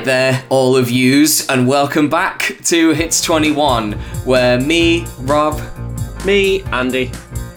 Alright, 0.00 0.06
there, 0.06 0.42
all 0.48 0.78
of 0.78 0.90
yous, 0.90 1.46
and 1.50 1.68
welcome 1.68 2.08
back 2.08 2.56
to 2.64 2.94
Hits 2.94 3.20
21, 3.20 3.92
where 4.24 4.58
me, 4.58 5.04
Rob, 5.18 5.60
Me, 6.24 6.62
Andy. 6.72 7.12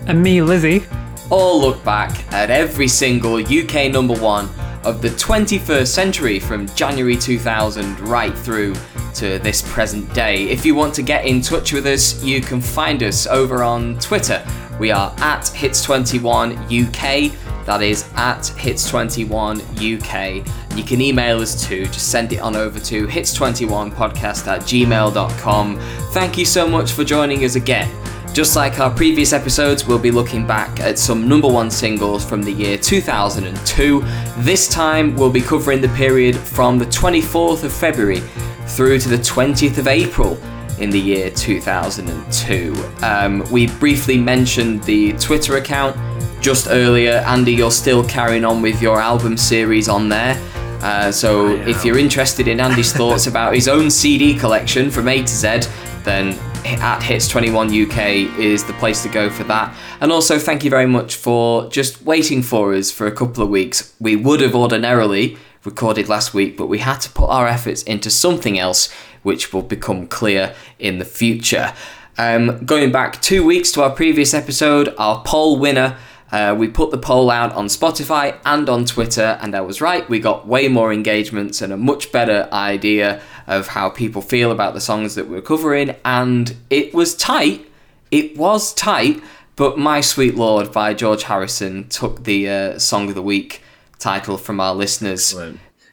And 0.08 0.22
me, 0.22 0.42
Lizzie. 0.42 0.84
all 1.30 1.62
look 1.62 1.82
back 1.86 2.30
at 2.34 2.50
every 2.50 2.90
single 2.90 3.38
UK 3.38 3.90
number 3.90 4.16
one 4.16 4.50
of 4.84 5.02
the 5.02 5.08
21st 5.12 5.88
century 5.88 6.38
from 6.38 6.68
January 6.76 7.16
2000 7.16 7.98
right 8.02 8.38
through 8.38 8.76
to 9.16 9.40
this 9.40 9.62
present 9.72 10.14
day. 10.14 10.50
If 10.50 10.66
you 10.66 10.76
want 10.76 10.94
to 10.96 11.02
get 11.02 11.26
in 11.26 11.40
touch 11.40 11.72
with 11.72 11.88
us, 11.88 12.22
you 12.22 12.42
can 12.42 12.60
find 12.60 13.04
us 13.04 13.26
over 13.26 13.64
on 13.64 13.98
Twitter. 14.00 14.46
We 14.82 14.92
are 14.92 15.16
at 15.20 15.44
Hits21UK. 15.44 17.66
That 17.66 17.82
is 17.82 18.04
at 18.18 18.42
Hits21UK. 18.42 20.46
You 20.76 20.84
can 20.84 21.02
email 21.02 21.40
us 21.40 21.68
too. 21.68 21.86
Just 21.86 22.10
send 22.10 22.34
it 22.34 22.40
on 22.40 22.56
over 22.56 22.80
to 22.80 23.06
hits21podcast 23.08 24.48
at 24.48 24.62
gmail.com. 24.62 25.80
Thank 26.12 26.38
you 26.38 26.46
so 26.46 26.68
much 26.68 26.92
for 26.92 27.04
joining 27.04 27.46
us 27.46 27.56
again. 27.56 27.90
Just 28.34 28.56
like 28.56 28.80
our 28.80 28.90
previous 28.90 29.32
episodes, 29.32 29.86
we'll 29.86 30.00
be 30.00 30.10
looking 30.10 30.48
back 30.48 30.80
at 30.80 30.98
some 30.98 31.28
number 31.28 31.48
one 31.48 31.70
singles 31.70 32.26
from 32.26 32.42
the 32.42 32.52
year 32.52 32.80
2002. 32.80 34.04
This 34.40 34.68
time, 34.68 35.16
we'll 35.16 35.30
be 35.30 35.42
covering 35.42 35.82
the 35.82 35.90
period 35.90 36.36
from 36.36 36.80
the 36.80 36.86
24th 36.86 37.64
of 37.64 37.72
February 37.72 38.22
through 38.66 38.98
to 38.98 39.10
the 39.10 39.18
20th 39.18 39.78
of 39.78 39.88
April 39.88 40.40
in 40.80 40.90
the 40.90 41.00
year 41.00 41.30
2002. 41.30 42.74
Um, 43.04 43.44
we 43.52 43.68
briefly 43.68 44.18
mentioned 44.18 44.84
the 44.86 45.14
Twitter 45.14 45.58
account 45.58 45.96
just 46.42 46.68
earlier. 46.70 47.24
Andy, 47.28 47.54
you're 47.54 47.70
still 47.70 48.04
carrying 48.04 48.46
on 48.46 48.64
with 48.64 48.82
your 48.82 49.00
album 49.00 49.38
series 49.38 49.88
on 49.88 50.10
there. 50.10 50.36
Uh, 50.84 51.10
so 51.10 51.48
if 51.48 51.86
you're 51.86 51.98
interested 51.98 52.48
in 52.48 52.60
Andy's 52.60 52.92
thoughts 53.00 53.26
about 53.26 53.56
his 53.56 53.70
own 53.70 53.90
CD 53.90 54.38
collection 54.38 54.92
from 54.92 55.08
A 55.08 55.22
to 55.22 55.28
Z, 55.28 55.62
then 56.04 56.38
at 56.66 57.00
Hits21 57.00 57.86
UK 57.86 58.38
is 58.38 58.66
the 58.66 58.74
place 58.74 59.02
to 59.04 59.10
go 59.10 59.30
for 59.30 59.46
that. 59.46 59.74
And 60.02 60.12
also, 60.12 60.38
thank 60.38 60.66
you 60.66 60.70
very 60.70 60.86
much 60.86 61.16
for 61.16 61.70
just 61.70 62.02
waiting 62.04 62.42
for 62.42 62.74
us 62.74 62.92
for 62.92 63.08
a 63.08 63.12
couple 63.12 63.42
of 63.42 63.50
weeks. 63.50 63.96
We 64.02 64.18
would 64.18 64.42
have 64.42 64.56
ordinarily 64.56 65.38
recorded 65.64 66.10
last 66.10 66.34
week, 66.34 66.58
but 66.58 66.68
we 66.68 66.80
had 66.80 67.00
to 67.00 67.10
put 67.12 67.28
our 67.28 67.48
efforts 67.48 67.84
into 67.84 68.10
something 68.10 68.60
else, 68.60 68.92
which 69.24 69.54
will 69.54 69.62
become 69.62 70.08
clear 70.08 70.54
in 70.80 71.00
the 71.00 71.06
future. 71.06 71.74
Um, 72.18 72.66
going 72.66 72.92
back 72.92 73.22
two 73.22 73.46
weeks 73.46 73.72
to 73.72 73.84
our 73.84 73.90
previous 73.90 74.34
episode, 74.34 74.94
our 74.98 75.24
poll 75.26 75.58
winner. 75.58 75.98
Uh, 76.34 76.56
we 76.58 76.68
put 76.68 76.90
the 76.90 76.98
poll 76.98 77.30
out 77.30 77.54
on 77.54 77.68
Spotify 77.68 78.36
and 78.44 78.68
on 78.68 78.86
Twitter, 78.86 79.38
and 79.40 79.54
I 79.54 79.62
was 79.62 79.82
right. 79.82 80.10
We 80.10 80.20
got 80.20 80.48
way 80.48 80.68
more 80.68 80.92
engagements 80.92 81.62
and 81.62 81.72
a 81.72 81.78
much 81.78 82.12
better 82.12 82.50
idea 82.52 83.22
of 83.46 83.68
how 83.68 83.92
people 83.92 84.24
feel 84.24 84.52
about 84.52 84.74
the 84.74 84.82
songs 84.82 85.14
that 85.14 85.30
we're 85.30 85.44
covering, 85.44 85.96
and 86.04 86.56
it 86.72 86.92
was 86.92 87.16
tight. 87.16 87.70
It 88.10 88.36
was 88.36 88.74
tight, 88.74 89.22
but 89.56 89.78
My 89.78 90.02
Sweet 90.02 90.34
Lord 90.34 90.72
by 90.72 90.96
George 90.96 91.22
Harrison 91.22 91.88
took 91.88 92.24
the 92.24 92.50
uh, 92.50 92.80
Song 92.80 93.10
of 93.10 93.16
the 93.16 93.22
Week 93.22 93.62
title 94.00 94.40
from 94.40 94.60
our 94.60 94.74
listeners. 94.74 95.36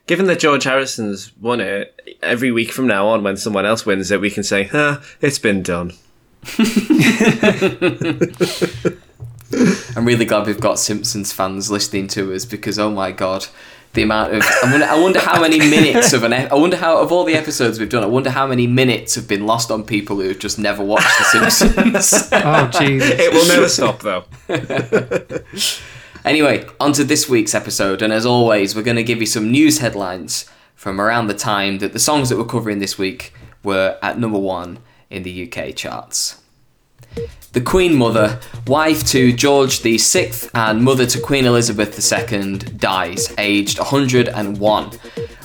Given 0.06 0.25
that 0.25 0.41
George 0.41 0.65
Harrison's 0.65 1.36
won 1.36 1.60
it, 1.60 2.19
every 2.22 2.50
week 2.50 2.72
from 2.72 2.86
now 2.86 3.09
on, 3.09 3.22
when 3.22 3.36
someone 3.36 3.66
else 3.66 3.84
wins 3.84 4.10
it, 4.10 4.22
we 4.22 4.31
can 4.31 4.42
say, 4.42 4.65
huh, 4.65 5.00
it's 5.20 5.38
been 5.38 5.62
done. 5.62 5.92
I'm 9.97 10.05
really 10.05 10.25
glad 10.25 10.47
we've 10.47 10.61
got 10.61 10.78
Simpsons 10.78 11.33
fans 11.33 11.71
listening 11.71 12.06
to 12.09 12.33
us 12.34 12.44
because 12.44 12.78
oh 12.78 12.91
my 12.91 13.11
god, 13.11 13.47
the 13.94 14.03
amount 14.03 14.34
of 14.34 14.43
I 14.43 14.71
wonder, 14.71 14.87
I 14.87 15.00
wonder 15.00 15.21
how 15.21 15.41
many 15.41 15.59
minutes 15.59 16.12
of 16.12 16.22
an 16.22 16.33
I 16.33 16.55
wonder 16.55 16.77
how 16.77 16.99
of 16.99 17.11
all 17.11 17.25
the 17.25 17.34
episodes 17.34 17.81
we've 17.81 17.89
done, 17.89 18.05
I 18.05 18.06
wonder 18.06 18.31
how 18.31 18.47
many 18.47 18.66
minutes 18.66 19.16
have 19.16 19.27
been 19.27 19.47
lost 19.47 19.71
on 19.71 19.83
people 19.84 20.16
who 20.16 20.28
have 20.28 20.39
just 20.39 20.59
never 20.59 20.84
watched 20.84 21.19
The 21.19 21.50
Simpsons. 21.50 22.31
Oh, 22.43 22.69
Jesus. 22.69 23.10
It 23.19 23.33
will 23.33 23.47
never 23.49 23.69
stop, 23.69 24.00
though. 24.00 24.25
anyway, 26.25 26.65
on 26.78 26.93
to 26.93 27.05
this 27.05 27.28
week's 27.28 27.55
episode, 27.55 28.03
and 28.03 28.12
as 28.12 28.25
always, 28.25 28.75
we're 28.75 28.83
going 28.83 28.97
to 28.97 29.03
give 29.03 29.21
you 29.21 29.27
some 29.27 29.50
news 29.50 29.78
headlines 29.78 30.49
from 30.75 31.00
around 31.00 31.27
the 31.27 31.34
time 31.34 31.78
that 31.78 31.93
the 31.93 31.99
songs 31.99 32.28
that 32.28 32.39
we're 32.39 32.44
covering 32.44 32.78
this 32.78 32.97
week 32.97 33.34
were 33.62 33.99
at 34.03 34.19
number 34.19 34.39
one 34.39 34.78
in 35.10 35.22
the 35.22 35.53
UK 35.53 35.75
charts. 35.75 36.40
The 37.53 37.60
Queen 37.60 37.97
Mother, 37.97 38.38
wife 38.66 39.04
to 39.09 39.32
George 39.32 39.81
VI 39.81 40.32
and 40.54 40.84
mother 40.84 41.04
to 41.06 41.21
Queen 41.21 41.47
Elizabeth 41.47 41.98
II, 42.12 42.59
dies, 42.59 43.34
aged 43.38 43.78
101. 43.78 44.91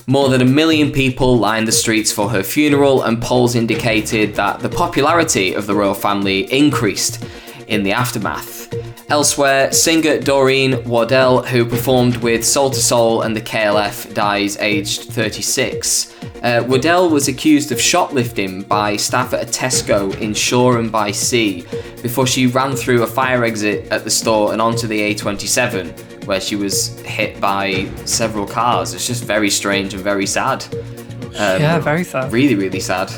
More 0.07 0.29
than 0.29 0.41
a 0.41 0.45
million 0.45 0.91
people 0.91 1.37
lined 1.39 1.67
the 1.67 1.71
streets 1.71 2.11
for 2.11 2.29
her 2.29 2.43
funeral, 2.43 3.01
and 3.01 3.19
polls 3.19 3.55
indicated 3.55 4.35
that 4.35 4.59
the 4.59 4.69
popularity 4.69 5.55
of 5.55 5.65
the 5.65 5.73
royal 5.73 5.95
family 5.95 6.41
increased 6.53 7.25
in 7.67 7.81
the 7.81 7.91
aftermath. 7.91 8.71
Elsewhere, 9.09 9.71
singer 9.71 10.19
Doreen 10.19 10.83
Waddell, 10.83 11.43
who 11.43 11.63
performed 11.63 12.17
with 12.17 12.43
Soul 12.43 12.69
II 12.69 12.79
Soul 12.79 13.21
and 13.21 13.35
the 13.35 13.41
KLF, 13.41 14.13
dies 14.15 14.57
aged 14.57 15.03
36. 15.03 16.11
Uh, 16.41 16.63
Waddell 16.67 17.09
was 17.09 17.27
accused 17.27 17.71
of 17.71 17.79
shoplifting 17.79 18.63
by 18.63 18.95
staff 18.97 19.31
at 19.33 19.43
a 19.43 19.45
Tesco 19.45 20.19
in 20.19 20.33
Shoreham 20.33 20.89
by 20.89 21.11
Sea 21.11 21.61
before 22.01 22.25
she 22.25 22.47
ran 22.47 22.75
through 22.75 23.03
a 23.03 23.07
fire 23.07 23.43
exit 23.43 23.91
at 23.91 24.03
the 24.05 24.09
store 24.09 24.53
and 24.53 24.61
onto 24.61 24.87
the 24.87 25.13
A27, 25.13 26.25
where 26.25 26.41
she 26.41 26.55
was 26.55 26.99
hit 27.01 27.39
by 27.39 27.87
several 28.05 28.47
cars. 28.47 28.95
It's 28.95 29.05
just 29.05 29.23
very 29.23 29.51
strange 29.51 29.93
and 29.93 30.01
very 30.03 30.25
sad. 30.25 30.65
Um, 31.37 31.61
Yeah, 31.61 31.77
very 31.79 32.03
sad. 32.03 32.31
Really, 32.33 32.55
really 32.55 32.79
sad. 32.79 33.11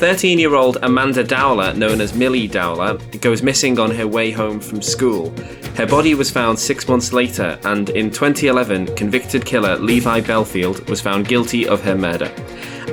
13 0.00 0.38
year 0.38 0.54
old 0.54 0.78
Amanda 0.80 1.22
Dowler, 1.22 1.74
known 1.74 2.00
as 2.00 2.14
Millie 2.14 2.48
Dowler, 2.48 2.96
goes 3.20 3.42
missing 3.42 3.78
on 3.78 3.90
her 3.90 4.08
way 4.08 4.30
home 4.30 4.58
from 4.58 4.80
school. 4.80 5.28
Her 5.76 5.86
body 5.86 6.14
was 6.14 6.30
found 6.30 6.58
six 6.58 6.88
months 6.88 7.12
later, 7.12 7.58
and 7.64 7.90
in 7.90 8.10
2011, 8.10 8.96
convicted 8.96 9.44
killer 9.44 9.76
Levi 9.76 10.22
Bellfield 10.22 10.88
was 10.88 11.02
found 11.02 11.28
guilty 11.28 11.68
of 11.68 11.82
her 11.82 11.94
murder. 11.94 12.32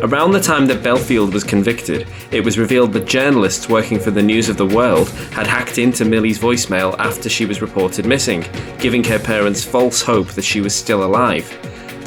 Around 0.01 0.31
the 0.31 0.41
time 0.41 0.65
that 0.65 0.83
Bellfield 0.83 1.31
was 1.31 1.45
convicted, 1.45 2.05
it 2.31 2.43
was 2.43 2.59
revealed 2.59 2.91
that 2.91 3.05
journalists 3.05 3.69
working 3.69 4.01
for 4.01 4.11
the 4.11 4.21
News 4.21 4.49
of 4.49 4.57
the 4.57 4.65
World 4.65 5.07
had 5.31 5.47
hacked 5.47 5.77
into 5.77 6.03
Millie's 6.03 6.39
voicemail 6.39 6.93
after 6.99 7.29
she 7.29 7.45
was 7.45 7.61
reported 7.61 8.05
missing, 8.05 8.43
giving 8.79 9.05
her 9.05 9.17
parents 9.17 9.63
false 9.63 10.01
hope 10.01 10.27
that 10.31 10.43
she 10.43 10.59
was 10.59 10.75
still 10.75 11.05
alive. 11.05 11.49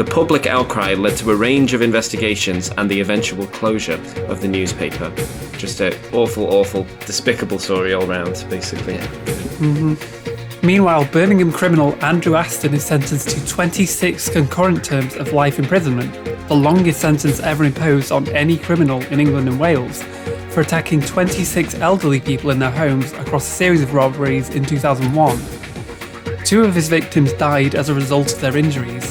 The 0.01 0.11
public 0.11 0.47
outcry 0.47 0.95
led 0.95 1.19
to 1.19 1.31
a 1.31 1.37
range 1.37 1.75
of 1.75 1.83
investigations 1.83 2.71
and 2.79 2.91
the 2.91 3.03
eventual 3.03 3.47
closure 3.49 4.01
of 4.29 4.41
the 4.41 4.49
newspaper. 4.49 5.13
Just 5.59 5.79
an 5.81 5.93
awful, 6.15 6.47
awful, 6.47 6.87
despicable 7.05 7.59
story 7.59 7.93
all 7.93 8.07
round, 8.07 8.47
basically. 8.49 8.95
Mm-hmm. 8.95 10.67
Meanwhile, 10.67 11.05
Birmingham 11.13 11.53
criminal 11.53 12.03
Andrew 12.03 12.35
Aston 12.35 12.73
is 12.73 12.83
sentenced 12.83 13.29
to 13.29 13.47
26 13.47 14.31
concurrent 14.31 14.83
terms 14.83 15.17
of 15.17 15.35
life 15.35 15.59
imprisonment, 15.59 16.15
the 16.49 16.57
longest 16.57 16.99
sentence 16.99 17.39
ever 17.41 17.65
imposed 17.65 18.11
on 18.11 18.27
any 18.31 18.57
criminal 18.57 19.03
in 19.09 19.21
England 19.21 19.51
and 19.51 19.61
Wales, 19.61 20.03
for 20.49 20.63
attacking 20.63 21.03
26 21.03 21.75
elderly 21.75 22.21
people 22.21 22.49
in 22.49 22.59
their 22.59 22.71
homes 22.71 23.13
across 23.13 23.47
a 23.47 23.51
series 23.51 23.83
of 23.83 23.93
robberies 23.93 24.49
in 24.49 24.65
2001. 24.65 25.39
Two 26.47 26.65
of 26.65 26.75
his 26.75 26.89
victims 26.89 27.35
died 27.35 27.75
as 27.75 27.91
a 27.91 27.95
result 27.95 28.33
of 28.33 28.41
their 28.41 28.57
injuries. 28.57 29.10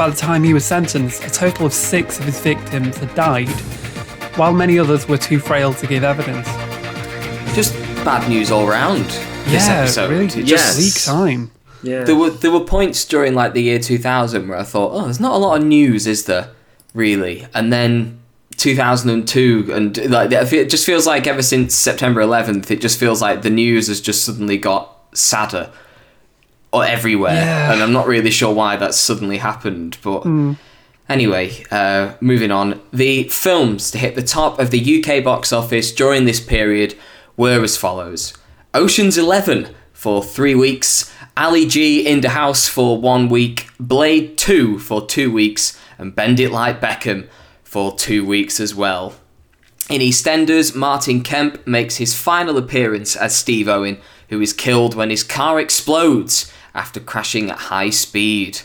By 0.00 0.08
the 0.08 0.16
time 0.16 0.42
he 0.42 0.54
was 0.54 0.64
sentenced, 0.64 1.26
a 1.26 1.30
total 1.30 1.66
of 1.66 1.74
six 1.74 2.18
of 2.18 2.24
his 2.24 2.40
victims 2.40 2.96
had 2.96 3.14
died, 3.14 3.50
while 4.38 4.50
many 4.50 4.78
others 4.78 5.06
were 5.06 5.18
too 5.18 5.38
frail 5.38 5.74
to 5.74 5.86
give 5.86 6.04
evidence. 6.04 6.46
Just 7.54 7.74
bad 8.02 8.26
news 8.26 8.50
all 8.50 8.66
round. 8.66 9.04
This 9.44 9.68
yeah, 9.68 9.80
episode. 9.80 10.10
really, 10.10 10.24
It 10.24 10.46
just 10.46 10.78
just 10.78 10.78
bleak 10.78 11.16
time. 11.16 11.50
Yeah. 11.82 12.04
There 12.04 12.16
were 12.16 12.30
there 12.30 12.50
were 12.50 12.64
points 12.64 13.04
during 13.04 13.34
like 13.34 13.52
the 13.52 13.62
year 13.62 13.78
2000 13.78 14.48
where 14.48 14.56
I 14.56 14.62
thought, 14.62 14.92
oh, 14.94 15.04
there's 15.04 15.20
not 15.20 15.34
a 15.34 15.36
lot 15.36 15.60
of 15.60 15.66
news, 15.66 16.06
is 16.06 16.24
there? 16.24 16.48
Really? 16.94 17.46
And 17.52 17.70
then 17.70 18.22
2002 18.56 19.68
and 19.70 20.10
like 20.10 20.32
it 20.32 20.70
just 20.70 20.86
feels 20.86 21.06
like 21.06 21.26
ever 21.26 21.42
since 21.42 21.74
September 21.74 22.22
11th, 22.22 22.70
it 22.70 22.80
just 22.80 22.98
feels 22.98 23.20
like 23.20 23.42
the 23.42 23.50
news 23.50 23.88
has 23.88 24.00
just 24.00 24.24
suddenly 24.24 24.56
got 24.56 24.96
sadder 25.12 25.70
or 26.72 26.84
everywhere, 26.84 27.34
Yeah. 27.34 27.72
and 27.72 27.82
I'm 27.82 27.92
not 27.92 28.06
really 28.06 28.30
sure 28.30 28.52
why 28.54 28.76
that 28.76 28.94
suddenly 28.94 29.38
happened, 29.38 29.98
but. 30.02 30.24
Anyway, 31.08 31.64
uh, 31.72 32.12
moving 32.20 32.52
on. 32.52 32.80
The 32.92 33.24
films 33.24 33.90
to 33.90 33.98
hit 33.98 34.14
the 34.14 34.22
top 34.22 34.60
of 34.60 34.70
the 34.70 34.78
UK 35.02 35.24
box 35.24 35.52
office 35.52 35.90
during 35.90 36.24
this 36.24 36.38
period 36.38 36.94
were 37.36 37.64
as 37.64 37.76
follows 37.76 38.32
Ocean's 38.74 39.18
Eleven 39.18 39.68
for 39.92 40.22
three 40.22 40.54
weeks, 40.54 41.12
Ali 41.36 41.66
G 41.66 42.06
in 42.06 42.20
the 42.20 42.28
House 42.30 42.68
for 42.68 43.00
one 43.00 43.28
week, 43.28 43.66
Blade 43.80 44.38
2 44.38 44.78
for 44.78 45.04
two 45.04 45.32
weeks, 45.32 45.76
and 45.98 46.14
Bend 46.14 46.38
It 46.38 46.52
Like 46.52 46.80
Beckham 46.80 47.26
for 47.64 47.92
two 47.96 48.24
weeks 48.24 48.60
as 48.60 48.72
well. 48.72 49.14
In 49.88 50.00
EastEnders, 50.00 50.76
Martin 50.76 51.22
Kemp 51.22 51.66
makes 51.66 51.96
his 51.96 52.14
final 52.14 52.56
appearance 52.56 53.16
as 53.16 53.34
Steve 53.34 53.68
Owen, 53.68 53.98
who 54.28 54.40
is 54.40 54.52
killed 54.52 54.94
when 54.94 55.10
his 55.10 55.24
car 55.24 55.58
explodes 55.58 56.52
after 56.74 57.00
crashing 57.00 57.50
at 57.50 57.58
high 57.58 57.90
speed. 57.90 58.60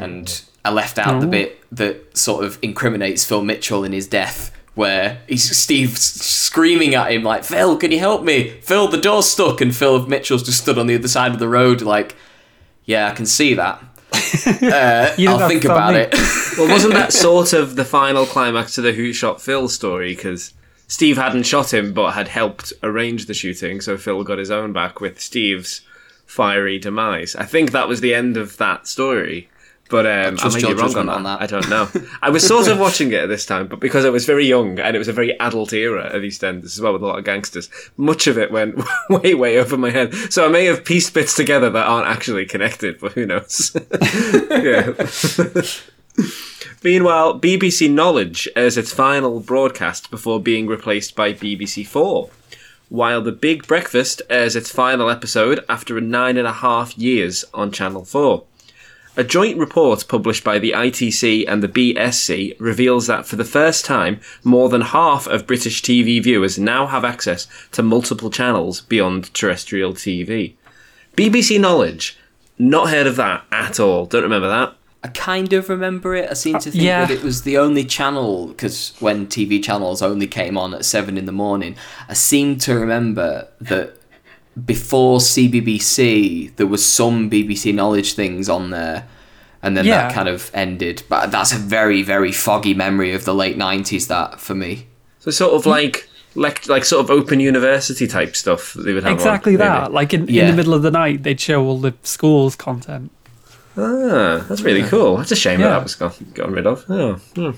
And 0.00 0.40
I 0.64 0.70
left 0.70 0.98
out 0.98 1.20
the 1.20 1.26
Oh. 1.26 1.30
bit 1.30 1.62
that 1.72 2.16
sort 2.16 2.44
of 2.44 2.58
incriminates 2.62 3.24
Phil 3.24 3.42
Mitchell 3.42 3.84
in 3.84 3.92
his 3.92 4.06
death, 4.06 4.50
where 4.74 5.18
he's 5.28 5.56
Steve 5.56 5.96
screaming 5.98 6.94
at 6.94 7.10
him 7.12 7.22
like, 7.22 7.44
"Phil, 7.44 7.76
can 7.76 7.90
you 7.92 7.98
help 7.98 8.22
me? 8.22 8.54
Phil, 8.62 8.88
the 8.88 8.98
door's 8.98 9.26
stuck." 9.26 9.60
And 9.60 9.74
Phil 9.74 10.06
Mitchell's 10.06 10.42
just 10.42 10.60
stood 10.62 10.78
on 10.78 10.86
the 10.86 10.94
other 10.94 11.08
side 11.08 11.32
of 11.32 11.38
the 11.38 11.48
road, 11.48 11.80
like, 11.82 12.16
"Yeah, 12.84 13.08
I 13.08 13.12
can 13.14 13.26
see 13.26 13.54
that. 13.54 13.82
Uh, 14.62 15.12
You 15.16 15.28
don't 15.28 15.42
I'll 15.42 15.48
think 15.48 15.64
about 15.64 15.94
me." 15.94 16.00
it." 16.00 16.14
Well, 16.58 16.68
wasn't 16.68 16.94
that 16.94 17.12
sort 17.12 17.52
of 17.52 17.76
the 17.76 17.84
final 17.84 18.26
climax 18.26 18.74
to 18.74 18.80
the 18.80 18.92
Who 18.92 19.12
Shot 19.12 19.40
Phil 19.40 19.68
story? 19.68 20.16
Because 20.16 20.52
Steve 20.88 21.16
hadn't 21.16 21.44
shot 21.44 21.72
him, 21.72 21.92
but 21.92 22.12
had 22.12 22.26
helped 22.28 22.72
arrange 22.82 23.26
the 23.26 23.34
shooting, 23.34 23.80
so 23.80 23.96
Phil 23.96 24.24
got 24.24 24.38
his 24.38 24.50
own 24.50 24.72
back 24.72 25.00
with 25.00 25.20
Steve's 25.20 25.82
fiery 26.28 26.78
demise. 26.78 27.34
I 27.34 27.44
think 27.44 27.72
that 27.72 27.88
was 27.88 28.00
the 28.00 28.14
end 28.14 28.36
of 28.36 28.58
that 28.58 28.86
story. 28.86 29.48
But 29.90 30.04
um, 30.04 30.36
I 30.40 30.52
may 30.52 30.60
be 30.60 30.74
wrong 30.74 30.94
on 30.96 31.06
that. 31.06 31.12
on 31.14 31.22
that. 31.22 31.40
I 31.40 31.46
don't 31.46 31.68
know. 31.70 31.88
I 32.20 32.28
was 32.28 32.46
sort 32.46 32.68
of 32.68 32.78
watching 32.86 33.10
it 33.10 33.22
at 33.22 33.28
this 33.28 33.46
time, 33.46 33.68
but 33.68 33.80
because 33.80 34.04
I 34.04 34.10
was 34.10 34.26
very 34.26 34.46
young 34.46 34.78
and 34.78 34.94
it 34.94 34.98
was 34.98 35.08
a 35.08 35.14
very 35.14 35.38
adult 35.40 35.72
era 35.72 36.08
of 36.08 36.22
EastEnders 36.22 36.64
as 36.64 36.80
well 36.82 36.92
with 36.92 37.02
a 37.02 37.06
lot 37.06 37.18
of 37.18 37.24
gangsters, 37.24 37.70
much 37.96 38.26
of 38.26 38.36
it 38.36 38.52
went 38.52 38.78
way, 39.10 39.32
way 39.32 39.58
over 39.58 39.78
my 39.78 39.88
head. 39.88 40.14
So 40.30 40.44
I 40.44 40.48
may 40.48 40.66
have 40.66 40.84
pieced 40.84 41.14
bits 41.14 41.34
together 41.34 41.70
that 41.70 41.86
aren't 41.86 42.06
actually 42.06 42.44
connected, 42.44 43.00
but 43.00 43.12
who 43.12 43.24
knows? 43.24 43.74
yeah. 44.50 44.92
Meanwhile, 46.84 47.40
BBC 47.40 47.90
Knowledge 47.90 48.46
airs 48.54 48.76
its 48.76 48.92
final 48.92 49.40
broadcast 49.40 50.10
before 50.10 50.38
being 50.38 50.66
replaced 50.66 51.16
by 51.16 51.32
BBC 51.32 51.86
Four, 51.86 52.28
while 52.88 53.22
The 53.22 53.32
Big 53.32 53.66
Breakfast 53.66 54.22
airs 54.30 54.56
its 54.56 54.70
final 54.70 55.10
episode 55.10 55.64
after 55.68 56.00
nine 56.00 56.36
and 56.36 56.46
a 56.46 56.52
half 56.52 56.96
years 56.96 57.44
on 57.52 57.72
Channel 57.72 58.04
4. 58.04 58.44
A 59.18 59.24
joint 59.24 59.58
report 59.58 60.06
published 60.06 60.44
by 60.44 60.60
the 60.60 60.70
ITC 60.70 61.44
and 61.48 61.60
the 61.60 61.68
BSC 61.68 62.54
reveals 62.60 63.08
that 63.08 63.26
for 63.26 63.34
the 63.34 63.44
first 63.44 63.84
time, 63.84 64.20
more 64.44 64.68
than 64.68 64.80
half 64.80 65.26
of 65.26 65.46
British 65.46 65.82
TV 65.82 66.22
viewers 66.22 66.56
now 66.56 66.86
have 66.86 67.04
access 67.04 67.48
to 67.72 67.82
multiple 67.82 68.30
channels 68.30 68.80
beyond 68.82 69.34
terrestrial 69.34 69.92
TV. 69.92 70.54
BBC 71.16 71.60
Knowledge, 71.60 72.16
not 72.58 72.90
heard 72.90 73.08
of 73.08 73.16
that 73.16 73.44
at 73.50 73.80
all. 73.80 74.06
Don't 74.06 74.22
remember 74.22 74.48
that. 74.48 74.77
I 75.08 75.10
kind 75.12 75.52
of 75.52 75.68
remember 75.68 76.14
it. 76.14 76.30
I 76.30 76.34
seem 76.34 76.56
uh, 76.56 76.60
to 76.60 76.70
think 76.70 76.82
yeah. 76.84 77.04
that 77.06 77.10
it 77.12 77.22
was 77.22 77.42
the 77.42 77.58
only 77.58 77.84
channel 77.84 78.48
because 78.48 78.94
when 79.00 79.26
TV 79.26 79.62
channels 79.62 80.02
only 80.02 80.26
came 80.26 80.56
on 80.58 80.74
at 80.74 80.84
seven 80.84 81.16
in 81.16 81.26
the 81.26 81.32
morning, 81.32 81.76
I 82.08 82.14
seem 82.14 82.58
to 82.60 82.74
remember 82.74 83.48
that 83.60 83.94
before 84.66 85.18
CBBC 85.20 86.56
there 86.56 86.66
was 86.66 86.84
some 86.84 87.30
BBC 87.30 87.74
Knowledge 87.74 88.14
things 88.14 88.48
on 88.48 88.70
there, 88.70 89.06
and 89.62 89.76
then 89.76 89.84
Yeah. 89.86 90.08
that 90.08 90.14
kind 90.14 90.28
of 90.28 90.50
ended. 90.54 91.02
But 91.08 91.30
that's 91.30 91.52
a 91.52 91.56
very 91.58 92.02
very 92.02 92.32
foggy 92.32 92.74
memory 92.74 93.14
of 93.14 93.24
the 93.24 93.34
late 93.34 93.56
nineties. 93.56 94.08
That 94.08 94.40
for 94.40 94.54
me. 94.54 94.86
So 95.20 95.30
sort 95.30 95.54
of 95.54 95.66
like 95.66 96.08
like 96.34 96.68
like 96.68 96.84
sort 96.84 97.04
of 97.04 97.10
open 97.10 97.40
university 97.40 98.06
type 98.06 98.36
stuff 98.36 98.74
that 98.74 98.82
they 98.82 98.92
would 98.94 99.02
have. 99.02 99.12
on, 99.12 99.18
Exactly 99.18 99.52
maybe. 99.52 99.64
that. 99.68 99.92
Like 99.92 100.12
in, 100.14 100.28
in 100.28 100.46
the 100.48 100.52
middle 100.52 100.74
of 100.74 100.82
the 100.82 100.90
night, 100.90 101.22
they'd 101.22 101.40
show 101.40 101.64
all 101.64 101.78
the 101.78 101.94
school's 102.02 102.54
content. 102.56 103.10
Ah, 103.78 104.44
that's 104.48 104.62
really 104.62 104.82
cool. 104.82 105.16
That's 105.18 105.30
a 105.32 105.36
shame 105.36 105.60
that 105.60 105.66
Yeah. 105.66 105.70
that 105.74 105.82
was 105.84 105.94
gone, 105.94 106.12
gotten 106.34 106.54
rid 106.54 106.66
of. 106.66 106.84
Oh, 106.88 107.14
hmm. 107.36 107.50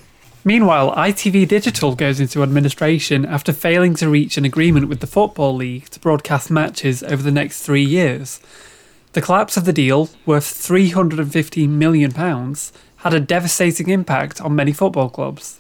Meanwhile, 0.45 0.95
ITV 0.97 1.47
Digital 1.49 1.95
goes 1.95 2.19
into 2.21 2.43
administration 2.43 3.27
after 3.27 3.53
failing 3.53 3.95
to 3.97 4.09
reach 4.09 4.37
an 4.39 4.45
agreement 4.45 4.89
with 4.89 5.01
the 5.01 5.07
Football 5.07 5.55
League 5.57 5.91
to 5.91 6.01
broadcast 6.01 6.51
matches 6.51 7.03
over 7.03 7.23
the 7.23 7.31
next 7.31 7.63
three 7.63 7.85
years. 7.85 8.41
The 9.13 9.21
collapse 9.21 9.57
of 9.57 9.65
the 9.65 9.73
deal, 9.73 10.09
worth 10.25 10.45
£315 10.45 11.69
million, 11.69 12.11
had 12.13 13.15
a 13.15 13.21
devastating 13.21 13.89
impact 13.91 14.41
on 14.41 14.55
many 14.55 14.73
football 14.73 15.11
clubs. 15.11 15.59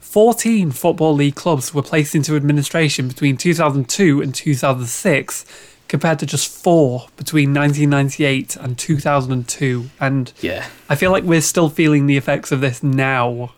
14 0.00 0.70
Football 0.72 1.14
League 1.14 1.34
clubs 1.34 1.72
were 1.74 1.82
placed 1.82 2.14
into 2.14 2.36
administration 2.36 3.08
between 3.08 3.36
2002 3.36 4.20
and 4.22 4.34
2006, 4.34 5.44
compared 5.92 6.18
to 6.18 6.24
just 6.24 6.48
four 6.48 7.06
between 7.18 7.52
1998 7.52 8.56
and 8.56 8.78
2002. 8.78 9.90
And 10.00 10.32
Yeah. 10.40 10.64
I 10.88 10.94
feel 10.94 11.10
like 11.10 11.22
we're 11.22 11.42
still 11.42 11.68
feeling 11.68 12.06
the 12.06 12.16
effects 12.16 12.50
of 12.50 12.62
this 12.62 12.82
now. 12.82 13.52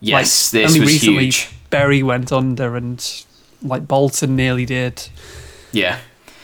Yes, 0.00 0.54
like, 0.54 0.62
this 0.62 0.70
only 0.70 0.80
was 0.80 0.88
recently 0.88 1.24
huge. 1.26 1.50
Bury 1.68 2.02
went 2.02 2.32
under 2.32 2.74
and 2.74 3.04
like 3.62 3.86
Bolton 3.86 4.34
nearly 4.34 4.64
did. 4.64 5.08
Yeah. 5.72 5.98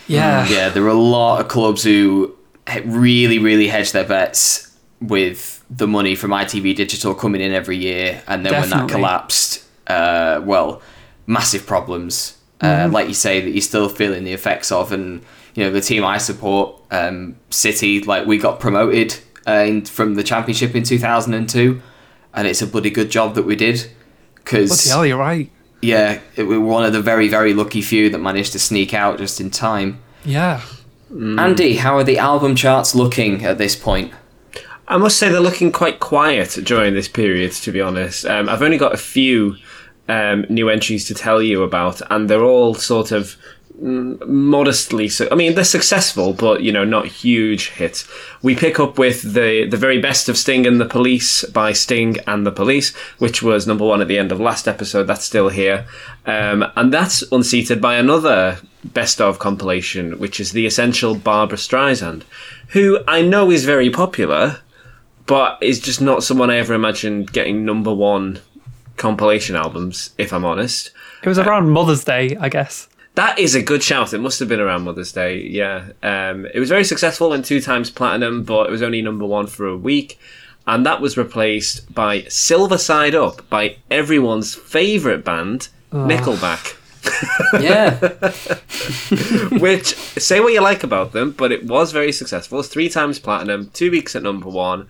Yeah. 0.07 0.47
Yeah, 0.47 0.69
there 0.69 0.83
were 0.83 0.91
a 0.91 1.05
lot 1.17 1.41
of 1.41 1.49
clubs 1.49 1.83
who 1.85 2.37
really, 2.85 3.39
really 3.39 3.69
hedged 3.69 3.95
their 3.95 4.05
bets 4.05 4.77
with 5.01 5.65
the 5.71 5.89
money 5.89 6.17
from 6.17 6.33
ITV 6.33 6.77
Digital 6.77 7.15
coming 7.15 7.41
in 7.41 7.55
every 7.55 7.79
year, 7.79 8.23
and 8.27 8.45
then 8.45 8.53
when 8.61 8.69
that 8.69 8.91
collapsed, 8.91 9.65
uh, 9.87 10.43
well, 10.45 10.83
massive 11.27 11.67
problems. 11.67 12.37
Uh, 12.63 12.89
like 12.93 13.09
you 13.09 13.15
say, 13.15 13.41
that 13.41 13.51
you're 13.51 13.63
still 13.63 13.89
feeling 13.89 14.25
the 14.25 14.33
effects 14.33 14.71
of, 14.71 14.93
and 14.93 15.23
you 15.55 15.65
know 15.65 15.71
the 15.71 15.81
team 15.81 16.05
I 16.05 16.19
support, 16.19 16.81
um, 16.91 17.37
City, 17.51 18.03
like 18.03 18.27
we 18.27 18.37
got 18.39 18.61
promoted 18.61 19.19
uh, 19.47 19.65
in, 19.67 19.85
from 19.87 20.15
the 20.15 20.23
Championship 20.23 20.75
in 20.75 20.83
2002, 20.83 21.81
and 22.35 22.47
it's 22.47 22.61
a 22.61 22.67
bloody 22.67 22.91
good 22.91 23.11
job 23.11 23.35
that 23.35 23.45
we 23.47 23.57
did, 23.57 23.77
Bloody 23.77 23.95
because 24.45 24.89
hell, 24.91 25.07
you're 25.07 25.19
right. 25.19 25.51
yeah, 25.81 26.21
it, 26.37 26.43
we 26.45 26.59
were 26.59 26.67
one 26.67 26.85
of 26.85 26.93
the 26.93 27.01
very, 27.01 27.29
very 27.29 27.55
lucky 27.55 27.81
few 27.81 28.11
that 28.11 28.19
managed 28.19 28.53
to 28.53 28.59
sneak 28.59 28.93
out 28.93 29.17
just 29.19 29.41
in 29.41 29.51
time. 29.51 29.99
Yeah. 30.25 30.61
Andy, 31.13 31.77
how 31.77 31.97
are 31.97 32.05
the 32.05 32.19
album 32.19 32.55
charts 32.55 32.95
looking 32.95 33.45
at 33.45 33.59
this 33.59 33.75
point? 33.75 34.13
I 34.87 34.97
must 34.97 35.19
say 35.19 35.29
they're 35.29 35.41
looking 35.41 35.73
quite 35.73 35.99
quiet 35.99 36.59
during 36.65 36.95
this 36.95 37.09
period. 37.09 37.53
To 37.53 37.73
be 37.73 37.81
honest, 37.81 38.27
um, 38.27 38.49
I've 38.49 38.63
only 38.63 38.79
got 38.79 38.93
a 38.93 38.97
few 38.97 39.57
um, 40.11 40.45
new 40.49 40.69
entries 40.69 41.05
to 41.07 41.15
tell 41.15 41.41
you 41.41 41.63
about, 41.63 42.03
and 42.11 42.29
they're 42.29 42.45
all 42.45 42.75
sort 42.75 43.13
of 43.13 43.37
modestly. 43.81 45.09
So, 45.09 45.29
I 45.31 45.37
mean, 45.37 45.55
they're 45.55 45.65
successful, 45.65 46.33
but 46.33 46.63
you 46.63 46.73
know, 46.73 46.85
not 46.85 47.07
huge 47.07 47.71
hits. 47.71 48.09
We 48.43 48.57
pick 48.57 48.81
up 48.81 48.99
with 48.99 49.23
the 49.23 49.67
the 49.71 49.77
very 49.77 50.01
best 50.01 50.29
of 50.29 50.37
Sting 50.37 50.67
and 50.67 50.81
the 50.81 50.85
Police 50.85 51.45
by 51.45 51.73
Sting 51.73 52.19
and 52.27 52.45
the 52.45 52.51
Police, 52.51 52.95
which 53.19 53.41
was 53.41 53.69
number 53.69 53.87
one 53.87 54.01
at 54.01 54.09
the 54.09 54.19
end 54.19 54.33
of 54.33 54.41
last 54.41 54.67
episode. 54.67 55.05
That's 55.05 55.25
still 55.25 55.49
here, 55.49 55.87
um, 56.27 56.67
and 56.75 56.93
that's 56.93 57.23
unseated 57.31 57.81
by 57.81 57.95
another 57.95 58.59
best 58.83 59.21
of 59.21 59.39
compilation, 59.39 60.19
which 60.19 60.41
is 60.41 60.51
the 60.51 60.67
essential 60.67 61.15
Barbra 61.15 61.57
Streisand, 61.57 62.25
who 62.69 62.99
I 63.07 63.23
know 63.23 63.51
is 63.51 63.65
very 63.65 63.91
popular 63.91 64.61
but 65.31 65.63
is 65.63 65.79
just 65.79 66.01
not 66.01 66.25
someone 66.25 66.51
I 66.51 66.57
ever 66.57 66.75
imagined 66.75 67.33
getting 67.33 67.65
number 67.65 67.95
one 67.95 68.41
compilation 69.01 69.57
albums, 69.57 70.11
if 70.19 70.33
I'm 70.33 70.45
honest. 70.45 70.93
It 71.23 71.29
was 71.29 71.39
around 71.39 71.71
Mother's 71.71 72.05
Day, 72.05 72.37
I 72.39 72.49
guess. 72.49 72.89
That 73.15 73.39
is 73.39 73.55
a 73.55 73.63
good 73.63 73.83
shout. 73.83 74.15
It 74.15 74.19
must 74.19 74.39
have 74.39 74.49
been 74.49 74.61
around 74.61 74.83
Mother's 74.83 75.11
Day, 75.11 75.43
yeah. 75.43 75.89
Um, 76.03 76.47
it 76.47 76.61
was 76.61 76.69
very 76.69 76.85
successful 76.85 77.33
and 77.33 77.45
two 77.45 77.61
times 77.61 77.91
platinum, 77.91 78.45
but 78.45 78.69
it 78.69 78.71
was 78.71 78.83
only 78.83 79.03
number 79.03 79.27
one 79.27 79.47
for 79.49 79.67
a 79.67 79.77
week. 79.77 80.21
And 80.67 80.87
that 80.87 81.01
was 81.01 81.17
replaced 81.17 81.93
by 81.93 82.23
Silver 82.29 82.79
Side 82.79 83.15
Up 83.15 83.49
by 83.49 83.77
everyone's 83.91 84.55
favourite 84.55 85.25
band, 85.25 85.69
Nickelback. 85.91 86.77
Yeah, 87.61 87.99
which 89.59 89.95
say 89.95 90.41
what 90.41 90.53
you 90.53 90.61
like 90.61 90.85
about 90.85 91.13
them, 91.13 91.33
but 91.33 91.51
it 91.51 91.65
was 91.65 91.93
very 91.93 92.13
successful. 92.13 92.57
It 92.57 92.61
was 92.61 92.69
three 92.69 92.91
times 92.91 93.19
platinum, 93.19 93.71
two 93.73 93.91
weeks 93.91 94.15
at 94.15 94.23
number 94.23 94.49
one. 94.51 94.87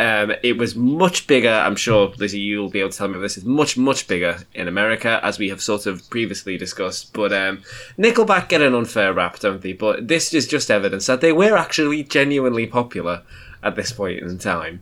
Um, 0.00 0.32
it 0.42 0.56
was 0.56 0.74
much 0.74 1.26
bigger. 1.26 1.52
I'm 1.52 1.76
sure 1.76 2.10
Lizzie, 2.16 2.40
you'll 2.40 2.70
be 2.70 2.80
able 2.80 2.88
to 2.88 2.96
tell 2.96 3.08
me 3.08 3.18
this 3.18 3.36
is 3.36 3.44
much, 3.44 3.76
much 3.76 4.08
bigger 4.08 4.38
in 4.54 4.66
America, 4.66 5.20
as 5.22 5.38
we 5.38 5.50
have 5.50 5.60
sort 5.60 5.84
of 5.84 6.08
previously 6.08 6.56
discussed. 6.56 7.12
But 7.12 7.34
um, 7.34 7.62
Nickelback 7.98 8.48
get 8.48 8.62
an 8.62 8.74
unfair 8.74 9.12
rap, 9.12 9.40
don't 9.40 9.60
they? 9.60 9.74
But 9.74 10.08
this 10.08 10.32
is 10.32 10.48
just 10.48 10.70
evidence 10.70 11.04
that 11.04 11.20
they 11.20 11.34
were 11.34 11.54
actually 11.54 12.02
genuinely 12.02 12.66
popular 12.66 13.20
at 13.62 13.76
this 13.76 13.92
point 13.92 14.20
in 14.20 14.38
time. 14.38 14.80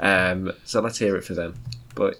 Um, 0.00 0.52
so 0.64 0.82
let's 0.82 0.98
hear 0.98 1.16
it 1.16 1.24
for 1.24 1.32
them. 1.32 1.54
But 1.94 2.16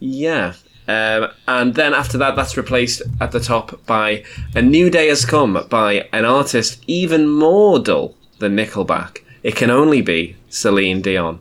yeah. 0.00 0.54
Um, 0.88 1.28
and 1.46 1.76
then 1.76 1.94
after 1.94 2.18
that, 2.18 2.34
that's 2.34 2.56
replaced 2.56 3.02
at 3.20 3.30
the 3.30 3.38
top 3.38 3.86
by 3.86 4.24
A 4.56 4.62
New 4.62 4.90
Day 4.90 5.06
Has 5.06 5.24
Come 5.24 5.64
by 5.70 6.08
an 6.12 6.24
artist 6.24 6.82
even 6.88 7.28
more 7.28 7.78
dull 7.78 8.16
than 8.40 8.56
Nickelback. 8.56 9.20
It 9.44 9.54
can 9.54 9.70
only 9.70 10.02
be 10.02 10.34
Celine 10.48 11.00
Dion, 11.00 11.38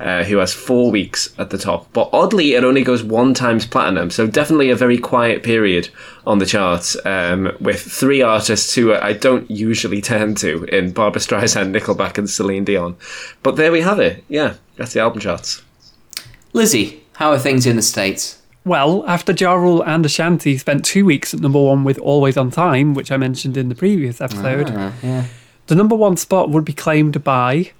uh, 0.00 0.24
who 0.24 0.38
has 0.38 0.52
four 0.52 0.90
weeks 0.90 1.32
at 1.38 1.50
the 1.50 1.58
top. 1.58 1.86
But 1.92 2.10
oddly, 2.12 2.54
it 2.54 2.64
only 2.64 2.82
goes 2.82 3.02
one 3.02 3.34
times 3.34 3.66
platinum, 3.66 4.10
so 4.10 4.26
definitely 4.26 4.70
a 4.70 4.76
very 4.76 4.98
quiet 4.98 5.42
period 5.42 5.88
on 6.26 6.38
the 6.38 6.46
charts 6.46 6.96
um, 7.06 7.56
with 7.60 7.80
three 7.80 8.22
artists 8.22 8.74
who 8.74 8.94
I 8.94 9.12
don't 9.12 9.50
usually 9.50 10.00
turn 10.00 10.34
to 10.36 10.64
in 10.64 10.92
Barbra 10.92 11.20
Streisand, 11.20 11.76
Nickelback, 11.78 12.18
and 12.18 12.28
Celine 12.28 12.64
Dion. 12.64 12.96
But 13.42 13.56
there 13.56 13.72
we 13.72 13.80
have 13.82 14.00
it. 14.00 14.24
Yeah, 14.28 14.54
that's 14.76 14.92
the 14.92 15.00
album 15.00 15.20
charts. 15.20 15.62
Lizzie, 16.52 17.02
how 17.14 17.30
are 17.30 17.38
things 17.38 17.66
in 17.66 17.76
the 17.76 17.82
states? 17.82 18.38
Well, 18.64 19.04
after 19.08 19.32
Ja 19.32 19.54
Rule 19.54 19.82
and 19.82 20.06
Ashanti 20.06 20.56
spent 20.56 20.84
two 20.84 21.04
weeks 21.04 21.34
at 21.34 21.40
number 21.40 21.60
one 21.60 21.82
with 21.82 21.98
Always 21.98 22.36
on 22.36 22.50
Time, 22.50 22.94
which 22.94 23.10
I 23.10 23.16
mentioned 23.16 23.56
in 23.56 23.68
the 23.68 23.74
previous 23.74 24.20
episode, 24.20 24.70
Ah, 24.72 24.92
yeah. 25.02 25.24
the 25.66 25.74
number 25.74 25.96
one 25.96 26.16
spot 26.16 26.50
would 26.50 26.64
be 26.64 26.72
claimed 26.72 27.24
by 27.24 27.72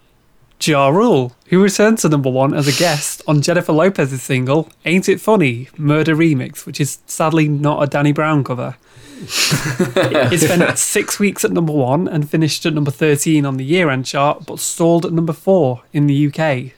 Ja 0.66 0.88
Rule, 0.88 1.33
who 1.49 1.62
returned 1.62 1.99
to 1.99 2.09
number 2.09 2.31
one 2.31 2.54
as 2.54 2.69
a 2.69 2.78
guest 2.78 3.23
on 3.26 3.42
Jennifer 3.42 3.73
Lopez's 3.73 4.23
single 4.23 4.69
Ain't 4.85 5.09
It 5.09 5.21
Funny 5.21 5.69
Murder 5.76 6.14
Remix, 6.14 6.66
which 6.66 6.81
is 6.81 6.99
sadly 7.07 7.49
not 7.49 7.83
a 7.83 7.87
Danny 7.87 8.12
Brown 8.12 8.45
cover. 8.45 8.76
it 9.23 10.40
spent 10.40 10.78
six 10.78 11.19
weeks 11.19 11.45
at 11.45 11.52
number 11.52 11.73
one 11.73 12.09
and 12.09 12.28
finished 12.28 12.66
at 12.66 12.75
number 12.75 12.90
13 12.90 13.47
on 13.47 13.57
the 13.57 13.64
year 13.64 13.90
end 13.90 14.04
chart, 14.04 14.47
but 14.47 14.59
stalled 14.59 15.07
at 15.07 15.12
number 15.12 15.33
four 15.33 15.83
in 15.92 16.07
the 16.07 16.26
UK. 16.26 16.73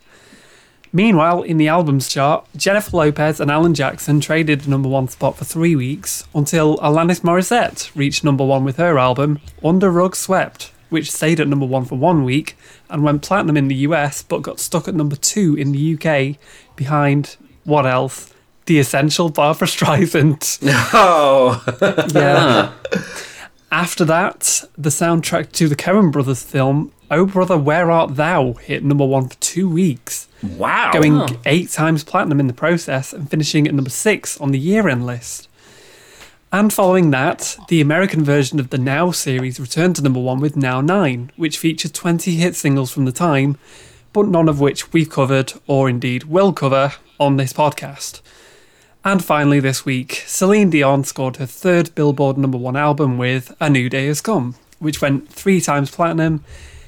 Meanwhile, 0.92 1.42
in 1.42 1.56
the 1.56 1.68
albums 1.68 2.08
chart, 2.08 2.46
Jennifer 2.56 2.96
Lopez 2.96 3.40
and 3.40 3.50
Alan 3.50 3.74
Jackson 3.74 4.20
traded 4.20 4.60
the 4.60 4.70
number 4.70 4.88
one 4.88 5.08
spot 5.08 5.36
for 5.36 5.44
three 5.44 5.74
weeks 5.74 6.24
until 6.34 6.76
Alanis 6.78 7.20
Morissette 7.20 7.90
reached 7.96 8.22
number 8.22 8.44
one 8.44 8.62
with 8.62 8.76
her 8.76 8.98
album 8.98 9.40
Under 9.64 9.90
Rug 9.90 10.14
Swept, 10.14 10.70
which 10.90 11.10
stayed 11.10 11.40
at 11.40 11.48
number 11.48 11.66
one 11.66 11.84
for 11.84 11.96
one 11.96 12.22
week 12.22 12.56
and 12.94 13.02
went 13.02 13.22
platinum 13.22 13.56
in 13.56 13.68
the 13.68 13.74
US 13.88 14.22
but 14.22 14.40
got 14.40 14.60
stuck 14.60 14.86
at 14.86 14.94
number 14.94 15.16
two 15.16 15.54
in 15.56 15.72
the 15.72 15.94
UK 15.94 16.38
behind 16.76 17.36
what 17.64 17.86
else? 17.86 18.32
The 18.66 18.78
essential 18.78 19.28
Barbra 19.28 19.66
Streisand. 19.66 20.60
Oh, 20.94 21.62
Yeah. 22.14 22.72
After 23.72 24.04
that, 24.04 24.62
the 24.78 24.90
soundtrack 24.90 25.50
to 25.52 25.68
the 25.68 25.74
Coen 25.74 26.12
Brothers 26.12 26.44
film 26.44 26.92
Oh 27.10 27.26
Brother 27.26 27.58
Where 27.58 27.90
Art 27.90 28.14
Thou 28.14 28.52
hit 28.52 28.84
number 28.84 29.04
one 29.04 29.28
for 29.28 29.34
two 29.40 29.68
weeks, 29.68 30.28
wow. 30.42 30.92
going 30.92 31.36
eight 31.44 31.70
times 31.70 32.04
platinum 32.04 32.38
in 32.38 32.46
the 32.46 32.52
process 32.52 33.12
and 33.12 33.28
finishing 33.28 33.66
at 33.66 33.74
number 33.74 33.90
six 33.90 34.40
on 34.40 34.52
the 34.52 34.58
year 34.58 34.88
end 34.88 35.04
list. 35.04 35.48
And 36.54 36.73
following 36.73 37.11
that, 37.11 37.56
the 37.66 37.80
American 37.80 38.23
version 38.23 38.61
of 38.61 38.70
the 38.70 38.78
Now 38.78 39.11
series 39.11 39.58
returned 39.58 39.96
to 39.96 40.02
number 40.02 40.20
one 40.20 40.38
with 40.38 40.54
Now 40.56 40.80
9, 40.80 41.32
which 41.34 41.58
featured 41.58 41.92
20 41.92 42.37
hit 42.37 42.54
singles 42.54 42.92
from 42.92 43.06
the 43.06 43.11
time, 43.11 43.58
but 44.12 44.28
none 44.28 44.49
of 44.49 44.61
which 44.61 44.92
we've 44.92 45.11
covered 45.11 45.52
or 45.66 45.88
indeed 45.88 46.23
will 46.23 46.52
cover 46.52 46.92
on 47.18 47.38
this 47.38 47.52
podcast. 47.52 48.20
And 49.04 49.25
finally, 49.25 49.58
this 49.58 49.84
week, 49.84 50.23
Celine 50.28 50.70
Dion 50.70 51.02
scored 51.02 51.38
her 51.38 51.46
third 51.46 51.92
Billboard 51.96 52.38
number 52.38 52.56
one 52.56 52.76
album 52.76 53.18
with 53.18 53.52
A 53.58 53.68
New 53.68 53.88
Day 53.88 54.06
Has 54.06 54.20
Come, 54.20 54.54
which 54.78 55.02
went 55.02 55.28
three 55.28 55.61
times 55.61 55.90
platinum, 55.90 56.44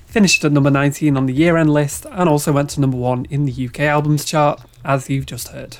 finished 0.06 0.44
at 0.44 0.52
number 0.52 0.70
19 0.70 1.16
on 1.16 1.26
the 1.26 1.34
year 1.34 1.56
end 1.56 1.72
list, 1.72 2.06
and 2.12 2.28
also 2.28 2.52
went 2.52 2.70
to 2.70 2.80
number 2.80 2.98
one 2.98 3.26
in 3.30 3.46
the 3.46 3.66
UK 3.66 3.80
albums 3.80 4.24
chart, 4.24 4.62
as 4.84 5.10
you've 5.10 5.26
just 5.26 5.48
heard. 5.48 5.78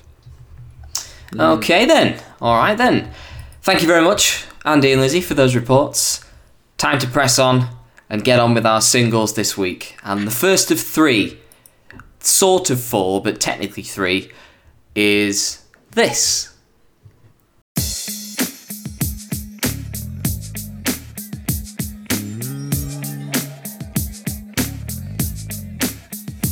Okay 1.38 1.85
then. 1.85 2.21
All 2.40 2.57
right 2.57 2.76
then. 2.76 3.12
Thank 3.66 3.82
you 3.82 3.88
very 3.88 4.04
much, 4.04 4.44
Andy 4.64 4.92
and 4.92 5.00
Lizzie, 5.00 5.20
for 5.20 5.35
those 5.35 5.56
reports. 5.56 6.25
Time 6.78 7.00
to 7.00 7.08
press 7.08 7.37
on 7.37 7.68
and 8.08 8.23
get 8.23 8.38
on 8.38 8.54
with 8.54 8.64
our 8.64 8.80
singles 8.80 9.35
this 9.35 9.58
week. 9.58 9.96
And 10.04 10.25
the 10.25 10.30
first 10.30 10.70
of 10.70 10.78
three, 10.78 11.40
sort 12.20 12.70
of 12.70 12.80
four, 12.80 13.20
but 13.20 13.40
technically 13.40 13.82
three, 13.82 14.30
is 14.94 15.64
this. 15.90 16.54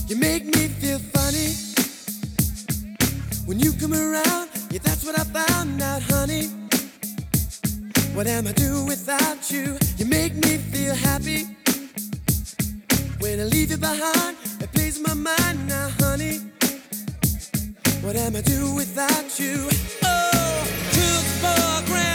You 0.09 0.17
make 0.17 0.47
me 0.47 0.67
feel 0.67 0.99
funny 0.99 1.55
when 3.47 3.61
you 3.61 3.73
come 3.75 3.95
around. 3.95 4.51
Yeah, 4.73 4.81
that's 4.83 5.05
what 5.05 5.17
I 5.17 5.23
found 5.23 5.81
out, 5.81 6.03
honey. 6.03 6.64
What 8.15 8.29
am 8.29 8.47
I 8.47 8.53
do 8.53 8.85
without 8.85 9.51
you? 9.51 9.77
You 9.99 10.07
make 10.07 10.35
me 10.35 10.59
feel 10.59 10.95
happy 10.95 11.47
when 13.19 13.41
I 13.41 13.43
leave 13.43 13.73
you 13.73 13.77
behind. 13.77 14.37
It 14.61 14.71
plays 14.73 15.01
my 15.01 15.15
mind 15.15 15.67
now, 15.67 15.91
honey. 15.99 16.39
What 18.03 18.15
am 18.15 18.37
I 18.37 18.41
do 18.43 18.73
without 18.73 19.41
you? 19.41 19.69
Oh, 20.05 20.65
took 20.93 21.25
for 21.43 21.91
granted 21.91 22.14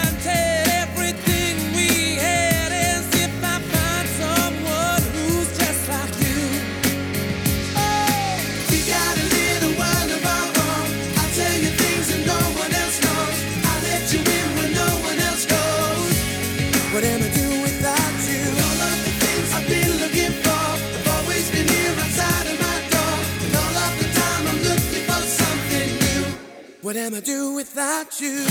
What 26.90 26.98
am 26.98 27.14
I 27.14 27.20
doing 27.20 27.54
without 27.54 28.20
you? 28.20 28.46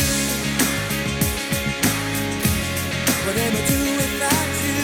What 3.26 3.36
am 3.36 3.56
I 3.56 3.62
without 3.96 4.48
you? 4.62 4.78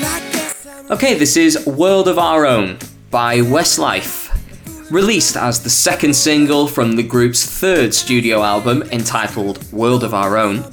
Well, 0.00 0.92
Okay, 0.94 1.14
this 1.14 1.36
is 1.36 1.64
World 1.64 2.08
of 2.08 2.18
Our 2.18 2.44
Own 2.44 2.78
by 3.12 3.38
Westlife. 3.38 4.32
Released 4.90 5.36
as 5.36 5.62
the 5.62 5.70
second 5.70 6.16
single 6.16 6.66
from 6.66 6.96
the 6.96 7.04
group's 7.04 7.46
third 7.46 7.94
studio 7.94 8.42
album 8.42 8.82
entitled 8.90 9.62
World 9.72 10.02
of 10.02 10.12
Our 10.12 10.36
Own, 10.38 10.64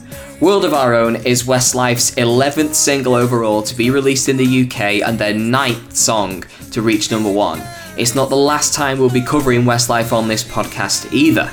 World 0.42 0.66
of 0.66 0.74
Our 0.74 0.96
Own 0.96 1.18
is 1.18 1.46
Westlife's 1.46 2.16
11th 2.16 2.74
single 2.74 3.14
overall 3.14 3.62
to 3.62 3.76
be 3.76 3.92
released 3.92 4.30
in 4.30 4.38
the 4.38 4.64
UK 4.64 5.08
and 5.08 5.20
their 5.20 5.36
ninth 5.36 5.96
song 5.96 6.44
to 6.72 6.82
reach 6.82 7.12
number 7.12 7.32
one. 7.32 7.62
It's 7.96 8.16
not 8.16 8.30
the 8.30 8.36
last 8.36 8.74
time 8.74 8.98
we'll 8.98 9.12
be 9.12 9.22
covering 9.22 9.66
Westlife 9.66 10.12
on 10.12 10.28
this 10.28 10.44
podcast 10.44 11.14
either. 11.14 11.52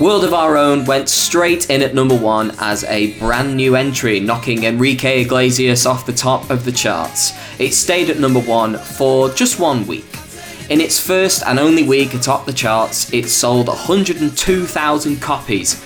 World 0.00 0.24
of 0.24 0.32
Our 0.32 0.56
Own 0.56 0.86
went 0.86 1.10
straight 1.10 1.68
in 1.68 1.82
at 1.82 1.94
number 1.94 2.16
one 2.16 2.52
as 2.58 2.84
a 2.84 3.18
brand 3.18 3.54
new 3.54 3.76
entry, 3.76 4.18
knocking 4.18 4.64
Enrique 4.64 5.22
Iglesias 5.22 5.84
off 5.84 6.06
the 6.06 6.12
top 6.12 6.48
of 6.48 6.64
the 6.64 6.72
charts. 6.72 7.34
It 7.60 7.74
stayed 7.74 8.08
at 8.08 8.18
number 8.18 8.40
one 8.40 8.78
for 8.78 9.28
just 9.30 9.60
one 9.60 9.86
week. 9.86 10.06
In 10.70 10.80
its 10.80 10.98
first 10.98 11.42
and 11.46 11.58
only 11.58 11.82
week 11.82 12.14
atop 12.14 12.46
the 12.46 12.52
charts, 12.52 13.12
it 13.12 13.28
sold 13.28 13.68
102,000 13.68 15.20
copies, 15.20 15.84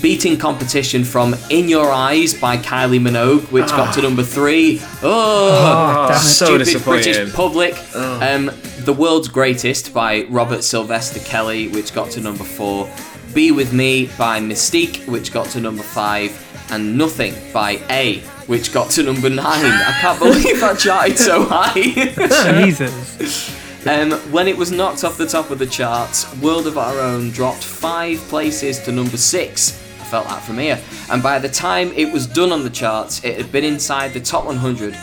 beating 0.00 0.36
competition 0.36 1.02
from 1.02 1.34
In 1.50 1.68
Your 1.68 1.90
Eyes 1.90 2.34
by 2.34 2.56
Kylie 2.58 3.00
Minogue, 3.00 3.50
which 3.50 3.68
got 3.68 3.94
to 3.94 4.00
ah. 4.00 4.02
number 4.02 4.22
three. 4.22 4.80
Oh, 5.02 5.50
ah, 5.64 6.12
it. 6.12 6.18
so 6.18 6.44
stupid 6.44 6.64
disappointing. 6.66 7.14
British 7.14 7.34
public. 7.34 7.74
Ah. 7.96 8.34
Um, 8.34 8.50
the 8.84 8.92
World's 8.92 9.28
Greatest 9.28 9.94
by 9.94 10.24
Robert 10.24 10.62
Sylvester 10.62 11.20
Kelly, 11.20 11.68
which 11.68 11.94
got 11.94 12.10
to 12.12 12.20
number 12.20 12.44
four. 12.44 12.90
Be 13.32 13.50
With 13.50 13.72
Me 13.72 14.10
by 14.18 14.40
Mis-Teeq, 14.40 15.08
which 15.08 15.32
got 15.32 15.46
to 15.50 15.60
number 15.60 15.82
five. 15.82 16.38
And 16.70 16.98
Nothing 16.98 17.34
by 17.52 17.80
A, 17.88 18.18
which 18.46 18.72
got 18.72 18.90
to 18.90 19.02
number 19.02 19.30
nine. 19.30 19.64
I 19.64 19.96
can't 20.00 20.18
believe 20.18 20.60
that 20.60 20.78
charted 20.78 21.18
so 21.18 21.44
high. 21.44 21.72
Jesus. 22.62 23.86
Um, 23.86 24.12
when 24.32 24.48
it 24.48 24.56
was 24.56 24.70
knocked 24.70 25.02
off 25.04 25.16
the 25.16 25.26
top 25.26 25.50
of 25.50 25.58
the 25.58 25.66
charts, 25.66 26.34
World 26.38 26.66
of 26.66 26.76
Our 26.76 27.00
Own 27.00 27.30
dropped 27.30 27.64
five 27.64 28.18
places 28.28 28.80
to 28.80 28.92
number 28.92 29.16
six. 29.16 29.80
I 30.00 30.04
felt 30.04 30.26
that 30.28 30.42
from 30.42 30.58
here. 30.58 30.80
And 31.10 31.22
by 31.22 31.38
the 31.38 31.48
time 31.48 31.90
it 31.92 32.12
was 32.12 32.26
done 32.26 32.52
on 32.52 32.62
the 32.64 32.70
charts, 32.70 33.24
it 33.24 33.36
had 33.36 33.50
been 33.50 33.64
inside 33.64 34.12
the 34.12 34.20
top 34.20 34.44
100 34.44 34.94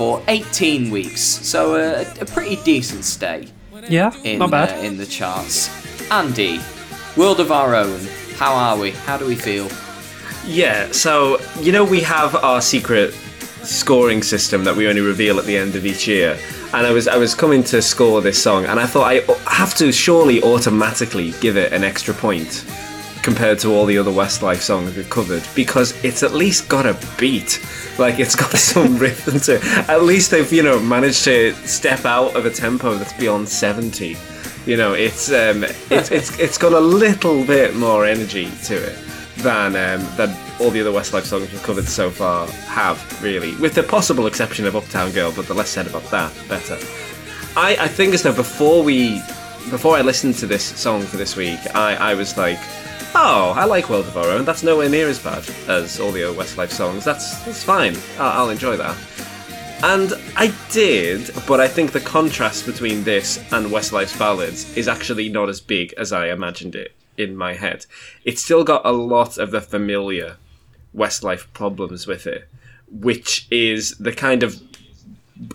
for 0.00 0.22
18 0.28 0.90
weeks. 0.90 1.20
So 1.20 1.74
uh, 1.74 2.06
a 2.22 2.24
pretty 2.24 2.56
decent 2.64 3.04
stay 3.04 3.48
Yeah, 3.86 4.14
in, 4.24 4.38
not 4.38 4.50
bad. 4.50 4.78
Uh, 4.78 4.82
in 4.82 4.96
the 4.96 5.04
charts. 5.04 5.68
Andy, 6.10 6.58
World 7.18 7.38
of 7.38 7.52
Our 7.52 7.74
Own, 7.74 8.00
how 8.36 8.54
are 8.54 8.78
we? 8.78 8.92
How 8.92 9.18
do 9.18 9.26
we 9.26 9.34
feel? 9.34 9.68
Yeah, 10.46 10.90
so 10.90 11.38
you 11.60 11.70
know 11.70 11.84
we 11.84 12.00
have 12.00 12.34
our 12.34 12.62
secret 12.62 13.12
scoring 13.62 14.22
system 14.22 14.64
that 14.64 14.74
we 14.74 14.88
only 14.88 15.02
reveal 15.02 15.38
at 15.38 15.44
the 15.44 15.58
end 15.58 15.76
of 15.76 15.84
each 15.84 16.08
year. 16.08 16.38
And 16.72 16.86
I 16.86 16.92
was 16.92 17.06
I 17.06 17.18
was 17.18 17.34
coming 17.34 17.62
to 17.64 17.82
score 17.82 18.22
this 18.22 18.42
song 18.42 18.64
and 18.64 18.80
I 18.80 18.86
thought 18.86 19.06
I 19.06 19.16
have 19.50 19.74
to 19.74 19.92
surely 19.92 20.42
automatically 20.42 21.34
give 21.42 21.58
it 21.58 21.74
an 21.74 21.84
extra 21.84 22.14
point 22.14 22.64
compared 23.22 23.58
to 23.58 23.68
all 23.74 23.84
the 23.84 23.98
other 23.98 24.10
Westlife 24.10 24.62
songs 24.62 24.96
we've 24.96 25.10
covered 25.10 25.42
because 25.54 25.92
it's 26.02 26.22
at 26.22 26.32
least 26.32 26.70
got 26.70 26.86
a 26.86 26.96
beat. 27.18 27.60
Like 27.98 28.18
it's 28.18 28.34
got 28.34 28.50
some 28.56 28.96
rhythm 28.98 29.40
to 29.40 29.56
it. 29.56 29.64
At 29.88 30.02
least 30.02 30.30
they've, 30.30 30.50
you 30.52 30.62
know, 30.62 30.80
managed 30.80 31.24
to 31.24 31.54
step 31.66 32.04
out 32.04 32.36
of 32.36 32.46
a 32.46 32.50
tempo 32.50 32.94
that's 32.94 33.12
beyond 33.14 33.48
70. 33.48 34.16
You 34.66 34.76
know, 34.76 34.94
it's 34.94 35.30
um 35.30 35.64
it's 35.64 36.10
it's 36.10 36.38
it's 36.38 36.58
got 36.58 36.72
a 36.72 36.80
little 36.80 37.44
bit 37.44 37.74
more 37.74 38.06
energy 38.06 38.50
to 38.64 38.74
it 38.74 38.98
than 39.38 39.74
um, 39.76 40.06
than 40.16 40.36
all 40.60 40.70
the 40.70 40.80
other 40.80 40.90
Westlife 40.90 41.24
songs 41.24 41.50
we've 41.50 41.62
covered 41.62 41.86
so 41.86 42.10
far 42.10 42.46
have, 42.48 43.22
really. 43.22 43.54
With 43.56 43.74
the 43.74 43.82
possible 43.82 44.26
exception 44.26 44.66
of 44.66 44.76
Uptown 44.76 45.12
Girl, 45.12 45.32
but 45.34 45.46
the 45.46 45.54
less 45.54 45.70
said 45.70 45.86
about 45.86 46.04
that, 46.10 46.32
the 46.34 46.48
better. 46.48 46.78
I, 47.56 47.76
I 47.80 47.88
think 47.88 48.14
as 48.14 48.22
though 48.22 48.34
before 48.34 48.82
we 48.82 49.20
before 49.70 49.96
I 49.96 50.02
listened 50.02 50.34
to 50.36 50.46
this 50.46 50.64
song 50.64 51.02
for 51.02 51.16
this 51.16 51.36
week, 51.36 51.58
I, 51.74 51.94
I 51.96 52.14
was 52.14 52.36
like, 52.36 52.58
oh, 53.14 53.54
I 53.56 53.64
like 53.64 53.88
World 53.88 54.06
of 54.06 54.16
Our 54.16 54.26
Own. 54.26 54.44
That's 54.44 54.62
nowhere 54.62 54.88
near 54.88 55.08
as 55.08 55.18
bad 55.18 55.48
as 55.68 56.00
all 56.00 56.12
the 56.12 56.24
other 56.24 56.36
Westlife 56.36 56.70
songs. 56.70 57.04
That's 57.04 57.42
that's 57.44 57.62
fine. 57.62 57.96
I'll, 58.18 58.42
I'll 58.42 58.50
enjoy 58.50 58.76
that. 58.76 58.96
And 59.82 60.12
I 60.36 60.54
did, 60.70 61.30
but 61.46 61.58
I 61.58 61.66
think 61.66 61.92
the 61.92 62.00
contrast 62.00 62.66
between 62.66 63.02
this 63.02 63.38
and 63.52 63.68
Westlife's 63.68 64.16
ballads 64.16 64.76
is 64.76 64.88
actually 64.88 65.30
not 65.30 65.48
as 65.48 65.60
big 65.60 65.94
as 65.96 66.12
I 66.12 66.28
imagined 66.28 66.74
it 66.74 66.92
in 67.16 67.34
my 67.34 67.54
head. 67.54 67.86
It's 68.24 68.42
still 68.42 68.62
got 68.62 68.84
a 68.84 68.92
lot 68.92 69.38
of 69.38 69.52
the 69.52 69.60
familiar 69.60 70.36
Westlife 70.94 71.46
problems 71.54 72.06
with 72.06 72.26
it, 72.26 72.46
which 72.90 73.46
is 73.50 73.96
the 73.96 74.12
kind 74.12 74.42
of 74.42 74.60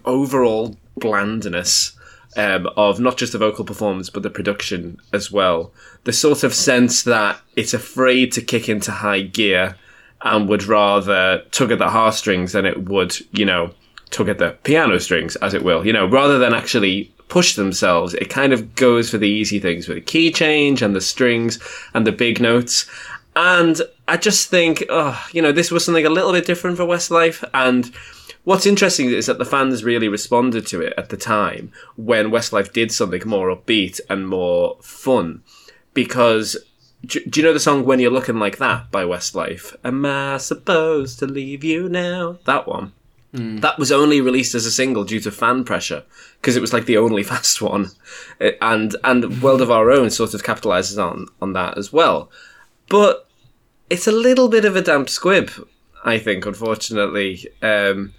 overall 0.06 0.76
blandness 0.98 1.95
um, 2.36 2.68
of 2.76 3.00
not 3.00 3.18
just 3.18 3.32
the 3.32 3.38
vocal 3.38 3.66
performance 3.66 4.10
but 4.10 4.24
the 4.24 4.30
production 4.30 5.00
as 5.14 5.32
well. 5.32 5.72
The 6.04 6.14
sort 6.14 6.44
of 6.44 6.54
sense 6.54 7.04
that 7.04 7.40
it's 7.56 7.74
afraid 7.74 8.32
to 8.34 8.42
kick 8.42 8.70
into 8.70 8.92
high 8.92 9.22
gear 9.22 9.76
and 10.22 10.50
would 10.50 10.64
rather 10.64 11.44
tug 11.52 11.72
at 11.72 11.80
the 11.80 11.90
heartstrings 11.90 12.54
than 12.54 12.66
it 12.66 12.86
would, 12.90 13.16
you 13.32 13.46
know, 13.46 13.72
tug 14.10 14.30
at 14.30 14.38
the 14.38 14.58
piano 14.64 15.00
strings, 15.00 15.36
as 15.38 15.54
it 15.54 15.64
will. 15.64 15.86
You 15.86 15.94
know, 15.94 16.08
rather 16.08 16.40
than 16.40 16.54
actually 16.54 17.14
push 17.28 17.56
themselves, 17.56 18.14
it 18.16 18.30
kind 18.30 18.54
of 18.54 18.76
goes 18.76 19.10
for 19.10 19.18
the 19.18 19.28
easy 19.28 19.60
things 19.60 19.88
with 19.88 19.98
the 19.98 20.02
key 20.02 20.32
change 20.32 20.82
and 20.82 20.96
the 20.96 21.02
strings 21.02 21.60
and 21.94 22.06
the 22.06 22.12
big 22.12 22.40
notes. 22.40 22.90
And 23.36 23.82
I 24.08 24.18
just 24.18 24.50
think, 24.50 24.86
oh, 24.90 25.22
you 25.32 25.42
know, 25.42 25.52
this 25.52 25.72
was 25.72 25.84
something 25.84 26.06
a 26.06 26.10
little 26.10 26.32
bit 26.32 26.46
different 26.46 26.78
for 26.78 26.86
Westlife. 26.86 27.44
And 27.54 27.92
what's 28.46 28.66
interesting 28.66 29.10
is 29.12 29.26
that 29.26 29.38
the 29.38 29.46
fans 29.46 29.84
really 29.84 30.08
responded 30.08 30.66
to 30.68 30.82
it 30.82 30.94
at 30.98 31.10
the 31.10 31.18
time 31.18 31.72
when 31.98 32.32
Westlife 32.32 32.72
did 32.72 32.92
something 32.92 33.22
more 33.26 33.54
upbeat 33.54 34.00
and 34.10 34.28
more 34.28 34.78
fun. 34.82 35.44
Because 35.94 36.58
do, 37.06 37.20
do 37.26 37.40
you 37.40 37.46
know 37.46 37.54
the 37.54 37.60
song 37.60 37.86
When 37.86 38.00
You're 38.00 38.12
Looking 38.12 38.40
Like 38.40 38.58
That 38.58 38.90
by 38.92 39.04
Westlife? 39.04 39.76
Am 39.84 40.06
I 40.06 40.38
supposed 40.38 41.20
to 41.20 41.28
leave 41.28 41.64
you 41.64 41.90
now? 41.90 42.40
That 42.46 42.68
one. 42.68 42.94
That 43.38 43.78
was 43.78 43.92
only 43.92 44.22
released 44.22 44.56
as 44.56 44.66
a 44.66 44.72
single 44.72 45.04
due 45.04 45.20
to 45.20 45.30
fan 45.30 45.66
pressure 45.66 46.04
because 46.40 46.56
it 46.56 46.62
was 46.62 46.72
like 46.72 46.86
the 46.86 46.96
only 46.96 47.22
fast 47.32 47.62
one, 47.62 47.92
Uh, 48.40 48.52
and 48.62 48.96
and 49.04 49.42
World 49.42 49.62
of 49.62 49.70
Our 49.70 49.92
Own 49.92 50.10
sort 50.10 50.34
of 50.34 50.42
capitalizes 50.44 50.98
on 50.98 51.28
on 51.42 51.52
that 51.52 51.78
as 51.78 51.92
well. 51.92 52.32
But 52.88 53.28
it's 53.90 54.08
a 54.08 54.14
little 54.14 54.48
bit 54.48 54.64
of 54.64 54.78
a 54.78 54.82
damp 54.82 55.10
squib, 55.10 55.52
I 56.06 56.18
think. 56.18 56.46
Unfortunately, 56.46 57.46
um, 57.62 58.14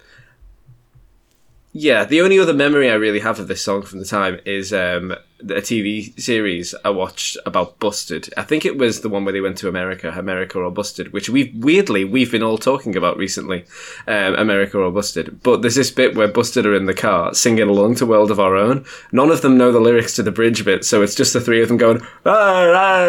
yeah. 1.77 2.05
The 2.05 2.21
only 2.21 2.39
other 2.39 2.53
memory 2.53 2.89
I 2.89 2.95
really 2.95 3.19
have 3.19 3.39
of 3.39 3.47
this 3.47 3.61
song 3.61 3.83
from 3.83 3.99
the 3.99 4.05
time 4.05 4.39
is 4.45 4.73
um, 4.73 5.13
a 5.39 5.61
TV 5.61 6.19
series 6.19 6.73
I 6.83 6.89
watched 6.89 7.37
about 7.45 7.79
Busted. 7.79 8.33
I 8.35 8.43
think 8.43 8.65
it 8.65 8.77
was 8.77 9.01
the 9.01 9.09
one 9.09 9.23
where 9.23 9.33
they 9.33 9.41
went 9.41 9.57
to 9.59 9.67
America, 9.67 10.11
America 10.15 10.59
or 10.59 10.71
Busted, 10.71 11.13
which 11.13 11.29
we 11.29 11.53
weirdly 11.55 12.03
we've 12.03 12.31
been 12.31 12.43
all 12.43 12.57
talking 12.57 12.95
about 12.95 13.17
recently, 13.17 13.65
um, 14.07 14.35
America 14.35 14.79
or 14.79 14.91
Busted. 14.91 15.41
But 15.43 15.61
there's 15.61 15.75
this 15.75 15.91
bit 15.91 16.15
where 16.15 16.27
Busted 16.27 16.65
are 16.65 16.75
in 16.75 16.85
the 16.85 16.93
car 16.93 17.33
singing 17.33 17.69
along 17.69 17.95
to 17.95 18.05
World 18.05 18.31
of 18.31 18.39
Our 18.39 18.55
Own. 18.55 18.85
None 19.11 19.29
of 19.29 19.41
them 19.41 19.57
know 19.57 19.71
the 19.71 19.79
lyrics 19.79 20.15
to 20.15 20.23
the 20.23 20.31
bridge 20.31 20.65
bit, 20.65 20.83
so 20.83 21.01
it's 21.01 21.15
just 21.15 21.33
the 21.33 21.41
three 21.41 21.61
of 21.61 21.67
them 21.67 21.77
going, 21.77 22.01
"Ah, 22.25 22.63
rah, 22.63 23.03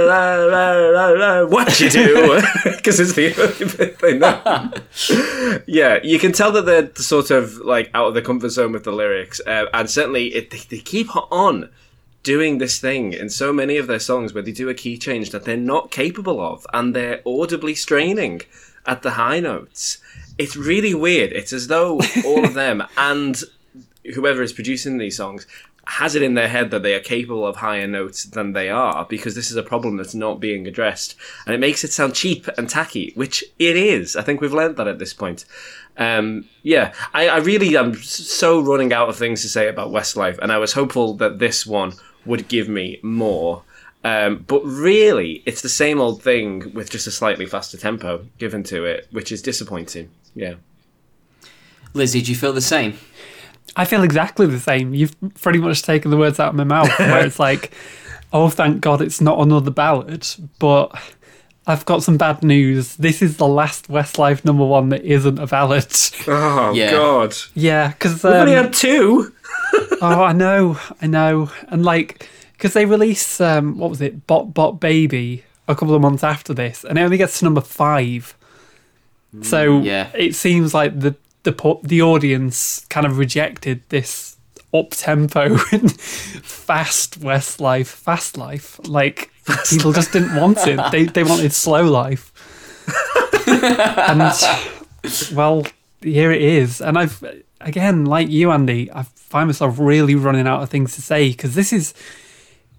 rah, 1.12 1.46
"What 1.46 1.80
you 1.80 1.90
do?" 1.90 2.40
Because 2.64 3.00
it's 3.00 3.14
the 3.14 3.34
only 3.40 3.76
bit 3.76 3.98
they 3.98 4.18
know. 4.18 5.62
yeah, 5.66 5.98
you 6.02 6.18
can 6.18 6.32
tell 6.32 6.52
that 6.52 6.66
they're 6.66 6.94
sort 6.96 7.30
of 7.30 7.56
like 7.58 7.90
out 7.94 8.08
of 8.08 8.14
the 8.14 8.22
comfort 8.22 8.50
zone 8.50 8.72
with 8.72 8.84
the 8.84 8.92
lyrics, 8.92 9.40
uh, 9.46 9.66
and 9.72 9.90
certainly 9.90 10.28
it, 10.34 10.50
they, 10.50 10.58
they 10.58 10.78
keep 10.78 11.08
on 11.32 11.70
doing 12.28 12.58
this 12.58 12.78
thing 12.78 13.14
in 13.14 13.30
so 13.30 13.54
many 13.54 13.78
of 13.78 13.86
their 13.86 13.98
songs 13.98 14.34
where 14.34 14.42
they 14.42 14.52
do 14.52 14.68
a 14.68 14.74
key 14.74 14.98
change 14.98 15.30
that 15.30 15.46
they're 15.46 15.56
not 15.56 15.90
capable 15.90 16.42
of 16.42 16.66
and 16.74 16.94
they're 16.94 17.22
audibly 17.24 17.74
straining 17.74 18.42
at 18.84 19.00
the 19.00 19.12
high 19.12 19.40
notes. 19.40 19.96
It's 20.36 20.54
really 20.54 20.92
weird. 20.92 21.32
It's 21.32 21.54
as 21.54 21.68
though 21.68 21.98
all 22.26 22.44
of 22.44 22.52
them 22.52 22.82
and 22.98 23.42
whoever 24.14 24.42
is 24.42 24.52
producing 24.52 24.98
these 24.98 25.16
songs 25.16 25.46
has 25.86 26.14
it 26.14 26.20
in 26.22 26.34
their 26.34 26.48
head 26.48 26.70
that 26.70 26.82
they 26.82 26.92
are 26.92 27.00
capable 27.00 27.46
of 27.46 27.56
higher 27.56 27.86
notes 27.86 28.24
than 28.24 28.52
they 28.52 28.68
are 28.68 29.06
because 29.06 29.34
this 29.34 29.50
is 29.50 29.56
a 29.56 29.62
problem 29.62 29.96
that's 29.96 30.14
not 30.14 30.38
being 30.38 30.66
addressed 30.66 31.16
and 31.46 31.54
it 31.54 31.58
makes 31.58 31.82
it 31.82 31.90
sound 31.90 32.14
cheap 32.14 32.46
and 32.58 32.68
tacky 32.68 33.10
which 33.14 33.42
it 33.58 33.74
is 33.74 34.14
i 34.14 34.20
think 34.20 34.42
we've 34.42 34.52
learned 34.52 34.76
that 34.76 34.86
at 34.86 34.98
this 34.98 35.14
point 35.14 35.46
um, 35.96 36.44
yeah 36.62 36.92
I, 37.14 37.28
I 37.28 37.36
really 37.38 37.74
am 37.74 37.94
so 37.94 38.60
running 38.60 38.92
out 38.92 39.08
of 39.08 39.16
things 39.16 39.40
to 39.40 39.48
say 39.48 39.66
about 39.66 39.90
westlife 39.90 40.38
and 40.40 40.52
i 40.52 40.58
was 40.58 40.74
hopeful 40.74 41.14
that 41.14 41.38
this 41.38 41.66
one 41.66 41.94
would 42.26 42.48
give 42.48 42.68
me 42.68 42.98
more 43.02 43.62
um, 44.04 44.44
but 44.46 44.60
really 44.64 45.42
it's 45.46 45.60
the 45.62 45.68
same 45.68 46.00
old 46.00 46.22
thing 46.22 46.72
with 46.72 46.88
just 46.90 47.06
a 47.06 47.10
slightly 47.10 47.46
faster 47.46 47.76
tempo 47.76 48.24
given 48.38 48.62
to 48.64 48.84
it 48.84 49.06
which 49.10 49.32
is 49.32 49.42
disappointing 49.42 50.10
yeah 50.34 50.54
Lizzie, 51.94 52.20
do 52.20 52.30
you 52.30 52.36
feel 52.36 52.52
the 52.52 52.60
same? 52.60 52.98
I 53.76 53.84
feel 53.84 54.02
exactly 54.02 54.46
the 54.46 54.60
same. 54.60 54.94
You've 54.94 55.16
pretty 55.34 55.58
much 55.58 55.82
taken 55.82 56.10
the 56.10 56.16
words 56.16 56.38
out 56.38 56.50
of 56.50 56.54
my 56.54 56.64
mouth, 56.64 56.96
where 56.98 57.24
it's 57.24 57.38
like, 57.48 57.72
oh, 58.32 58.50
thank 58.50 58.80
God 58.80 59.00
it's 59.00 59.20
not 59.20 59.38
another 59.40 59.70
ballad. 59.70 60.26
But 60.58 60.90
I've 61.66 61.84
got 61.86 62.02
some 62.02 62.16
bad 62.18 62.42
news. 62.42 62.96
This 62.96 63.22
is 63.22 63.36
the 63.38 63.48
last 63.48 63.88
Westlife 63.88 64.44
number 64.44 64.64
one 64.64 64.90
that 64.90 65.02
isn't 65.04 65.38
a 65.38 65.46
ballad. 65.46 65.86
oh 66.26 66.72
Yeah. 66.74 66.90
god 66.90 67.34
yeah, 67.54 67.88
because 67.88 68.22
we've 68.22 68.32
only 68.32 68.52
had 68.52 68.72
two 68.72 69.32
oh, 70.00 70.22
I 70.22 70.32
know, 70.32 70.78
I 71.00 71.06
know, 71.06 71.50
and 71.68 71.84
like 71.84 72.28
because 72.52 72.72
they 72.74 72.86
released 72.86 73.40
um, 73.40 73.78
what 73.78 73.90
was 73.90 74.00
it, 74.00 74.26
Bop 74.26 74.52
Bop 74.52 74.80
Baby, 74.80 75.44
a 75.68 75.74
couple 75.74 75.94
of 75.94 76.02
months 76.02 76.24
after 76.24 76.54
this, 76.54 76.84
and 76.84 76.98
it 76.98 77.02
only 77.02 77.16
gets 77.16 77.38
to 77.38 77.44
number 77.44 77.60
five. 77.60 78.36
So 79.42 79.80
yeah. 79.80 80.10
it 80.14 80.34
seems 80.34 80.72
like 80.72 80.98
the 80.98 81.14
the 81.42 81.78
the 81.82 82.02
audience 82.02 82.84
kind 82.88 83.06
of 83.06 83.18
rejected 83.18 83.82
this 83.88 84.36
up 84.74 84.90
tempo 84.90 85.58
and 85.72 85.92
fast 86.00 87.20
Westlife, 87.20 87.86
fast 87.86 88.36
life. 88.36 88.80
Like 88.86 89.30
people 89.68 89.92
just 89.92 90.12
didn't 90.12 90.34
want 90.34 90.66
it. 90.66 90.80
They 90.90 91.04
they 91.04 91.24
wanted 91.32 91.52
slow 91.52 91.84
life. 91.84 92.32
and 93.46 94.32
well, 95.34 95.66
here 96.00 96.32
it 96.32 96.42
is. 96.42 96.80
And 96.80 96.98
I've 96.98 97.22
again, 97.60 98.04
like 98.04 98.28
you, 98.28 98.50
Andy, 98.50 98.90
I 98.92 99.04
find 99.28 99.48
myself 99.48 99.76
really 99.78 100.14
running 100.14 100.46
out 100.46 100.62
of 100.62 100.70
things 100.70 100.94
to 100.94 101.02
say 101.02 101.28
because 101.30 101.54
this 101.54 101.72
is 101.72 101.94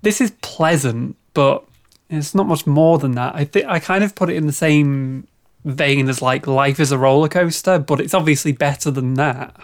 this 0.01 0.19
is 0.21 0.31
pleasant, 0.41 1.15
but 1.33 1.63
it's 2.09 2.33
not 2.33 2.47
much 2.47 2.65
more 2.65 2.97
than 2.97 3.11
that. 3.13 3.35
I 3.35 3.45
think 3.45 3.65
I 3.67 3.79
kind 3.79 4.03
of 4.03 4.15
put 4.15 4.29
it 4.29 4.35
in 4.35 4.47
the 4.47 4.53
same 4.53 5.27
vein 5.65 6.07
as 6.09 6.21
like 6.21 6.47
life 6.47 6.79
is 6.79 6.91
a 6.91 6.97
roller 6.97 7.27
coaster, 7.27 7.77
but 7.79 7.99
it's 7.99 8.13
obviously 8.13 8.51
better 8.51 8.89
than 8.91 9.15
that. 9.15 9.55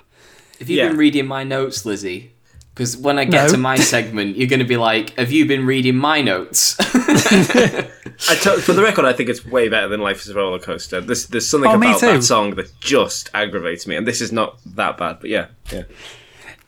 Have 0.59 0.69
you 0.69 0.77
Yeah. 0.77 0.89
been 0.89 0.97
reading 0.97 1.25
my 1.25 1.43
notes, 1.43 1.85
Lizzie? 1.85 2.31
Because 2.73 2.97
when 2.97 3.17
I 3.17 3.23
get 3.23 3.45
No. 3.45 3.51
to 3.51 3.57
my 3.57 3.77
segment, 3.77 4.35
you're 4.37 4.49
going 4.49 4.59
to 4.59 4.65
be 4.65 4.75
like, 4.75 5.11
"Have 5.17 5.31
you 5.31 5.45
been 5.45 5.65
reading 5.65 5.95
my 5.95 6.19
notes?" 6.21 6.75
I 6.79 8.35
for 8.61 8.73
the 8.73 8.81
record, 8.83 9.05
I 9.05 9.13
think 9.13 9.29
it's 9.29 9.45
way 9.45 9.69
better 9.69 9.87
than 9.87 10.01
Life 10.01 10.21
is 10.21 10.29
a 10.29 10.33
Roller 10.35 10.59
Coaster. 10.59 10.99
There's, 11.01 11.27
there's 11.27 11.47
something 11.47 11.71
Oh, 11.71 11.75
about 11.75 12.01
that 12.01 12.23
song 12.23 12.55
that 12.55 12.77
just 12.79 13.29
aggravates 13.33 13.87
me, 13.87 13.95
and 13.95 14.05
this 14.07 14.21
is 14.21 14.31
not 14.31 14.57
that 14.75 14.97
bad, 14.97 15.17
but 15.21 15.29
yeah, 15.29 15.47
yeah. 15.71 15.83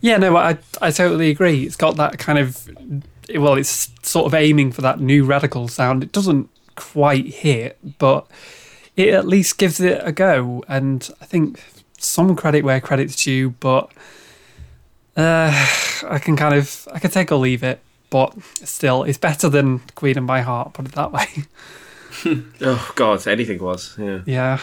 Yeah, 0.01 0.17
no, 0.17 0.35
I 0.37 0.57
I 0.81 0.91
totally 0.91 1.29
agree. 1.29 1.63
It's 1.63 1.75
got 1.75 1.95
that 1.97 2.17
kind 2.19 2.39
of 2.39 2.67
well, 3.35 3.55
it's 3.55 3.91
sort 4.03 4.25
of 4.25 4.33
aiming 4.33 4.71
for 4.71 4.81
that 4.81 4.99
new 4.99 5.25
radical 5.25 5.67
sound. 5.67 6.03
It 6.03 6.11
doesn't 6.11 6.49
quite 6.75 7.27
hit, 7.27 7.77
but 7.97 8.27
it 8.95 9.09
at 9.13 9.27
least 9.27 9.57
gives 9.57 9.79
it 9.79 10.01
a 10.03 10.11
go. 10.11 10.63
And 10.67 11.09
I 11.21 11.25
think 11.25 11.61
some 11.97 12.35
credit 12.35 12.63
where 12.63 12.79
credit's 12.79 13.21
due, 13.21 13.51
but 13.51 13.91
uh, 15.15 15.51
I 16.07 16.19
can 16.19 16.35
kind 16.37 16.55
of 16.55 16.87
I 16.93 16.99
can 16.99 17.11
take 17.11 17.31
or 17.31 17.37
leave 17.37 17.63
it. 17.63 17.81
But 18.09 18.41
still, 18.63 19.03
it's 19.03 19.17
better 19.17 19.49
than 19.49 19.79
Queen 19.95 20.17
of 20.17 20.23
My 20.23 20.39
Heart. 20.41 20.73
Put 20.73 20.85
it 20.85 20.91
that 20.93 21.11
way. 21.11 21.27
Oh 22.61 22.91
God, 22.95 23.27
anything 23.27 23.59
was. 23.59 23.95
Yeah. 23.99 24.21
yeah. 24.25 24.59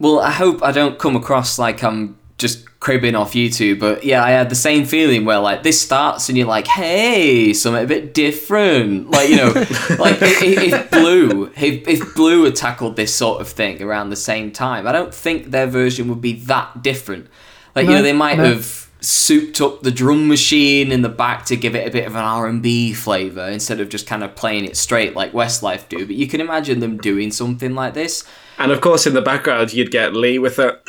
well, 0.00 0.18
I 0.18 0.32
hope 0.32 0.64
I 0.64 0.72
don't 0.72 0.98
come 0.98 1.14
across 1.14 1.60
like 1.60 1.84
I'm 1.84 2.18
just 2.38 2.80
cribbing 2.80 3.14
off 3.14 3.32
YouTube, 3.32 3.78
but 3.78 4.04
yeah, 4.04 4.22
I 4.22 4.30
had 4.30 4.50
the 4.50 4.56
same 4.56 4.84
feeling 4.84 5.24
where 5.24 5.38
like 5.38 5.62
this 5.62 5.80
starts 5.80 6.28
and 6.28 6.36
you're 6.36 6.46
like, 6.46 6.66
"Hey, 6.66 7.52
something 7.52 7.84
a 7.84 7.86
bit 7.86 8.12
different." 8.12 9.10
Like 9.10 9.28
you 9.28 9.36
know, 9.36 9.46
like 9.98 10.20
if, 10.20 10.42
if 10.42 10.90
Blue, 10.90 11.46
if, 11.56 11.86
if 11.88 12.14
Blue 12.14 12.44
had 12.44 12.56
tackled 12.56 12.96
this 12.96 13.14
sort 13.14 13.40
of 13.40 13.48
thing 13.48 13.82
around 13.82 14.10
the 14.10 14.16
same 14.16 14.50
time, 14.50 14.86
I 14.86 14.92
don't 14.92 15.14
think 15.14 15.50
their 15.50 15.66
version 15.66 16.08
would 16.08 16.20
be 16.20 16.34
that 16.44 16.82
different. 16.82 17.28
Like 17.74 17.86
you 17.86 17.92
know, 17.92 18.02
they 18.02 18.12
might 18.12 18.38
no. 18.38 18.44
have 18.44 18.84
souped 19.00 19.60
up 19.60 19.82
the 19.82 19.90
drum 19.90 20.28
machine 20.28 20.90
in 20.90 21.02
the 21.02 21.08
back 21.08 21.44
to 21.44 21.56
give 21.56 21.74
it 21.74 21.86
a 21.86 21.90
bit 21.90 22.06
of 22.06 22.14
an 22.14 22.22
R&B 22.22 22.94
flavor 22.94 23.46
instead 23.46 23.78
of 23.78 23.90
just 23.90 24.06
kind 24.06 24.24
of 24.24 24.34
playing 24.34 24.64
it 24.64 24.76
straight 24.76 25.14
like 25.14 25.32
Westlife 25.32 25.88
do. 25.88 26.06
But 26.06 26.16
you 26.16 26.26
can 26.26 26.40
imagine 26.40 26.80
them 26.80 26.96
doing 26.96 27.30
something 27.30 27.74
like 27.74 27.94
this. 27.94 28.24
And 28.58 28.72
of 28.72 28.80
course, 28.80 29.06
in 29.06 29.14
the 29.14 29.22
background, 29.22 29.72
you'd 29.72 29.90
get 29.90 30.14
Lee 30.14 30.38
with 30.38 30.58
a! 30.58 30.80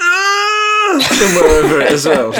Somewhere 1.02 1.50
over 1.64 1.80
it 1.82 1.92
as 1.92 2.06
well. 2.06 2.34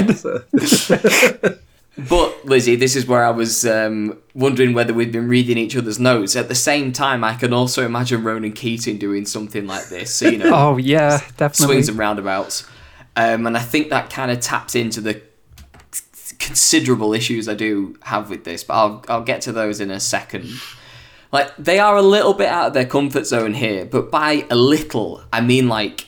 So- 0.66 1.56
But 2.10 2.44
Lizzie, 2.46 2.76
this 2.76 2.94
is 2.98 3.08
where 3.08 3.24
I 3.24 3.30
was 3.32 3.66
um, 3.66 4.18
wondering 4.34 4.74
whether 4.74 4.94
we'd 4.94 5.14
been 5.14 5.30
reading 5.30 5.58
each 5.58 5.78
other's 5.78 5.98
notes. 5.98 6.36
At 6.36 6.50
the 6.50 6.56
same 6.56 6.92
time, 6.92 7.24
I 7.24 7.36
can 7.36 7.54
also 7.54 7.86
imagine 7.86 8.22
Ronan 8.22 8.52
Keating 8.52 8.98
doing 8.98 9.26
something 9.26 9.66
like 9.66 9.88
this. 9.88 10.14
So 10.14 10.28
you 10.28 10.38
know, 10.40 10.52
Oh 10.54 10.76
yeah, 10.76 11.22
definitely. 11.38 11.76
swings 11.76 11.88
and 11.88 11.98
roundabouts. 11.98 12.68
Um, 13.16 13.48
and 13.48 13.56
I 13.56 13.62
think 13.62 13.92
that 13.92 14.10
kind 14.10 14.30
of 14.30 14.42
taps 14.42 14.76
into 14.76 15.00
the 15.00 15.22
considerable 16.38 17.14
issues 17.14 17.48
I 17.48 17.54
do 17.54 17.96
have 18.02 18.30
with 18.30 18.44
this, 18.44 18.66
but 18.66 18.74
I'll 18.74 19.04
I'll 19.08 19.24
get 19.24 19.40
to 19.44 19.54
those 19.54 19.80
in 19.80 19.90
a 19.90 20.02
second. 20.02 20.50
Like 21.32 21.56
they 21.58 21.80
are 21.80 21.96
a 21.96 22.02
little 22.02 22.34
bit 22.34 22.48
out 22.50 22.68
of 22.68 22.74
their 22.74 22.86
comfort 22.86 23.26
zone 23.26 23.54
here, 23.54 23.86
but 23.86 24.12
by 24.12 24.46
a 24.50 24.56
little, 24.58 25.24
I 25.32 25.40
mean 25.40 25.70
like 25.70 26.08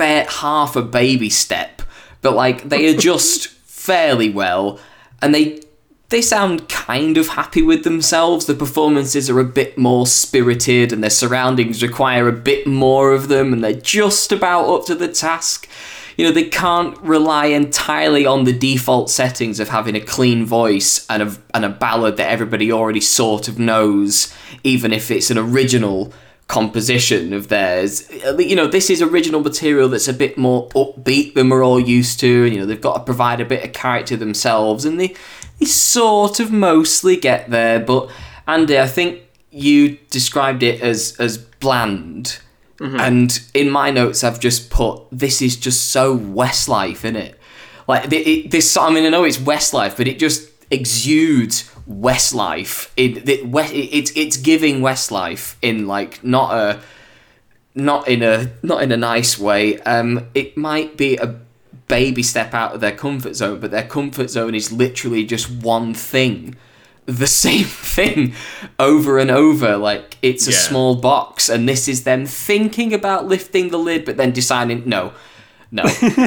bare 0.00 0.24
half 0.24 0.76
a 0.76 0.82
baby 0.82 1.28
step. 1.28 1.82
But 2.22 2.34
like 2.34 2.70
they 2.70 2.86
adjust 2.86 3.48
fairly 3.64 4.30
well, 4.30 4.80
and 5.20 5.34
they 5.34 5.60
they 6.08 6.22
sound 6.22 6.68
kind 6.68 7.18
of 7.18 7.28
happy 7.28 7.62
with 7.62 7.84
themselves. 7.84 8.46
The 8.46 8.54
performances 8.54 9.28
are 9.28 9.38
a 9.38 9.44
bit 9.44 9.76
more 9.76 10.06
spirited, 10.06 10.90
and 10.92 11.02
their 11.02 11.10
surroundings 11.10 11.82
require 11.82 12.28
a 12.28 12.32
bit 12.32 12.66
more 12.66 13.12
of 13.12 13.28
them, 13.28 13.52
and 13.52 13.62
they're 13.62 13.74
just 13.74 14.32
about 14.32 14.68
up 14.68 14.86
to 14.86 14.94
the 14.94 15.08
task 15.08 15.68
you 16.16 16.26
know, 16.26 16.32
they 16.32 16.44
can't 16.44 16.98
rely 16.98 17.46
entirely 17.46 18.26
on 18.26 18.44
the 18.44 18.52
default 18.52 19.08
settings 19.08 19.58
of 19.58 19.70
having 19.70 19.96
a 19.96 20.00
clean 20.00 20.44
voice 20.44 21.06
and 21.08 21.22
a, 21.22 21.36
and 21.54 21.64
a 21.64 21.70
ballad 21.70 22.18
that 22.18 22.30
everybody 22.30 22.70
already 22.70 23.00
sort 23.00 23.48
of 23.48 23.58
knows, 23.58 24.30
even 24.62 24.92
if 24.92 25.10
it's 25.10 25.30
an 25.30 25.38
original 25.38 26.12
composition 26.50 27.32
of 27.32 27.48
theirs. 27.48 28.10
You 28.38 28.56
know, 28.56 28.66
this 28.66 28.90
is 28.90 29.00
original 29.00 29.40
material 29.40 29.88
that's 29.88 30.08
a 30.08 30.12
bit 30.12 30.36
more 30.36 30.68
upbeat 30.70 31.34
than 31.34 31.48
we're 31.48 31.64
all 31.64 31.80
used 31.80 32.20
to. 32.20 32.44
And 32.44 32.52
you 32.52 32.60
know, 32.60 32.66
they've 32.66 32.80
got 32.80 32.98
to 32.98 33.04
provide 33.04 33.40
a 33.40 33.44
bit 33.44 33.64
of 33.64 33.72
character 33.72 34.16
themselves, 34.16 34.84
and 34.84 35.00
they, 35.00 35.14
they 35.58 35.66
sort 35.66 36.40
of 36.40 36.52
mostly 36.52 37.16
get 37.16 37.50
there. 37.50 37.80
But 37.80 38.10
Andy, 38.46 38.78
I 38.78 38.86
think 38.86 39.22
you 39.50 39.98
described 40.10 40.62
it 40.62 40.82
as 40.82 41.16
as 41.18 41.38
bland 41.38 42.40
Mm-hmm. 42.80 42.98
And 42.98 43.42
in 43.52 43.70
my 43.70 43.90
notes, 43.90 44.24
I've 44.24 44.40
just 44.40 44.70
put 44.70 45.02
this 45.12 45.42
is 45.42 45.56
just 45.56 45.90
so 45.90 46.16
Westlife, 46.16 47.04
in 47.04 47.14
it? 47.14 47.38
Like 47.86 48.10
it, 48.10 48.26
it, 48.26 48.50
this, 48.50 48.76
I 48.76 48.90
mean, 48.90 49.04
I 49.04 49.10
know 49.10 49.24
it's 49.24 49.36
Westlife, 49.36 49.96
but 49.98 50.08
it 50.08 50.18
just 50.18 50.48
exudes 50.70 51.69
Westlife. 51.90 52.90
It, 52.96 53.28
it, 53.28 53.40
it's 53.44 54.12
it's 54.14 54.36
giving 54.36 54.80
Westlife 54.80 55.56
in 55.60 55.86
like 55.86 56.22
not 56.22 56.54
a 56.54 56.80
not 57.74 58.06
in 58.08 58.22
a 58.22 58.52
not 58.62 58.82
in 58.82 58.92
a 58.92 58.96
nice 58.96 59.38
way. 59.38 59.80
Um, 59.80 60.28
it 60.34 60.56
might 60.56 60.96
be 60.96 61.16
a 61.16 61.40
baby 61.88 62.22
step 62.22 62.54
out 62.54 62.74
of 62.74 62.80
their 62.80 62.94
comfort 62.94 63.34
zone, 63.34 63.58
but 63.58 63.72
their 63.72 63.86
comfort 63.86 64.30
zone 64.30 64.54
is 64.54 64.70
literally 64.70 65.24
just 65.24 65.50
one 65.50 65.92
thing 65.92 66.56
the 67.06 67.26
same 67.44 67.64
thing 67.64 68.34
over 68.78 69.18
and 69.18 69.30
over. 69.30 69.76
Like 69.76 70.16
it's 70.22 70.46
a 70.46 70.52
yeah. 70.52 70.58
small 70.58 70.94
box, 70.94 71.48
and 71.48 71.68
this 71.68 71.88
is 71.88 72.04
them 72.04 72.26
thinking 72.26 72.94
about 72.94 73.26
lifting 73.26 73.68
the 73.68 73.78
lid, 73.78 74.04
but 74.04 74.16
then 74.16 74.32
deciding 74.32 74.88
no. 74.88 75.12
No, 75.72 75.84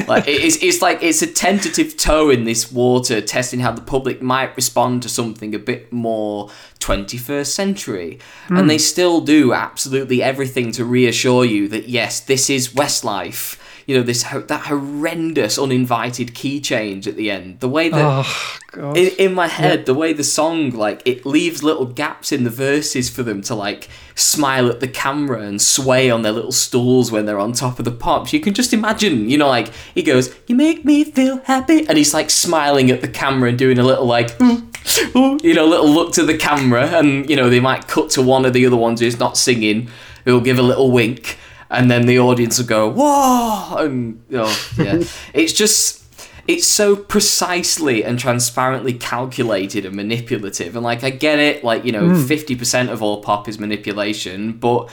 like 0.08 0.24
it's 0.26 0.62
it's 0.62 0.80
like 0.80 1.02
it's 1.02 1.20
a 1.20 1.26
tentative 1.26 1.98
toe 1.98 2.30
in 2.30 2.44
this 2.44 2.72
water, 2.72 3.20
testing 3.20 3.60
how 3.60 3.72
the 3.72 3.82
public 3.82 4.22
might 4.22 4.56
respond 4.56 5.02
to 5.02 5.08
something 5.10 5.54
a 5.54 5.58
bit 5.58 5.92
more 5.92 6.48
21st 6.80 7.46
century, 7.46 8.18
mm. 8.48 8.58
and 8.58 8.70
they 8.70 8.78
still 8.78 9.20
do 9.20 9.52
absolutely 9.52 10.22
everything 10.22 10.72
to 10.72 10.84
reassure 10.84 11.44
you 11.44 11.68
that 11.68 11.88
yes, 11.88 12.20
this 12.20 12.48
is 12.48 12.68
Westlife 12.70 13.58
you 13.86 13.96
know 13.96 14.02
this 14.02 14.22
that 14.22 14.62
horrendous 14.66 15.58
uninvited 15.58 16.34
key 16.34 16.60
change 16.60 17.06
at 17.06 17.16
the 17.16 17.30
end. 17.30 17.60
The 17.60 17.68
way 17.68 17.88
that 17.88 18.24
oh, 18.76 18.92
in, 18.94 19.12
in, 19.18 19.34
my 19.34 19.46
head 19.46 19.80
yeah. 19.80 19.84
the 19.84 19.94
way 19.94 20.12
the 20.12 20.24
song 20.24 20.70
like 20.70 21.02
it 21.04 21.26
leaves 21.26 21.62
little 21.62 21.86
gaps 21.86 22.32
in 22.32 22.44
the 22.44 22.50
verses 22.50 23.10
for 23.10 23.22
them 23.22 23.42
to 23.42 23.54
like 23.54 23.88
smile 24.14 24.68
at 24.68 24.80
the 24.80 24.88
camera 24.88 25.40
and 25.42 25.60
sway 25.60 26.10
on 26.10 26.22
their 26.22 26.32
little 26.32 26.52
stools 26.52 27.10
when 27.10 27.26
they're 27.26 27.38
on 27.38 27.52
top 27.52 27.78
of 27.78 27.84
the 27.84 27.92
pops. 27.92 28.32
You 28.32 28.40
can 28.40 28.54
just 28.54 28.72
imagine 28.72 29.28
you 29.28 29.36
know 29.36 29.48
like 29.48 29.68
he 29.94 30.02
goes 30.02 30.34
you 30.46 30.56
make 30.56 30.84
me 30.84 31.04
feel 31.04 31.38
happy 31.44 31.86
and 31.86 31.98
he's 31.98 32.14
like 32.14 32.30
smiling 32.30 32.90
at 32.90 33.00
the 33.00 33.08
camera 33.08 33.50
and 33.50 33.58
doing 33.58 33.78
a 33.78 33.84
little 33.84 34.06
like 34.06 34.38
you 34.40 35.54
know 35.54 35.66
little 35.66 35.90
look 35.90 36.12
to 36.14 36.24
the 36.24 36.36
camera. 36.36 36.86
And 36.86 37.28
you 37.28 37.36
know 37.36 37.50
they 37.50 37.60
might 37.60 37.86
cut 37.86 38.10
to 38.10 38.22
one 38.22 38.44
of 38.44 38.52
the 38.54 38.64
other 38.66 38.76
ones 38.76 39.00
who's 39.00 39.18
not 39.18 39.36
singing 39.36 39.88
who'll 40.24 40.40
give 40.40 40.58
a 40.58 40.62
little 40.62 40.90
wink 40.90 41.38
and 41.74 41.90
then 41.90 42.06
the 42.06 42.18
audience 42.18 42.58
will 42.58 42.66
go 42.66 42.88
whoa 42.90 43.76
and 43.78 44.22
oh 44.32 44.70
yeah 44.78 45.02
it's 45.34 45.52
just 45.52 46.04
it's 46.46 46.66
so 46.66 46.94
precisely 46.94 48.04
and 48.04 48.18
transparently 48.18 48.92
calculated 48.92 49.84
and 49.84 49.96
manipulative 49.96 50.76
and 50.76 50.84
like 50.84 51.02
i 51.02 51.10
get 51.10 51.38
it 51.38 51.64
like 51.64 51.84
you 51.84 51.92
know 51.92 52.02
mm. 52.02 52.24
50% 52.24 52.90
of 52.90 53.02
all 53.02 53.22
pop 53.22 53.48
is 53.48 53.58
manipulation 53.58 54.52
but 54.52 54.90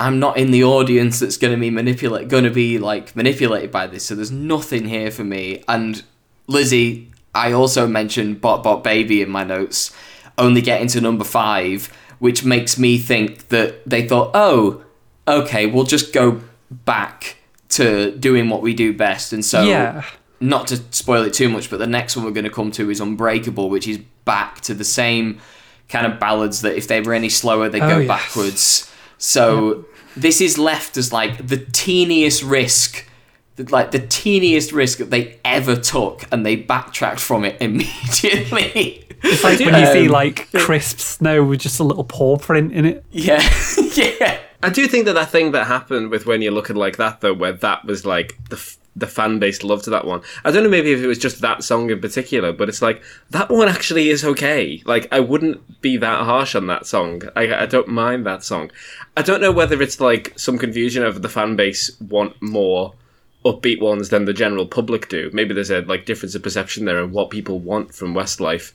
i'm 0.00 0.18
not 0.18 0.36
in 0.36 0.50
the 0.50 0.64
audience 0.64 1.20
that's 1.20 1.36
going 1.36 1.52
to 1.52 1.60
be 1.60 1.70
manipulate 1.70 2.28
going 2.28 2.44
to 2.44 2.50
be 2.50 2.78
like 2.78 3.14
manipulated 3.14 3.70
by 3.70 3.86
this 3.86 4.04
so 4.04 4.14
there's 4.14 4.32
nothing 4.32 4.86
here 4.86 5.10
for 5.10 5.24
me 5.24 5.62
and 5.68 6.02
lizzie 6.46 7.10
i 7.34 7.52
also 7.52 7.86
mentioned 7.86 8.40
bop 8.40 8.62
bop 8.62 8.82
baby 8.82 9.22
in 9.22 9.30
my 9.30 9.44
notes 9.44 9.94
only 10.38 10.60
getting 10.60 10.88
to 10.88 11.00
number 11.00 11.24
five 11.24 11.92
which 12.18 12.44
makes 12.44 12.78
me 12.78 12.96
think 12.96 13.48
that 13.48 13.88
they 13.88 14.06
thought 14.06 14.30
oh 14.34 14.82
okay, 15.26 15.66
we'll 15.66 15.84
just 15.84 16.12
go 16.12 16.40
back 16.70 17.36
to 17.70 18.16
doing 18.16 18.48
what 18.48 18.62
we 18.62 18.74
do 18.74 18.92
best. 18.92 19.32
And 19.32 19.44
so, 19.44 19.64
yeah. 19.64 20.04
not 20.40 20.68
to 20.68 20.76
spoil 20.90 21.24
it 21.24 21.34
too 21.34 21.48
much, 21.48 21.70
but 21.70 21.78
the 21.78 21.86
next 21.86 22.16
one 22.16 22.24
we're 22.24 22.32
going 22.32 22.44
to 22.44 22.50
come 22.50 22.70
to 22.72 22.90
is 22.90 23.00
Unbreakable, 23.00 23.70
which 23.70 23.88
is 23.88 23.98
back 24.24 24.60
to 24.62 24.74
the 24.74 24.84
same 24.84 25.40
kind 25.88 26.10
of 26.10 26.18
ballads 26.18 26.62
that 26.62 26.76
if 26.76 26.88
they 26.88 27.00
were 27.00 27.14
any 27.14 27.28
slower, 27.28 27.68
they 27.68 27.80
oh, 27.80 27.88
go 27.88 27.98
yes. 27.98 28.08
backwards. 28.08 28.92
So, 29.18 29.76
yep. 29.76 29.84
this 30.16 30.40
is 30.40 30.58
left 30.58 30.96
as 30.96 31.12
like 31.12 31.46
the 31.46 31.58
teeniest 31.58 32.42
risk. 32.42 33.08
Like 33.56 33.92
the 33.92 34.00
teeniest 34.00 34.72
risk 34.72 34.98
that 34.98 35.10
they 35.10 35.38
ever 35.44 35.76
took, 35.76 36.24
and 36.32 36.44
they 36.44 36.56
backtracked 36.56 37.20
from 37.20 37.44
it 37.44 37.56
immediately. 37.60 39.04
It's 39.22 39.44
like 39.44 39.58
when 39.60 39.74
you 39.80 39.86
um, 39.86 39.92
see 39.92 40.08
like 40.08 40.50
crisp 40.52 40.98
snow 40.98 41.44
with 41.44 41.60
just 41.60 41.80
a 41.80 41.84
little 41.84 42.04
paw 42.04 42.36
print 42.36 42.72
in 42.72 42.84
it. 42.84 43.04
Yeah, 43.10 43.40
yeah. 43.94 44.40
I 44.64 44.70
do 44.70 44.88
think 44.88 45.04
that 45.04 45.12
that 45.12 45.28
thing 45.28 45.52
that 45.52 45.66
happened 45.66 46.10
with 46.10 46.24
when 46.24 46.40
you're 46.40 46.50
looking 46.50 46.76
like 46.76 46.96
that 46.96 47.20
though, 47.20 47.34
where 47.34 47.52
that 47.52 47.84
was 47.84 48.06
like 48.06 48.38
the 48.48 48.76
the 48.96 49.06
fan 49.06 49.38
base 49.38 49.62
loved 49.62 49.86
that 49.90 50.06
one. 50.06 50.22
I 50.42 50.50
don't 50.50 50.62
know 50.62 50.70
maybe 50.70 50.92
if 50.92 51.00
it 51.02 51.06
was 51.06 51.18
just 51.18 51.40
that 51.40 51.64
song 51.64 51.90
in 51.90 52.00
particular, 52.00 52.50
but 52.50 52.68
it's 52.68 52.80
like 52.80 53.02
that 53.30 53.50
one 53.50 53.68
actually 53.68 54.08
is 54.08 54.24
okay. 54.24 54.82
Like 54.86 55.06
I 55.12 55.20
wouldn't 55.20 55.82
be 55.82 55.98
that 55.98 56.24
harsh 56.24 56.54
on 56.54 56.66
that 56.68 56.86
song. 56.86 57.22
I 57.36 57.54
I 57.54 57.66
don't 57.66 57.88
mind 57.88 58.24
that 58.24 58.42
song. 58.42 58.70
I 59.16 59.22
don't 59.22 59.42
know 59.42 59.52
whether 59.52 59.82
it's 59.82 60.00
like 60.00 60.32
some 60.38 60.56
confusion 60.56 61.02
over 61.02 61.18
the 61.18 61.28
fan 61.28 61.56
base 61.56 61.90
want 62.00 62.40
more 62.40 62.94
upbeat 63.44 63.82
ones 63.82 64.08
than 64.08 64.24
the 64.24 64.32
general 64.32 64.66
public 64.66 65.10
do. 65.10 65.28
Maybe 65.34 65.52
there's 65.52 65.70
a 65.70 65.82
like 65.82 66.06
difference 66.06 66.34
of 66.34 66.42
perception 66.42 66.86
there 66.86 67.02
and 67.02 67.12
what 67.12 67.28
people 67.28 67.58
want 67.58 67.94
from 67.94 68.14
Westlife. 68.14 68.72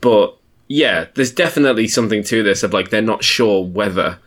But 0.00 0.34
yeah, 0.68 1.08
there's 1.14 1.32
definitely 1.32 1.88
something 1.88 2.22
to 2.24 2.42
this 2.42 2.62
of 2.62 2.72
like 2.72 2.88
they're 2.88 3.02
not 3.02 3.22
sure 3.22 3.62
whether 3.62 4.18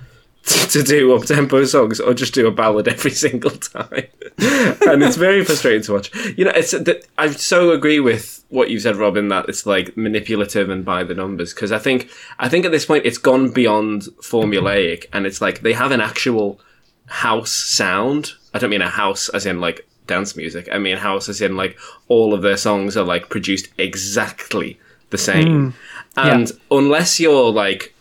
to 0.69 0.83
do 0.83 1.13
up 1.13 1.25
tempo 1.25 1.63
songs 1.65 1.99
or 1.99 2.13
just 2.13 2.33
do 2.33 2.47
a 2.47 2.51
ballad 2.51 2.87
every 2.87 3.11
single 3.25 3.51
time. 3.51 4.07
and 4.39 5.03
it's 5.03 5.17
very 5.17 5.43
frustrating 5.43 5.81
to 5.83 5.93
watch. 5.93 6.15
You 6.37 6.45
know, 6.45 6.51
it's 6.55 6.73
I 7.17 7.31
so 7.31 7.71
agree 7.71 7.99
with 7.99 8.43
what 8.49 8.69
you 8.69 8.79
said, 8.79 8.95
Robin, 8.95 9.27
that 9.29 9.47
it's 9.49 9.65
like 9.65 9.95
manipulative 9.95 10.69
and 10.69 10.83
by 10.83 11.03
the 11.03 11.13
numbers. 11.13 11.53
Because 11.53 11.71
I 11.71 11.79
think 11.79 12.09
I 12.39 12.49
think 12.49 12.65
at 12.65 12.71
this 12.71 12.85
point 12.85 13.05
it's 13.05 13.17
gone 13.17 13.51
beyond 13.51 14.03
formulaic, 14.21 15.05
and 15.13 15.25
it's 15.25 15.41
like 15.41 15.61
they 15.61 15.73
have 15.73 15.91
an 15.91 16.01
actual 16.01 16.59
house 17.07 17.51
sound. 17.51 18.33
I 18.53 18.59
don't 18.59 18.69
mean 18.69 18.81
a 18.81 18.89
house 18.89 19.29
as 19.29 19.45
in 19.45 19.59
like 19.59 19.87
dance 20.07 20.35
music. 20.35 20.69
I 20.71 20.77
mean 20.77 20.97
house 20.97 21.29
as 21.29 21.41
in 21.41 21.55
like 21.55 21.77
all 22.07 22.33
of 22.33 22.41
their 22.41 22.57
songs 22.57 22.97
are 22.97 23.05
like 23.05 23.29
produced 23.29 23.67
exactly 23.77 24.79
the 25.09 25.17
same. 25.17 25.71
Mm, 25.71 25.73
and 26.17 26.49
yeah. 26.49 26.77
unless 26.77 27.19
you're 27.19 27.51
like, 27.51 27.93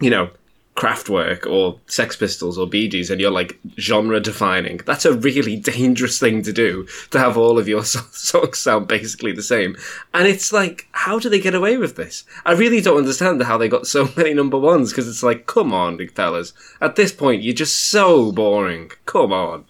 you 0.00 0.10
know, 0.10 0.30
Kraftwerk 0.78 1.44
or 1.44 1.80
Sex 1.86 2.14
Pistols 2.14 2.56
or 2.56 2.64
Bee 2.68 2.86
Gees 2.86 3.10
and 3.10 3.20
you're 3.20 3.32
like 3.32 3.58
genre 3.80 4.20
defining, 4.20 4.76
that's 4.86 5.04
a 5.04 5.12
really 5.12 5.56
dangerous 5.74 6.20
thing 6.20 6.42
to 6.44 6.52
do 6.52 6.86
to 7.10 7.18
have 7.18 7.36
all 7.36 7.58
of 7.58 7.66
your 7.66 7.84
songs 7.84 8.58
sound 8.58 8.86
basically 8.86 9.32
the 9.32 9.42
same. 9.42 9.76
And 10.14 10.28
it's 10.28 10.52
like, 10.52 10.86
how 10.92 11.18
do 11.18 11.28
they 11.28 11.40
get 11.40 11.56
away 11.56 11.78
with 11.78 11.96
this? 11.96 12.22
I 12.46 12.52
really 12.52 12.80
don't 12.80 12.96
understand 12.96 13.42
how 13.42 13.58
they 13.58 13.68
got 13.68 13.88
so 13.88 14.08
many 14.16 14.32
number 14.34 14.56
ones 14.56 14.92
because 14.92 15.08
it's 15.08 15.24
like, 15.24 15.46
come 15.46 15.72
on, 15.72 15.98
fellas. 16.08 16.52
At 16.80 16.94
this 16.94 17.10
point, 17.10 17.42
you're 17.42 17.54
just 17.54 17.90
so 17.90 18.30
boring. 18.30 18.92
Come 19.04 19.32
on. 19.32 19.64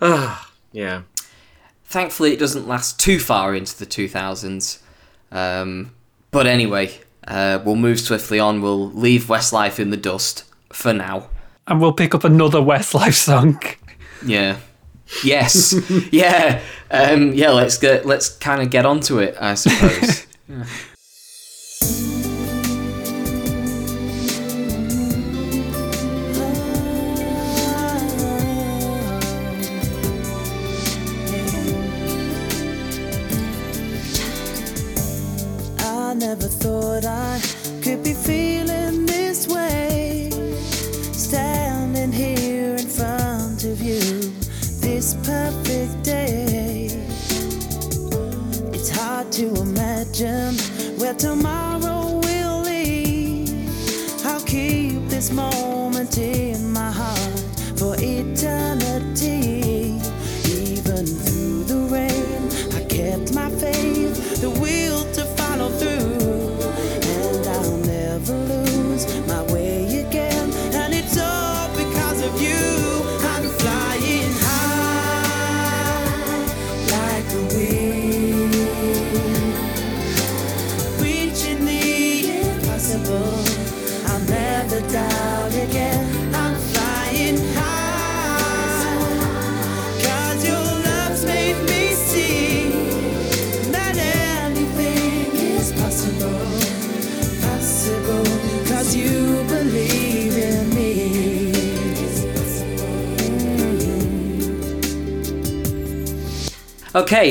Ah, 0.00 0.50
yeah. 0.72 1.02
Thankfully, 1.84 2.32
it 2.32 2.38
doesn't 2.38 2.66
last 2.66 2.98
too 2.98 3.18
far 3.18 3.54
into 3.54 3.78
the 3.78 3.84
2000s. 3.84 4.78
Um, 5.30 5.92
but 6.30 6.46
anyway, 6.46 6.98
uh, 7.26 7.60
we'll 7.64 7.76
move 7.76 8.00
swiftly 8.00 8.38
on. 8.38 8.60
We'll 8.60 8.90
leave 8.90 9.24
Westlife 9.24 9.78
in 9.78 9.90
the 9.90 9.96
dust 9.96 10.44
for 10.72 10.92
now. 10.92 11.28
And 11.66 11.80
we'll 11.80 11.92
pick 11.92 12.14
up 12.14 12.24
another 12.24 12.60
Westlife 12.60 13.14
song. 13.14 13.60
Yeah. 14.24 14.58
Yes. 15.24 15.74
yeah. 16.12 16.60
Um, 16.90 17.32
yeah. 17.32 17.50
Let's 17.50 17.78
get. 17.78 18.06
Let's 18.06 18.28
kind 18.28 18.62
of 18.62 18.70
get 18.70 18.86
onto 18.86 19.18
it. 19.18 19.36
I 19.40 19.54
suppose. 19.54 20.26
yeah. 20.48 20.64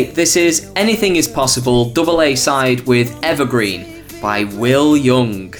This 0.06 0.38
is 0.38 0.72
Anything 0.78 1.18
Is 1.18 1.28
Possible 1.28 1.90
double 1.90 2.22
A 2.22 2.34
side 2.34 2.80
with 2.88 3.14
Evergreen 3.22 4.06
by 4.22 4.46
Will 4.46 4.96
Young. 4.96 5.54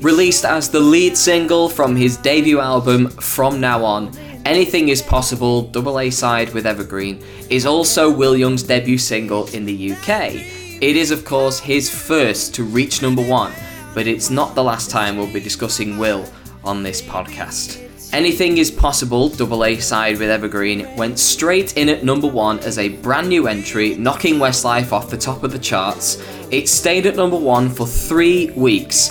Released 0.00 0.44
as 0.44 0.68
the 0.68 0.80
lead 0.80 1.16
single 1.16 1.68
from 1.68 1.94
his 1.94 2.16
debut 2.16 2.58
album 2.58 3.08
From 3.10 3.60
Now 3.60 3.84
On, 3.84 4.10
Anything 4.44 4.88
Is 4.88 5.02
Possible 5.02 5.62
double 5.62 6.00
A 6.00 6.10
side 6.10 6.52
with 6.52 6.66
Evergreen 6.66 7.22
is 7.48 7.64
also 7.64 8.10
Will 8.12 8.36
Young's 8.36 8.64
debut 8.64 8.98
single 8.98 9.46
in 9.54 9.64
the 9.64 9.92
UK. 9.92 10.34
It 10.82 10.96
is, 10.96 11.12
of 11.12 11.24
course, 11.24 11.60
his 11.60 11.88
first 11.88 12.56
to 12.56 12.64
reach 12.64 13.02
number 13.02 13.22
one, 13.22 13.52
but 13.94 14.08
it's 14.08 14.30
not 14.30 14.56
the 14.56 14.64
last 14.64 14.90
time 14.90 15.16
we'll 15.16 15.32
be 15.32 15.38
discussing 15.38 15.96
Will 15.96 16.26
on 16.64 16.82
this 16.82 17.00
podcast. 17.00 17.85
Anything 18.12 18.58
is 18.58 18.70
Possible, 18.70 19.28
double 19.28 19.64
A 19.64 19.76
side 19.78 20.18
with 20.18 20.30
Evergreen, 20.30 20.86
went 20.96 21.18
straight 21.18 21.76
in 21.76 21.88
at 21.88 22.04
number 22.04 22.28
one 22.28 22.60
as 22.60 22.78
a 22.78 22.88
brand 22.88 23.28
new 23.28 23.48
entry, 23.48 23.96
knocking 23.96 24.36
Westlife 24.36 24.92
off 24.92 25.10
the 25.10 25.18
top 25.18 25.42
of 25.42 25.50
the 25.52 25.58
charts. 25.58 26.22
It 26.50 26.68
stayed 26.68 27.06
at 27.06 27.16
number 27.16 27.36
one 27.36 27.68
for 27.68 27.84
three 27.86 28.50
weeks. 28.50 29.10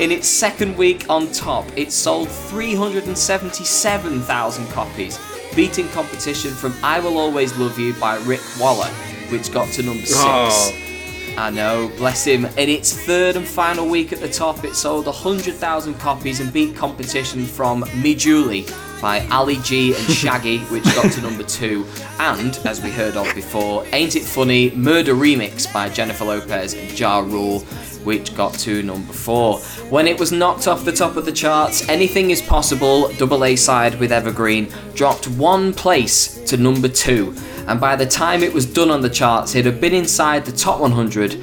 In 0.00 0.10
its 0.10 0.26
second 0.26 0.76
week 0.76 1.08
on 1.10 1.30
top, 1.32 1.66
it 1.76 1.92
sold 1.92 2.28
377,000 2.28 4.66
copies, 4.68 5.18
beating 5.54 5.86
competition 5.90 6.50
from 6.50 6.74
I 6.82 6.98
Will 6.98 7.18
Always 7.18 7.54
Love 7.58 7.78
You 7.78 7.92
by 7.94 8.16
Rick 8.24 8.40
Waller, 8.58 8.88
which 9.28 9.52
got 9.52 9.68
to 9.74 9.82
number 9.82 10.06
six. 10.06 10.18
Oh. 10.22 10.72
I 11.36 11.50
know, 11.50 11.90
bless 11.96 12.24
him. 12.26 12.44
In 12.44 12.68
its 12.68 12.92
third 13.06 13.36
and 13.36 13.46
final 13.46 13.88
week 13.88 14.12
at 14.12 14.20
the 14.20 14.28
top, 14.28 14.64
it 14.64 14.74
sold 14.74 15.06
100,000 15.06 15.94
copies 15.94 16.40
and 16.40 16.52
beat 16.52 16.76
competition 16.76 17.46
from 17.46 17.84
Me 18.02 18.14
Julie 18.14 18.66
by 19.00 19.26
Ali 19.28 19.56
G 19.58 19.94
and 19.94 20.04
Shaggy, 20.12 20.58
which 20.58 20.84
got 20.84 21.10
to 21.12 21.22
number 21.22 21.44
two. 21.44 21.86
And, 22.18 22.58
as 22.64 22.82
we 22.82 22.90
heard 22.90 23.16
of 23.16 23.32
before, 23.34 23.86
Ain't 23.92 24.14
It 24.14 24.24
Funny 24.24 24.72
Murder 24.72 25.14
Remix 25.14 25.72
by 25.72 25.88
Jennifer 25.88 26.24
Lopez 26.24 26.74
and 26.74 26.98
Ja 26.98 27.20
Rule, 27.20 27.64
which 28.04 28.34
got 28.36 28.54
to 28.60 28.82
number 28.82 29.12
four. 29.12 29.58
When 29.90 30.06
it 30.06 30.18
was 30.18 30.32
knocked 30.32 30.68
off 30.68 30.84
the 30.84 30.92
top 30.92 31.16
of 31.16 31.24
the 31.24 31.32
charts, 31.32 31.88
Anything 31.88 32.30
Is 32.30 32.42
Possible, 32.42 33.12
double 33.14 33.44
A 33.44 33.56
side 33.56 33.98
with 33.98 34.12
Evergreen, 34.12 34.72
dropped 34.94 35.28
one 35.28 35.72
place 35.72 36.42
to 36.44 36.56
number 36.56 36.88
two 36.88 37.34
and 37.66 37.80
by 37.80 37.96
the 37.96 38.06
time 38.06 38.42
it 38.42 38.52
was 38.52 38.66
done 38.66 38.90
on 38.90 39.02
the 39.02 39.10
charts, 39.10 39.54
it 39.54 39.64
had 39.64 39.80
been 39.80 39.94
inside 39.94 40.44
the 40.44 40.52
top 40.52 40.80
100 40.80 41.40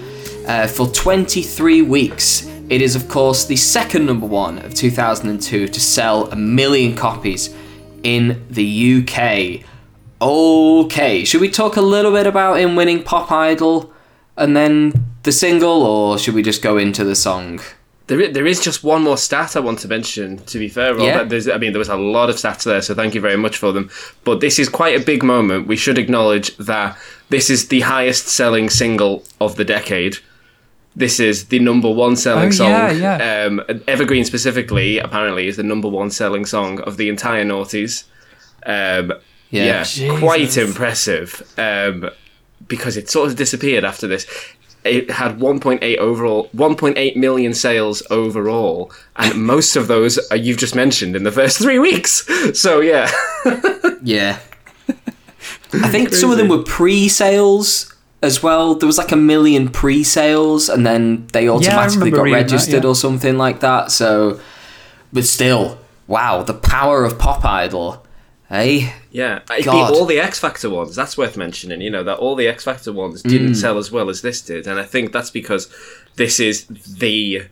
uh, 0.47 0.67
for 0.67 0.87
23 0.87 1.81
weeks. 1.83 2.45
It 2.69 2.81
is, 2.81 2.95
of 2.95 3.07
course, 3.07 3.45
the 3.45 3.55
second 3.55 4.05
number 4.05 4.25
one 4.25 4.59
of 4.59 4.73
2002 4.73 5.67
to 5.67 5.79
sell 5.79 6.29
a 6.31 6.35
million 6.35 6.95
copies 6.95 7.55
in 8.03 8.45
the 8.49 9.01
UK. 9.01 9.65
Okay, 10.21 11.23
should 11.23 11.41
we 11.41 11.49
talk 11.49 11.77
a 11.77 11.81
little 11.81 12.11
bit 12.11 12.27
about 12.27 12.59
him 12.59 12.75
winning 12.75 13.03
Pop 13.03 13.31
Idol 13.31 13.93
and 14.35 14.55
then 14.55 14.93
the 15.29 15.33
single, 15.33 15.83
or 15.83 16.17
should 16.17 16.33
we 16.33 16.41
just 16.41 16.61
go 16.63 16.77
into 16.77 17.03
the 17.03 17.15
song? 17.15 17.59
There 18.07 18.19
is, 18.19 18.33
there 18.33 18.47
is 18.47 18.59
just 18.59 18.83
one 18.83 19.03
more 19.03 19.15
stat 19.17 19.55
I 19.55 19.59
want 19.59 19.77
to 19.79 19.87
mention. 19.87 20.39
To 20.51 20.57
be 20.57 20.67
fair, 20.67 20.95
Rob, 20.95 21.03
Yeah. 21.03 21.23
there's, 21.23 21.47
I 21.47 21.57
mean, 21.59 21.71
there 21.73 21.79
was 21.85 21.89
a 21.89 21.95
lot 21.95 22.31
of 22.31 22.35
stats 22.37 22.63
there, 22.63 22.81
so 22.81 22.95
thank 22.95 23.13
you 23.13 23.21
very 23.21 23.37
much 23.37 23.55
for 23.57 23.71
them. 23.71 23.91
But 24.23 24.39
this 24.39 24.57
is 24.57 24.67
quite 24.69 24.99
a 24.99 25.03
big 25.11 25.21
moment. 25.21 25.67
We 25.67 25.75
should 25.75 25.99
acknowledge 25.99 26.57
that 26.57 26.97
this 27.29 27.51
is 27.51 27.67
the 27.67 27.81
highest-selling 27.81 28.71
single 28.71 29.23
of 29.39 29.55
the 29.57 29.65
decade. 29.65 30.17
This 30.95 31.19
is 31.19 31.45
the 31.49 31.59
number 31.59 31.91
one 31.91 32.15
selling 32.15 32.47
Oh, 32.47 32.59
song. 32.61 32.69
yeah, 32.71 32.91
yeah. 32.91 33.45
Um, 33.45 33.61
Evergreen 33.87 34.25
specifically, 34.25 34.97
apparently, 34.97 35.45
is 35.47 35.57
the 35.57 35.63
number 35.73 35.87
one 35.87 36.09
selling 36.09 36.45
song 36.47 36.79
of 36.81 36.97
the 36.97 37.07
entire 37.09 37.45
noughties. 37.45 38.05
Um, 38.65 39.13
Yeah. 39.51 39.85
yeah, 39.95 40.17
quite 40.19 40.57
impressive. 40.57 41.29
Um, 41.59 42.09
because 42.67 42.97
it 42.97 43.09
sort 43.09 43.29
of 43.29 43.35
disappeared 43.35 43.83
after 43.85 44.07
this. 44.07 44.25
It 44.89 45.11
had 45.11 45.39
1.8 45.39 45.97
overall, 45.97 46.49
1.8 46.55 47.15
million 47.15 47.53
sales 47.53 48.03
overall, 48.09 48.91
and 49.15 49.43
most 49.43 49.75
of 49.75 49.87
those 49.87 50.19
uh, 50.31 50.35
you've 50.35 50.57
just 50.57 50.75
mentioned 50.75 51.15
in 51.15 51.23
the 51.23 51.31
first 51.31 51.57
three 51.61 51.79
weeks. 51.79 52.27
So 52.59 52.81
yeah, 52.81 53.09
Yeah. 54.01 54.39
I 55.71 55.89
think 55.89 56.13
some 56.13 56.31
of 56.31 56.37
them 56.37 56.47
were 56.47 56.63
pre-sales 56.63 57.93
as 58.21 58.41
well. 58.41 58.75
There 58.75 58.87
was 58.87 58.97
like 58.97 59.11
a 59.11 59.17
million 59.17 59.69
pre-sales, 59.69 60.67
and 60.69 60.85
then 60.85 61.27
they 61.27 61.47
automatically 61.47 61.97
remember 61.97 62.17
got 62.17 62.23
reading 62.23 62.37
that, 62.37 62.51
registered 62.51 62.83
yeah. 62.83 62.89
or 62.89 62.95
something 62.95 63.37
like 63.37 63.59
that. 63.59 63.91
So, 63.91 64.39
but 65.13 65.25
still, 65.25 65.77
wow, 66.07 66.43
the 66.43 66.53
power 66.53 67.05
of 67.05 67.19
Pop 67.19 67.45
Idol, 67.45 68.05
eh? 68.49 68.91
Yeah. 69.11 69.39
It 69.49 69.65
beat 69.65 69.67
all 69.67 70.05
the 70.05 70.19
X 70.19 70.39
Factor 70.39 70.69
ones. 70.69 70.95
That's 70.95 71.17
worth 71.17 71.35
mentioning. 71.37 71.81
You 71.81 71.89
know 71.89 72.03
that 72.03 72.17
all 72.17 72.35
the 72.35 72.47
X 72.47 72.63
Factor 72.63 72.93
ones 72.93 73.21
didn't 73.21 73.51
mm. 73.51 73.55
sell 73.55 73.77
as 73.77 73.91
well 73.91 74.09
as 74.09 74.21
this 74.21 74.41
did, 74.41 74.67
and 74.67 74.79
I 74.79 74.83
think 74.83 75.11
that's 75.11 75.31
because 75.31 75.73
this 76.15 76.39
is 76.39 76.65
the 76.67 77.47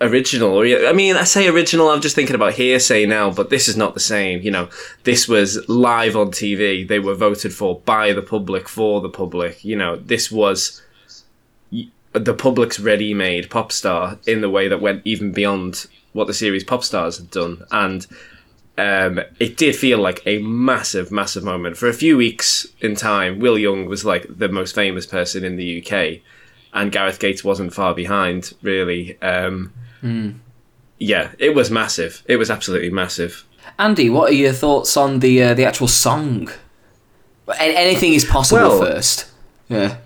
original. 0.00 0.60
Or, 0.60 0.64
I 0.64 0.92
mean, 0.92 1.16
I 1.16 1.24
say 1.24 1.48
original. 1.48 1.88
I'm 1.88 2.02
just 2.02 2.14
thinking 2.14 2.34
about 2.34 2.54
Hear'Say 2.54 3.08
now, 3.08 3.30
but 3.30 3.50
this 3.50 3.68
is 3.68 3.76
not 3.76 3.94
the 3.94 4.00
same. 4.00 4.42
You 4.42 4.50
know, 4.50 4.68
this 5.04 5.28
was 5.28 5.66
live 5.68 6.16
on 6.16 6.28
TV. 6.28 6.86
They 6.86 6.98
were 6.98 7.14
voted 7.14 7.54
for 7.54 7.80
by 7.80 8.12
the 8.12 8.22
public 8.22 8.68
for 8.68 9.00
the 9.00 9.08
public. 9.08 9.64
You 9.64 9.76
know, 9.76 9.96
this 9.96 10.30
was 10.30 10.82
the 11.70 12.34
public's 12.34 12.78
ready-made 12.78 13.48
pop 13.48 13.72
star 13.72 14.18
in 14.26 14.42
the 14.42 14.50
way 14.50 14.68
that 14.68 14.82
went 14.82 15.00
even 15.06 15.32
beyond 15.32 15.86
what 16.12 16.26
the 16.26 16.34
series 16.34 16.62
Pop 16.62 16.84
Stars 16.84 17.16
had 17.16 17.30
done, 17.30 17.64
and 17.70 18.06
um, 18.82 19.20
it 19.38 19.56
did 19.56 19.74
feel 19.76 19.98
like 20.08 20.20
a 20.26 20.36
massive, 20.38 21.10
massive 21.20 21.44
moment. 21.44 21.76
For 21.76 21.88
a 21.88 21.92
few 22.04 22.16
weeks 22.16 22.66
in 22.80 22.94
time, 22.94 23.38
Will 23.38 23.58
Young 23.58 23.86
was 23.86 24.04
like 24.04 24.24
the 24.42 24.48
most 24.48 24.74
famous 24.74 25.06
person 25.06 25.44
in 25.44 25.56
the 25.56 25.68
UK, 25.80 26.20
and 26.72 26.90
Gareth 26.96 27.18
Gates 27.18 27.42
wasn't 27.44 27.72
far 27.74 27.94
behind, 27.94 28.52
really. 28.62 29.04
Um, 29.22 29.72
Yeah, 30.98 31.32
it 31.38 31.54
was 31.54 31.68
massive. 31.70 32.22
It 32.26 32.36
was 32.36 32.48
absolutely 32.50 32.90
massive. 32.90 33.44
Andy, 33.78 34.08
what 34.10 34.30
are 34.30 34.34
your 34.46 34.52
thoughts 34.52 34.96
on 34.96 35.18
the 35.20 35.42
uh, 35.42 35.54
the 35.54 35.64
actual 35.64 35.88
song? 35.88 36.48
Anything 37.58 38.12
is 38.14 38.24
possible 38.24 38.68
Well- 38.68 38.80
first. 38.80 39.26
Yeah. 39.68 39.96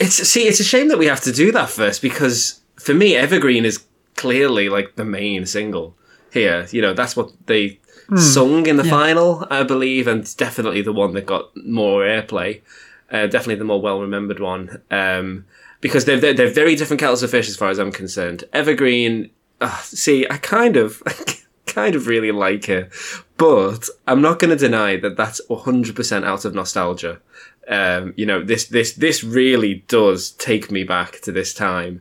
It's 0.00 0.14
see, 0.32 0.44
it's 0.48 0.60
a 0.60 0.64
shame 0.64 0.88
that 0.88 0.98
we 0.98 1.06
have 1.06 1.20
to 1.22 1.32
do 1.32 1.50
that 1.52 1.68
first 1.70 2.00
because 2.02 2.60
for 2.76 2.94
me, 2.94 3.16
Evergreen 3.16 3.64
is 3.64 3.84
clearly 4.14 4.68
like 4.68 4.94
the 4.96 5.04
main 5.04 5.44
single 5.46 5.96
here. 6.32 6.66
You 6.70 6.82
know, 6.82 6.94
that's 6.94 7.16
what 7.16 7.28
they 7.46 7.78
sung 8.16 8.66
in 8.66 8.76
the 8.76 8.84
yeah. 8.84 8.90
final, 8.90 9.46
I 9.50 9.62
believe, 9.62 10.06
and 10.06 10.36
definitely 10.36 10.82
the 10.82 10.92
one 10.92 11.12
that 11.14 11.26
got 11.26 11.54
more 11.56 12.02
airplay. 12.02 12.62
Uh, 13.10 13.26
definitely 13.26 13.56
the 13.56 13.64
more 13.64 13.80
well 13.80 14.00
remembered 14.00 14.40
one. 14.40 14.80
Um, 14.90 15.46
because 15.80 16.04
they're, 16.04 16.20
they're 16.20 16.34
they're 16.34 16.50
very 16.50 16.74
different 16.74 17.00
kettles 17.00 17.22
of 17.22 17.30
fish 17.30 17.48
as 17.48 17.56
far 17.56 17.70
as 17.70 17.78
I'm 17.78 17.92
concerned. 17.92 18.44
Evergreen, 18.52 19.30
uh, 19.60 19.76
see, 19.82 20.26
I 20.28 20.38
kind 20.38 20.76
of. 20.76 21.02
kind 21.66 21.94
of 21.94 22.06
really 22.06 22.32
like 22.32 22.66
it 22.66 22.90
but 23.36 23.90
i'm 24.06 24.22
not 24.22 24.38
going 24.38 24.48
to 24.48 24.56
deny 24.56 24.96
that 24.96 25.18
that's 25.18 25.38
100% 25.50 26.24
out 26.24 26.46
of 26.46 26.54
nostalgia 26.54 27.20
um, 27.68 28.14
you 28.16 28.24
know 28.24 28.42
this 28.42 28.64
this 28.64 28.94
this 28.94 29.22
really 29.22 29.84
does 29.86 30.30
take 30.30 30.70
me 30.70 30.82
back 30.82 31.20
to 31.20 31.30
this 31.30 31.52
time 31.52 32.00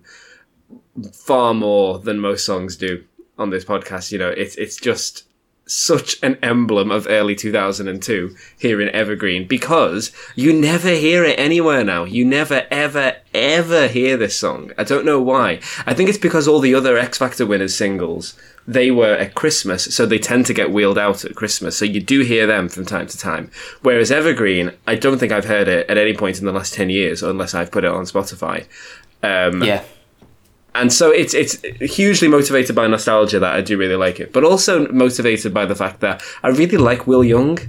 far 1.14 1.54
more 1.54 2.00
than 2.00 2.20
most 2.20 2.46
songs 2.46 2.76
do 2.76 3.04
on 3.38 3.50
this 3.50 3.66
podcast. 3.66 4.12
You 4.12 4.20
know, 4.20 4.30
it's 4.30 4.56
it's 4.56 4.78
just 4.78 5.24
such 5.68 6.22
an 6.24 6.38
emblem 6.42 6.90
of 6.92 7.08
early 7.10 7.36
2002 7.36 8.36
here 8.58 8.82
in 8.82 8.90
Evergreen 8.90 9.48
because 9.48 10.12
you 10.36 10.54
never 10.54 10.90
hear 10.90 11.24
it 11.24 11.38
anywhere 11.40 11.84
now. 11.84 12.04
You 12.04 12.26
never, 12.26 12.66
ever, 12.72 13.18
ever 13.34 13.88
hear 13.88 14.18
this 14.18 14.38
song. 14.38 14.72
I 14.78 14.84
don't 14.84 15.06
know 15.06 15.22
why. 15.22 15.60
I 15.86 15.94
think 15.94 16.10
it's 16.10 16.18
because 16.18 16.48
all 16.48 16.60
the 16.60 16.74
other 16.76 16.98
X 16.98 17.18
Factor 17.18 17.46
winners 17.46 17.76
singles, 17.76 18.38
they 18.68 18.92
were 18.92 19.14
at 19.14 19.36
Christmas, 19.36 19.94
so 19.96 20.06
they 20.06 20.20
tend 20.20 20.46
to 20.48 20.54
get 20.54 20.72
wheeled 20.72 20.98
out 20.98 21.24
at 21.24 21.36
Christmas. 21.36 21.78
So 21.78 21.86
you 21.86 22.02
do 22.02 22.22
hear 22.22 22.48
them 22.48 22.68
from 22.70 22.86
time 22.86 23.08
to 23.08 23.18
time. 23.18 23.52
Whereas 23.82 24.12
Evergreen, 24.12 24.72
I 24.86 24.96
don't 24.96 25.20
think 25.20 25.32
I've 25.32 25.46
heard 25.46 25.68
it 25.68 25.90
at 25.90 25.98
any 25.98 26.14
point 26.14 26.40
in 26.40 26.46
the 26.46 26.52
last 26.52 26.74
10 26.74 26.90
years, 26.90 27.24
unless 27.24 27.54
I've 27.54 27.72
put 27.72 27.84
it 27.84 27.92
on 27.92 28.06
Spotify. 28.06 28.66
Um, 29.24 29.64
Yeah. 29.64 29.84
And 30.78 30.94
so 30.94 31.12
it's 31.12 31.34
it's 31.34 31.62
hugely 31.96 32.28
motivated 32.28 32.76
by 32.76 32.88
nostalgia 32.88 33.40
that 33.40 33.56
I 33.56 33.62
do 33.62 33.78
really 33.78 33.96
like 33.96 34.20
it, 34.20 34.32
but 34.32 34.44
also 34.44 34.88
motivated 34.92 35.54
by 35.54 35.66
the 35.66 35.76
fact 35.76 36.02
that 36.02 36.24
I 36.44 36.50
really 36.50 36.78
like 36.78 37.08
Will 37.08 37.24
Young. 37.24 37.60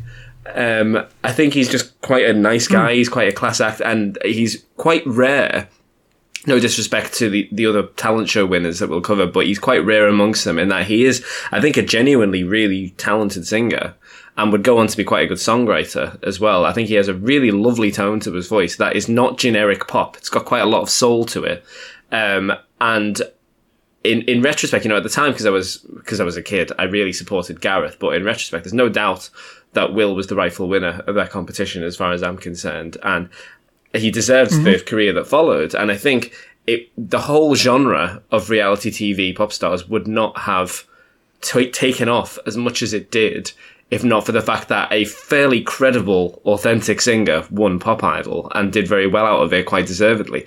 Um, 0.55 1.05
I 1.25 1.33
think 1.33 1.55
he's 1.55 1.68
just 1.68 2.01
quite 2.03 2.27
a 2.27 2.33
nice 2.33 2.68
guy. 2.68 2.94
He's 2.94 3.09
quite 3.09 3.29
a 3.29 3.33
class 3.33 3.61
act, 3.61 3.81
and 3.81 4.18
he's 4.25 4.64
quite 4.77 5.07
rare. 5.07 5.68
No 6.47 6.59
disrespect 6.61 7.14
to 7.14 7.29
the, 7.29 7.49
the 7.53 7.66
other 7.66 7.83
talent 7.83 8.29
show 8.29 8.47
winners 8.47 8.79
that 8.79 8.88
we'll 8.88 9.01
cover, 9.01 9.27
but 9.27 9.47
he's 9.47 9.59
quite 9.59 9.85
rare 9.85 10.07
amongst 10.07 10.44
them 10.44 10.59
in 10.59 10.68
that 10.68 10.87
he 10.87 11.05
is, 11.05 11.25
I 11.51 11.61
think, 11.61 11.77
a 11.77 11.83
genuinely 11.83 12.44
really 12.44 12.90
talented 12.90 13.47
singer 13.47 13.94
and 14.37 14.53
would 14.53 14.62
go 14.62 14.79
on 14.79 14.87
to 14.87 14.97
be 14.97 15.05
quite 15.05 15.25
a 15.25 15.27
good 15.27 15.38
songwriter 15.38 16.23
as 16.23 16.38
well. 16.38 16.64
I 16.64 16.73
think 16.73 16.88
he 16.88 16.94
has 16.94 17.09
a 17.09 17.14
really 17.14 17.51
lovely 17.51 17.90
tone 17.90 18.21
to 18.21 18.33
his 18.33 18.47
voice 18.47 18.77
that 18.77 18.97
is 18.97 19.09
not 19.09 19.37
generic 19.37 19.88
pop. 19.88 20.16
It's 20.16 20.31
got 20.31 20.44
quite 20.44 20.61
a 20.61 20.66
lot 20.66 20.83
of 20.83 20.88
soul 20.88 21.25
to 21.27 21.42
it. 21.42 21.64
Um, 22.12 22.53
and 22.81 23.21
in 24.05 24.23
in 24.23 24.43
retrospect, 24.43 24.85
you 24.85 24.88
know, 24.88 24.97
at 24.97 25.03
the 25.03 25.09
time 25.09 25.33
because 25.33 25.47
I 25.47 25.51
was 25.51 25.79
because 25.97 26.21
I 26.21 26.25
was 26.25 26.37
a 26.37 26.43
kid, 26.43 26.73
I 26.79 26.85
really 26.85 27.12
supported 27.12 27.61
Gareth. 27.61 27.99
But 27.99 28.14
in 28.14 28.25
retrospect, 28.25 28.64
there's 28.64 28.75
no 28.75 28.88
doubt 28.88 29.31
that 29.73 29.93
Will 29.93 30.14
was 30.14 30.29
the 30.29 30.37
rightful 30.37 30.69
winner 30.69 31.03
of 31.07 31.14
that 31.17 31.31
competition, 31.31 31.83
as 31.83 31.97
far 31.97 32.12
as 32.12 32.23
I'm 32.23 32.38
concerned, 32.38 32.97
and 33.03 33.29
he 33.95 34.11
deserves 34.11 34.55
mm-hmm. 34.55 34.64
the 34.64 34.81
career 34.81 35.12
that 35.14 35.27
followed. 35.27 35.75
And 35.75 35.91
I 35.91 35.97
think 35.97 36.33
it 36.67 36.91
the 36.97 37.21
whole 37.21 37.55
genre 37.55 38.23
of 38.31 38.51
reality 38.51 38.91
TV 38.91 39.35
pop 39.35 39.53
stars 39.53 39.88
would 39.88 40.07
not 40.07 40.38
have 40.38 40.85
t- 41.41 41.71
taken 41.71 42.09
off 42.09 42.38
as 42.47 42.57
much 42.57 42.83
as 42.83 42.93
it 42.93 43.11
did 43.11 43.53
if 43.91 44.05
not 44.05 44.27
for 44.27 44.33
the 44.33 44.43
fact 44.43 44.69
that 44.69 44.93
a 44.93 45.05
fairly 45.07 45.62
credible, 45.62 46.43
authentic 46.45 47.01
singer 47.01 47.47
won 47.51 47.79
Pop 47.79 48.05
Idol 48.05 48.51
and 48.55 48.73
did 48.73 48.87
very 48.87 49.07
well 49.07 49.25
out 49.25 49.43
of 49.43 49.53
it, 49.53 49.67
quite 49.67 49.87
deservedly. 49.87 50.47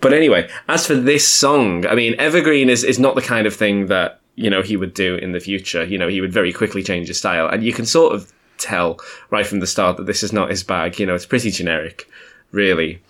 But 0.00 0.12
anyway, 0.12 0.48
as 0.68 0.86
for 0.86 0.94
this 0.94 1.26
song, 1.26 1.86
I 1.86 1.94
mean, 1.94 2.14
Evergreen 2.18 2.68
is, 2.68 2.84
is 2.84 2.98
not 2.98 3.14
the 3.14 3.22
kind 3.22 3.46
of 3.46 3.54
thing 3.54 3.86
that, 3.86 4.20
you 4.34 4.50
know, 4.50 4.62
he 4.62 4.76
would 4.76 4.94
do 4.94 5.16
in 5.16 5.32
the 5.32 5.40
future. 5.40 5.84
You 5.84 5.98
know, 5.98 6.08
he 6.08 6.20
would 6.20 6.32
very 6.32 6.52
quickly 6.52 6.82
change 6.82 7.08
his 7.08 7.18
style. 7.18 7.48
And 7.48 7.64
you 7.64 7.72
can 7.72 7.86
sort 7.86 8.14
of 8.14 8.32
tell 8.58 8.98
right 9.30 9.46
from 9.46 9.60
the 9.60 9.66
start 9.66 9.96
that 9.96 10.06
this 10.06 10.22
is 10.22 10.32
not 10.32 10.50
his 10.50 10.62
bag. 10.62 10.98
You 10.98 11.06
know, 11.06 11.14
it's 11.14 11.26
pretty 11.26 11.50
generic, 11.50 12.08
really. 12.50 13.02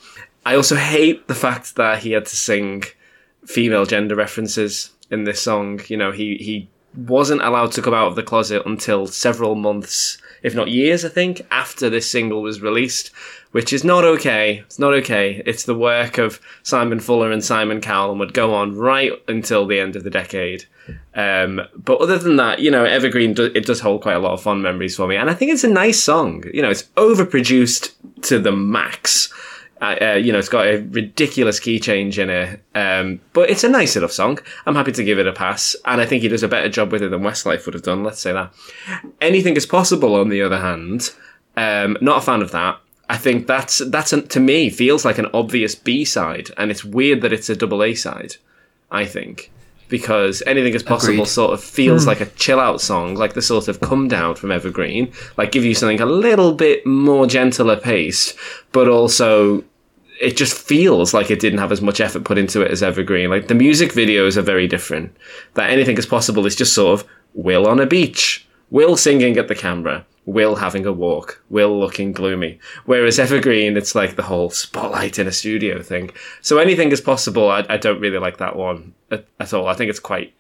I 0.44 0.54
also 0.54 0.76
hate 0.76 1.26
the 1.26 1.34
fact 1.34 1.74
that 1.74 1.98
he 1.98 2.12
had 2.12 2.26
to 2.26 2.36
sing 2.36 2.84
female 3.44 3.84
gender 3.84 4.14
references 4.14 4.92
in 5.10 5.24
this 5.24 5.40
song. 5.42 5.80
You 5.88 5.96
know, 5.96 6.12
he, 6.12 6.36
he 6.36 6.68
wasn't 6.96 7.42
allowed 7.42 7.72
to 7.72 7.82
come 7.82 7.94
out 7.94 8.08
of 8.08 8.16
the 8.16 8.22
closet 8.22 8.62
until 8.64 9.06
several 9.06 9.54
months, 9.54 10.18
if 10.42 10.54
not 10.54 10.68
years, 10.68 11.04
I 11.04 11.08
think, 11.08 11.42
after 11.50 11.90
this 11.90 12.10
single 12.10 12.42
was 12.42 12.62
released, 12.62 13.10
which 13.56 13.72
is 13.72 13.84
not 13.84 14.04
okay. 14.04 14.58
It's 14.66 14.78
not 14.78 14.92
okay. 14.92 15.42
It's 15.46 15.64
the 15.64 15.74
work 15.74 16.18
of 16.18 16.42
Simon 16.62 17.00
Fuller 17.00 17.32
and 17.32 17.42
Simon 17.42 17.80
Cowell 17.80 18.10
and 18.10 18.20
would 18.20 18.34
go 18.34 18.52
on 18.52 18.76
right 18.76 19.12
until 19.28 19.66
the 19.66 19.80
end 19.80 19.96
of 19.96 20.04
the 20.04 20.10
decade. 20.10 20.66
Um, 21.14 21.62
but 21.74 21.98
other 22.02 22.18
than 22.18 22.36
that, 22.36 22.58
you 22.58 22.70
know, 22.70 22.84
Evergreen, 22.84 23.32
do, 23.32 23.46
it 23.54 23.64
does 23.64 23.80
hold 23.80 24.02
quite 24.02 24.16
a 24.16 24.18
lot 24.18 24.32
of 24.32 24.42
fond 24.42 24.62
memories 24.62 24.94
for 24.94 25.08
me. 25.08 25.16
And 25.16 25.30
I 25.30 25.32
think 25.32 25.52
it's 25.52 25.64
a 25.64 25.68
nice 25.68 26.02
song. 26.02 26.44
You 26.52 26.60
know, 26.60 26.68
it's 26.68 26.82
overproduced 26.98 27.94
to 28.24 28.38
the 28.38 28.52
max. 28.52 29.32
Uh, 29.80 30.18
you 30.20 30.32
know, 30.32 30.38
it's 30.38 30.50
got 30.50 30.66
a 30.66 30.82
ridiculous 30.90 31.58
key 31.58 31.80
change 31.80 32.18
in 32.18 32.28
it, 32.28 32.60
um, 32.74 33.22
but 33.32 33.48
it's 33.48 33.64
a 33.64 33.70
nice 33.70 33.96
enough 33.96 34.12
song. 34.12 34.38
I'm 34.66 34.74
happy 34.74 34.92
to 34.92 35.04
give 35.04 35.18
it 35.18 35.26
a 35.26 35.32
pass, 35.32 35.74
and 35.86 35.98
I 36.00 36.04
think 36.04 36.22
he 36.22 36.28
does 36.28 36.42
a 36.42 36.48
better 36.48 36.68
job 36.68 36.92
with 36.92 37.02
it 37.02 37.08
than 37.10 37.22
Westlife 37.22 37.64
would 37.64 37.74
have 37.74 37.82
done. 37.82 38.04
Let's 38.04 38.20
say 38.20 38.34
that. 38.34 38.52
Anything 39.22 39.56
is 39.56 39.64
possible. 39.64 40.14
On 40.14 40.28
the 40.28 40.42
other 40.42 40.58
hand, 40.58 41.14
um, 41.56 41.96
not 42.02 42.18
a 42.18 42.20
fan 42.20 42.42
of 42.42 42.52
that. 42.52 42.80
I 43.08 43.16
think 43.16 43.46
that's 43.46 43.78
that's 43.78 44.12
a, 44.12 44.22
to 44.22 44.40
me 44.40 44.70
feels 44.70 45.04
like 45.04 45.18
an 45.18 45.28
obvious 45.32 45.74
B 45.74 46.04
side, 46.04 46.50
and 46.56 46.70
it's 46.70 46.84
weird 46.84 47.20
that 47.22 47.32
it's 47.32 47.48
a 47.48 47.56
double 47.56 47.82
A 47.82 47.94
side. 47.94 48.36
I 48.90 49.04
think 49.04 49.50
because 49.88 50.42
anything 50.46 50.74
is 50.74 50.82
possible 50.82 51.14
Agreed. 51.14 51.28
sort 51.28 51.52
of 51.52 51.62
feels 51.62 52.02
hmm. 52.02 52.08
like 52.08 52.20
a 52.20 52.26
chill 52.26 52.58
out 52.58 52.80
song, 52.80 53.14
like 53.14 53.34
the 53.34 53.42
sort 53.42 53.68
of 53.68 53.80
come 53.80 54.08
down 54.08 54.34
from 54.34 54.50
Evergreen, 54.50 55.12
like 55.36 55.52
give 55.52 55.64
you 55.64 55.74
something 55.74 56.00
a 56.00 56.06
little 56.06 56.52
bit 56.52 56.84
more 56.84 57.26
gentler 57.26 57.76
paced, 57.76 58.36
but 58.72 58.88
also 58.88 59.62
it 60.20 60.36
just 60.36 60.56
feels 60.56 61.12
like 61.12 61.30
it 61.30 61.40
didn't 61.40 61.58
have 61.58 61.72
as 61.72 61.82
much 61.82 62.00
effort 62.00 62.24
put 62.24 62.38
into 62.38 62.62
it 62.62 62.70
as 62.70 62.82
Evergreen. 62.82 63.30
Like 63.30 63.48
the 63.48 63.54
music 63.54 63.92
videos 63.92 64.36
are 64.36 64.42
very 64.42 64.66
different. 64.66 65.14
That 65.54 65.70
anything 65.70 65.98
is 65.98 66.06
possible 66.06 66.46
is 66.46 66.56
just 66.56 66.74
sort 66.74 67.00
of 67.00 67.08
Will 67.34 67.66
on 67.66 67.78
a 67.80 67.86
beach, 67.86 68.46
Will 68.70 68.96
singing 68.96 69.36
at 69.36 69.48
the 69.48 69.54
camera, 69.54 70.06
Will 70.26 70.56
having 70.56 70.84
a 70.84 70.92
walk, 70.92 71.42
Will 71.48 71.78
looking 71.78 72.12
gloomy. 72.12 72.58
Whereas 72.84 73.18
Evergreen, 73.18 73.76
it's 73.76 73.94
like 73.94 74.16
the 74.16 74.24
whole 74.24 74.50
spotlight 74.50 75.18
in 75.18 75.28
a 75.28 75.32
studio 75.32 75.80
thing. 75.82 76.10
So 76.42 76.58
anything 76.58 76.90
is 76.90 77.00
possible. 77.00 77.48
I, 77.48 77.64
I 77.68 77.76
don't 77.76 78.00
really 78.00 78.18
like 78.18 78.38
that 78.38 78.56
one 78.56 78.92
at, 79.10 79.26
at 79.38 79.54
all. 79.54 79.68
I 79.68 79.74
think 79.74 79.88
it's 79.88 80.00
quite 80.00 80.34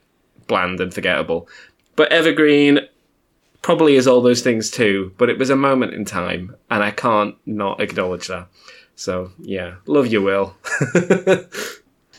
bland 0.48 0.80
and 0.80 0.92
forgettable. 0.92 1.48
But 1.94 2.10
Evergreen 2.12 2.80
probably 3.62 3.94
is 3.94 4.06
all 4.06 4.20
those 4.20 4.42
things 4.42 4.70
too. 4.70 5.12
But 5.18 5.30
it 5.30 5.38
was 5.38 5.50
a 5.50 5.56
moment 5.56 5.94
in 5.94 6.04
time, 6.04 6.56
and 6.70 6.82
I 6.82 6.90
can't 6.90 7.36
not 7.46 7.80
acknowledge 7.80 8.26
that. 8.26 8.48
So 8.96 9.30
yeah, 9.38 9.76
love 9.86 10.08
you, 10.08 10.22
Will. 10.22 10.56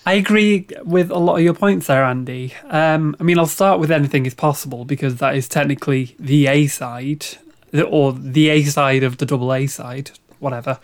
I 0.06 0.14
agree 0.14 0.68
with 0.86 1.12
a 1.12 1.18
lot 1.18 1.36
of 1.36 1.44
your 1.44 1.54
points 1.54 1.88
there, 1.88 2.06
Andy. 2.06 2.54
Um, 2.70 3.14
I 3.20 3.24
mean, 3.24 3.38
I'll 3.38 3.46
start 3.46 3.82
with 3.82 3.92
Anything 3.92 4.26
is 4.26 4.34
Possible 4.34 4.86
because 4.86 5.18
that 5.18 5.36
is 5.36 5.50
technically 5.50 6.16
the 6.18 6.48
A 6.48 6.68
side, 6.68 7.26
or 7.84 8.14
the 8.14 8.50
A 8.50 8.64
side 8.64 9.04
of 9.04 9.18
the 9.18 9.26
double 9.26 9.54
A 9.54 9.68
side, 9.68 10.12
whatever. 10.40 10.80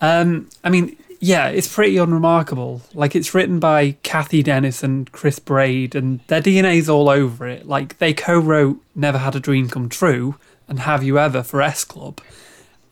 Um, 0.00 0.48
I 0.64 0.70
mean, 0.70 0.96
yeah, 1.20 1.48
it's 1.48 1.72
pretty 1.72 1.98
unremarkable. 1.98 2.80
Like, 2.94 3.14
it's 3.14 3.34
written 3.34 3.60
by 3.60 3.92
Cathy 4.02 4.42
Dennis 4.42 4.82
and 4.82 5.10
Chris 5.12 5.38
Braide, 5.38 5.94
and 5.94 6.20
their 6.28 6.40
DNA's 6.40 6.88
all 6.88 7.10
over 7.10 7.46
it. 7.46 7.68
Like, 7.68 7.98
they 7.98 8.14
co 8.14 8.38
wrote 8.38 8.80
Never 8.94 9.18
Had 9.18 9.36
a 9.36 9.40
Dream 9.40 9.68
Come 9.68 9.88
True 9.90 10.36
and 10.66 10.80
Have 10.80 11.02
You 11.02 11.18
Ever 11.18 11.42
for 11.42 11.60
S 11.60 11.84
Club. 11.84 12.20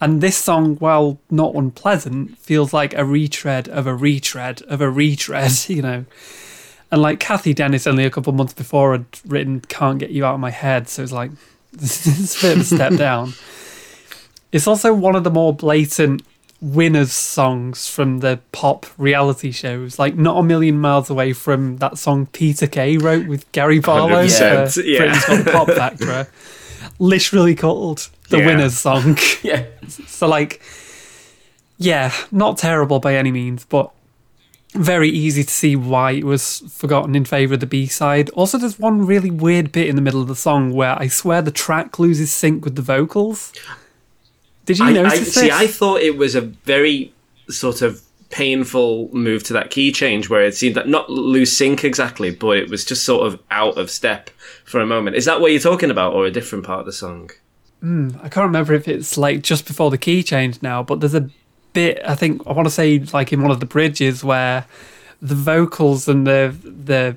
And 0.01 0.20
this 0.20 0.37
song, 0.37 0.76
while 0.76 1.18
not 1.31 1.55
unpleasant, 1.55 2.39
feels 2.39 2.72
like 2.72 2.95
a 2.95 3.05
retread 3.05 3.68
of 3.68 3.87
a 3.87 3.95
retread 3.95 4.62
of 4.62 4.81
a 4.81 4.91
retread, 4.91 5.53
you 5.68 5.83
know. 5.83 6.05
And 6.91 7.03
like 7.03 7.20
Cathy 7.20 7.55
Dennis 7.55 7.87
only 7.87 8.05
a 8.05 8.11
couple 8.11 8.33
months 8.33 8.55
before 8.55 8.93
had 8.93 9.07
written 9.26 9.61
Can't 9.61 9.99
Get 9.99 10.11
You 10.11 10.24
Out 10.24 10.35
of 10.35 10.41
My 10.41 10.51
Head, 10.51 10.89
so 10.89 11.03
it's 11.03 11.12
like 11.12 11.31
it's 11.75 12.39
a 12.43 12.47
bit 12.47 12.57
of 12.57 12.62
a 12.62 12.64
step 12.64 12.95
down. 12.97 13.33
It's 14.53 14.66
also 14.66 14.95
one 14.95 15.14
of 15.16 15.25
the 15.25 15.31
more 15.31 15.53
blatant 15.55 16.23
winners 16.61 17.12
songs 17.12 17.87
from 17.89 18.19
the 18.19 18.41
pop 18.51 18.87
reality 18.99 19.53
shows, 19.53 19.99
like 19.99 20.16
not 20.16 20.39
a 20.39 20.43
million 20.43 20.79
miles 20.81 21.09
away 21.11 21.33
from 21.33 21.77
that 21.77 21.99
song 21.99 22.27
Peter 22.27 22.66
Kay 22.66 22.97
wrote 22.97 23.27
with 23.29 23.51
Gary 23.53 23.79
Barlow 23.79 24.25
100%, 24.25 24.85
yeah. 24.85 24.99
Britain's 24.99 25.45
Got 25.45 25.53
Pop 25.53 25.69
Factor. 25.77 26.27
Literally 26.99 27.55
called 27.55 28.09
the 28.31 28.39
Yeah. 28.39 28.47
winners 28.47 28.77
song. 28.79 29.16
Yeah. 29.43 29.66
So 29.89 30.27
like, 30.27 30.61
yeah, 31.79 32.12
not 32.33 32.59
terrible 32.59 32.99
by 32.99 33.14
any 33.14 33.31
means, 33.31 33.64
but 33.64 33.91
very 34.75 35.09
easy 35.09 35.45
to 35.45 35.51
see 35.51 35.77
why 35.77 36.12
it 36.12 36.25
was 36.25 36.61
forgotten 36.71 37.14
in 37.14 37.25
favour 37.25 37.55
of 37.55 37.61
the 37.61 37.66
B 37.66 37.87
side. 37.87 38.31
Also, 38.31 38.59
there's 38.59 38.79
one 38.79 39.07
really 39.07 39.31
weird 39.31 39.73
bit 39.73 39.89
in 39.89 39.97
the 39.97 40.03
middle 40.03 40.21
of 40.21 40.29
the 40.29 40.37
song 40.37 40.73
where 40.73 41.01
I 41.01 41.09
swear 41.09 41.43
the 41.43 41.51
track 41.51 41.99
loses 41.99 42.31
sync 42.31 42.64
with 42.64 42.77
the 42.77 42.83
vocals. 42.83 43.53
Did 44.66 44.79
you 44.79 44.87
I, 44.87 44.91
I 44.91 44.93
notice 44.93 45.35
see. 45.35 45.51
I 45.51 45.66
thought 45.66 46.01
it 46.01 46.19
was 46.19 46.35
a 46.35 46.43
very 46.43 47.14
sort 47.49 47.81
of 47.81 48.03
painful 48.31 49.09
move 49.14 49.43
to 49.45 49.55
that 49.55 49.71
key 49.71 49.91
change 49.91 50.29
where 50.29 50.43
it 50.43 50.55
seemed 50.55 50.75
that 50.75 50.87
not 50.87 51.09
lose 51.09 51.57
sync 51.57 51.85
exactly, 51.85 52.31
but 52.31 52.59
it 52.59 52.69
was 52.69 52.85
just 52.85 53.05
sort 53.05 53.27
of 53.27 53.41
out 53.51 53.79
of 53.79 53.91
step 53.91 54.29
for 54.64 54.81
a 54.81 54.87
moment. 54.87 55.16
Is 55.16 55.25
that 55.25 55.41
what 55.41 55.51
you're 55.51 55.61
talking 55.61 55.91
about, 55.91 56.12
or 56.12 56.27
a 56.27 56.31
different 56.31 56.66
part 56.66 56.81
of 56.81 56.87
the 56.87 56.93
song? 56.93 57.31
Hmm, 57.81 58.11
I 58.23 58.29
can't 58.29 58.47
remember 58.47 58.75
if 58.75 58.87
it's 58.89 59.16
like 59.16 59.43
just 59.43 59.66
before 59.66 59.91
the 59.91 59.99
key 59.99 60.23
change 60.23 60.61
now, 60.62 60.83
but 60.83 61.01
there's 61.01 61.14
a 61.14 61.31
bit 61.73 62.01
I 62.05 62.14
think 62.14 62.47
I 62.47 62.53
want 62.53 62.66
to 62.66 62.71
say 62.71 62.99
like 63.12 63.33
in 63.33 63.43
one 63.43 63.51
of 63.51 63.61
the 63.61 63.66
bridges 63.66 64.25
where 64.25 64.66
the 65.21 65.35
vocals 65.35 66.09
and 66.09 66.27
the 66.27 66.55
the 66.64 67.16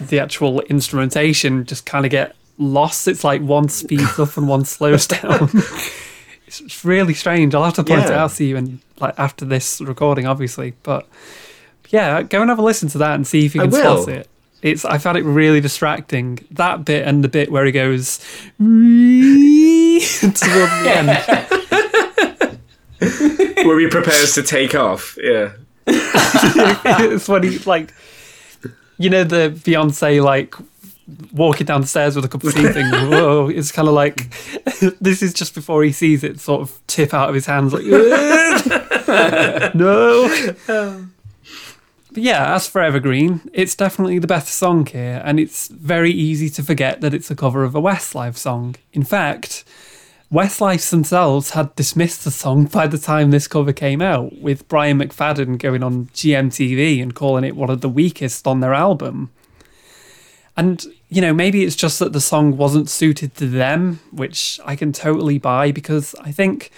the 0.00 0.18
actual 0.18 0.60
instrumentation 0.62 1.64
just 1.64 1.86
kind 1.86 2.04
of 2.04 2.10
get 2.10 2.34
lost. 2.58 3.08
It's 3.08 3.24
like 3.24 3.42
one 3.42 3.68
speeds 3.68 4.18
up 4.18 4.36
and 4.36 4.48
one 4.48 4.64
slows 4.64 5.06
down. 5.08 5.50
it's, 6.46 6.84
really 6.84 7.14
strange. 7.14 7.54
I'll 7.54 7.64
have 7.64 7.74
to 7.74 7.84
point 7.84 8.04
it 8.04 8.12
out 8.12 8.32
to 8.32 8.44
you 8.44 8.56
and 8.56 8.80
like 8.98 9.18
after 9.18 9.44
this 9.44 9.80
recording, 9.80 10.26
obviously. 10.26 10.74
But 10.82 11.06
yeah, 11.88 12.22
go 12.22 12.40
and 12.40 12.50
have 12.50 12.58
a 12.58 12.62
listen 12.62 12.88
to 12.90 12.98
that 12.98 13.14
and 13.14 13.26
see 13.26 13.46
if 13.46 13.54
you 13.54 13.62
can 13.62 13.72
spot 13.72 14.08
it. 14.08 14.28
It's 14.62 14.84
I 14.84 14.98
found 14.98 15.16
it 15.16 15.24
really 15.24 15.60
distracting. 15.60 16.46
That 16.50 16.84
bit 16.84 17.06
and 17.06 17.24
the 17.24 17.28
bit 17.28 17.50
where 17.50 17.64
he 17.64 17.72
goes 17.72 18.18
towards 18.58 20.40
the 20.40 20.92
end. 20.94 21.46
where 23.64 23.80
he 23.80 23.88
prepares 23.88 24.34
to 24.34 24.42
take 24.42 24.74
off. 24.74 25.16
Yeah. 25.20 25.52
it's 25.86 27.26
he 27.26 27.58
like 27.60 27.94
you 28.98 29.08
know 29.10 29.24
the 29.24 29.50
Beyonce 29.50 30.22
like 30.22 30.54
walking 31.32 31.66
down 31.66 31.80
the 31.80 31.86
stairs 31.86 32.14
with 32.14 32.24
a 32.24 32.28
cup 32.28 32.44
of 32.44 32.54
tea 32.54 32.68
thing. 32.68 32.86
Whoa, 33.10 33.48
it's 33.48 33.72
kind 33.72 33.88
of 33.88 33.94
like 33.94 34.30
this 35.00 35.22
is 35.22 35.32
just 35.32 35.54
before 35.54 35.82
he 35.82 35.92
sees 35.92 36.22
it 36.22 36.38
sort 36.38 36.60
of 36.60 36.78
tip 36.86 37.14
out 37.14 37.28
of 37.28 37.34
his 37.34 37.46
hands 37.46 37.72
like 37.72 37.84
no. 39.74 40.28
But 42.12 42.24
yeah, 42.24 42.54
as 42.54 42.66
for 42.66 42.82
Evergreen, 42.82 43.40
it's 43.52 43.76
definitely 43.76 44.18
the 44.18 44.26
best 44.26 44.48
song 44.48 44.84
here, 44.84 45.22
and 45.24 45.38
it's 45.38 45.68
very 45.68 46.10
easy 46.10 46.50
to 46.50 46.62
forget 46.62 47.00
that 47.02 47.14
it's 47.14 47.30
a 47.30 47.36
cover 47.36 47.62
of 47.62 47.74
a 47.76 47.80
Westlife 47.80 48.36
song. 48.36 48.74
In 48.92 49.04
fact, 49.04 49.64
Westlife 50.32 50.88
themselves 50.90 51.50
had 51.50 51.74
dismissed 51.74 52.22
the 52.22 52.30
song 52.30 52.66
by 52.66 52.86
the 52.86 52.98
time 52.98 53.30
this 53.30 53.48
cover 53.48 53.72
came 53.72 54.00
out, 54.00 54.38
with 54.40 54.68
Brian 54.68 54.98
McFadden 54.98 55.58
going 55.58 55.82
on 55.82 56.06
GMTV 56.06 57.02
and 57.02 57.14
calling 57.14 57.42
it 57.42 57.56
one 57.56 57.68
of 57.68 57.80
the 57.80 57.88
weakest 57.88 58.46
on 58.46 58.60
their 58.60 58.72
album. 58.72 59.30
And, 60.56 60.84
you 61.08 61.20
know, 61.20 61.32
maybe 61.32 61.64
it's 61.64 61.74
just 61.74 61.98
that 61.98 62.12
the 62.12 62.20
song 62.20 62.56
wasn't 62.56 62.88
suited 62.88 63.34
to 63.36 63.48
them, 63.48 63.98
which 64.12 64.60
I 64.64 64.76
can 64.76 64.92
totally 64.92 65.38
buy 65.38 65.72
because 65.72 66.14
I 66.20 66.30
think 66.30 66.70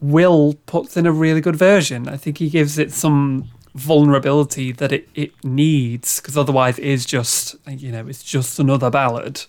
Will 0.00 0.54
puts 0.64 0.96
in 0.96 1.06
a 1.06 1.12
really 1.12 1.42
good 1.42 1.56
version. 1.56 2.08
I 2.08 2.16
think 2.16 2.38
he 2.38 2.48
gives 2.48 2.78
it 2.78 2.92
some 2.92 3.50
vulnerability 3.74 4.72
that 4.72 4.90
it, 4.90 5.08
it 5.14 5.44
needs 5.44 6.20
because 6.20 6.36
otherwise 6.36 6.78
it 6.78 6.86
is 6.86 7.04
just, 7.04 7.56
you 7.68 7.92
know, 7.92 8.06
it's 8.06 8.22
just 8.22 8.58
another 8.58 8.90
ballad. 8.90 9.44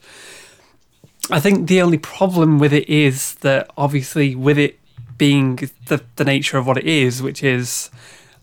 I 1.31 1.39
think 1.39 1.67
the 1.67 1.81
only 1.81 1.97
problem 1.97 2.59
with 2.59 2.73
it 2.73 2.89
is 2.89 3.35
that 3.35 3.69
obviously 3.77 4.35
with 4.35 4.57
it 4.57 4.79
being 5.17 5.55
the, 5.87 6.03
the 6.15 6.25
nature 6.25 6.57
of 6.57 6.67
what 6.67 6.77
it 6.77 6.85
is, 6.85 7.21
which 7.21 7.43
is 7.43 7.89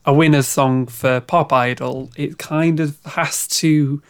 a 0.05 0.13
winner's 0.13 0.47
song 0.47 0.87
for 0.87 1.21
Pop 1.21 1.53
Idol, 1.53 2.11
it 2.17 2.39
kind 2.39 2.81
of 2.81 2.99
has 3.05 3.47
to 3.49 4.03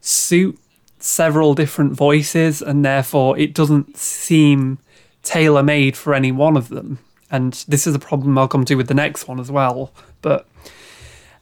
suit 0.00 0.58
several 0.98 1.54
different 1.54 1.92
voices 1.92 2.62
and 2.62 2.84
therefore 2.84 3.38
it 3.38 3.54
doesn't 3.54 3.96
seem 3.96 4.78
tailor 5.22 5.62
made 5.62 5.96
for 5.96 6.14
any 6.14 6.32
one 6.32 6.56
of 6.56 6.70
them. 6.70 6.98
And 7.30 7.52
this 7.68 7.86
is 7.86 7.94
a 7.94 7.98
problem 7.98 8.36
I'll 8.38 8.48
come 8.48 8.64
to 8.64 8.74
with 8.74 8.88
the 8.88 8.94
next 8.94 9.28
one 9.28 9.38
as 9.38 9.50
well. 9.50 9.92
But 10.22 10.46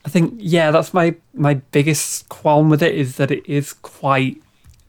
I 0.04 0.08
think 0.08 0.34
yeah, 0.38 0.70
that's 0.70 0.92
my 0.92 1.14
my 1.32 1.54
biggest 1.54 2.28
qualm 2.28 2.68
with 2.70 2.82
it 2.82 2.94
is 2.94 3.16
that 3.16 3.30
it 3.30 3.46
is 3.46 3.72
quite 3.72 4.41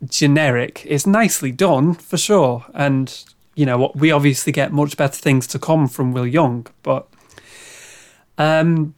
generic. 0.06 0.84
It's 0.86 1.06
nicely 1.06 1.52
done 1.52 1.94
for 1.94 2.18
sure, 2.18 2.66
and 2.74 3.24
you 3.56 3.66
know 3.66 3.78
what 3.78 3.96
we 3.96 4.12
obviously 4.12 4.52
get 4.52 4.72
much 4.72 4.98
better 4.98 5.16
things 5.16 5.48
to 5.48 5.60
come 5.60 5.88
from 5.88 6.12
Will 6.12 6.28
Young, 6.28 6.68
but 6.82 7.08
um, 8.38 8.96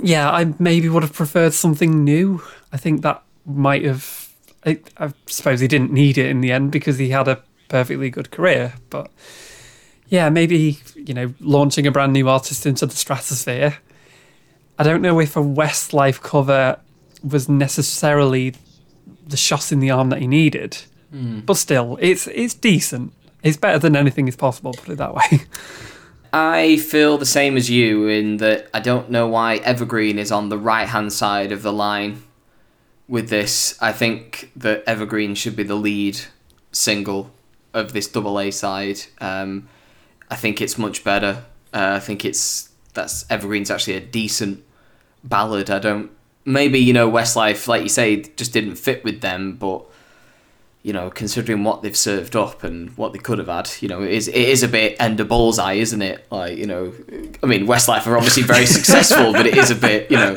yeah, 0.00 0.30
I 0.30 0.54
maybe 0.58 0.88
would 0.88 1.02
have 1.02 1.12
preferred 1.12 1.54
something 1.54 2.04
new. 2.04 2.42
I 2.72 2.76
think 2.76 3.02
that 3.02 3.22
might 3.44 3.84
have. 3.84 4.28
I, 4.64 4.80
I 4.98 5.12
suppose 5.26 5.60
he 5.60 5.68
didn't 5.68 5.92
need 5.92 6.18
it 6.18 6.26
in 6.26 6.40
the 6.40 6.52
end 6.52 6.72
because 6.72 6.98
he 6.98 7.10
had 7.10 7.28
a 7.28 7.42
perfectly 7.68 8.10
good 8.10 8.30
career, 8.30 8.74
but 8.90 9.10
yeah, 10.08 10.30
maybe 10.30 10.78
you 10.94 11.14
know 11.14 11.34
launching 11.40 11.86
a 11.86 11.90
brand 11.90 12.12
new 12.12 12.28
artist 12.28 12.66
into 12.66 12.86
the 12.86 12.96
stratosphere. 12.96 13.78
I 14.78 14.84
don't 14.84 15.02
know 15.02 15.18
if 15.20 15.36
a 15.36 15.40
Westlife 15.40 16.20
cover 16.22 16.78
was 17.24 17.48
necessarily 17.48 18.54
the 19.26 19.36
shot 19.36 19.72
in 19.72 19.80
the 19.80 19.90
arm 19.90 20.10
that 20.10 20.20
he 20.20 20.26
needed, 20.26 20.78
but 21.46 21.56
still, 21.56 21.98
it's 22.00 22.26
it's 22.28 22.54
decent. 22.54 23.12
It's 23.42 23.56
better 23.56 23.78
than 23.78 23.96
anything 23.96 24.28
is 24.28 24.36
possible. 24.36 24.72
Put 24.72 24.90
it 24.90 24.98
that 24.98 25.14
way. 25.14 25.42
I 26.32 26.76
feel 26.76 27.16
the 27.16 27.24
same 27.26 27.56
as 27.56 27.70
you 27.70 28.06
in 28.08 28.36
that 28.38 28.68
I 28.74 28.80
don't 28.80 29.10
know 29.10 29.26
why 29.28 29.56
Evergreen 29.56 30.18
is 30.18 30.30
on 30.30 30.48
the 30.50 30.58
right 30.58 30.86
hand 30.88 31.12
side 31.12 31.52
of 31.52 31.62
the 31.62 31.72
line 31.72 32.22
with 33.08 33.30
this. 33.30 33.78
I 33.80 33.92
think 33.92 34.50
that 34.56 34.84
Evergreen 34.86 35.34
should 35.34 35.56
be 35.56 35.62
the 35.62 35.74
lead 35.74 36.20
single 36.72 37.30
of 37.72 37.92
this 37.92 38.06
double 38.06 38.38
A 38.38 38.50
side. 38.50 39.00
Um, 39.20 39.68
I 40.30 40.36
think 40.36 40.60
it's 40.60 40.76
much 40.76 41.02
better. 41.02 41.44
Uh, 41.72 41.94
I 41.96 42.00
think 42.00 42.24
it's 42.24 42.70
that's 42.92 43.24
Evergreen's 43.30 43.70
actually 43.70 43.96
a 43.96 44.00
decent 44.00 44.62
ballad. 45.24 45.70
I 45.70 45.78
don't 45.78 46.10
maybe 46.48 46.78
you 46.78 46.92
know 46.92 47.10
Westlife, 47.10 47.68
like 47.68 47.82
you 47.82 47.88
say, 47.88 48.22
just 48.22 48.52
didn't 48.52 48.76
fit 48.76 49.04
with 49.04 49.20
them, 49.20 49.56
but 49.56 49.84
you 50.82 50.92
know, 50.92 51.10
considering 51.10 51.64
what 51.64 51.82
they've 51.82 51.96
served 51.96 52.36
up 52.36 52.62
and 52.62 52.96
what 52.96 53.12
they 53.12 53.18
could 53.18 53.38
have 53.38 53.48
had, 53.48 53.70
you 53.80 53.88
know, 53.88 54.02
it 54.02 54.10
is 54.10 54.28
it 54.28 54.36
is 54.36 54.62
a 54.62 54.68
bit 54.68 54.96
end 55.00 55.20
of 55.20 55.28
bullseye, 55.28 55.74
isn't 55.74 56.00
it? 56.00 56.26
Like, 56.30 56.56
you 56.56 56.66
know, 56.66 56.94
I 57.42 57.46
mean, 57.46 57.66
Westlife 57.66 58.06
are 58.06 58.16
obviously 58.16 58.44
very 58.44 58.64
successful, 58.78 59.32
but 59.32 59.46
it 59.46 59.56
is 59.56 59.70
a 59.70 59.74
bit, 59.74 60.10
you 60.10 60.16
know. 60.16 60.34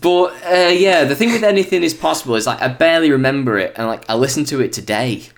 But 0.00 0.34
uh, 0.44 0.70
yeah, 0.72 1.04
the 1.04 1.14
thing 1.14 1.32
with 1.32 1.44
anything 1.44 1.82
is 1.82 1.94
possible 1.94 2.34
is 2.34 2.46
like 2.46 2.60
I 2.60 2.68
barely 2.68 3.10
remember 3.10 3.58
it, 3.58 3.72
and 3.76 3.86
like 3.86 4.08
I 4.10 4.14
listened 4.14 4.48
to 4.48 4.60
it 4.60 4.72
today, 4.72 5.28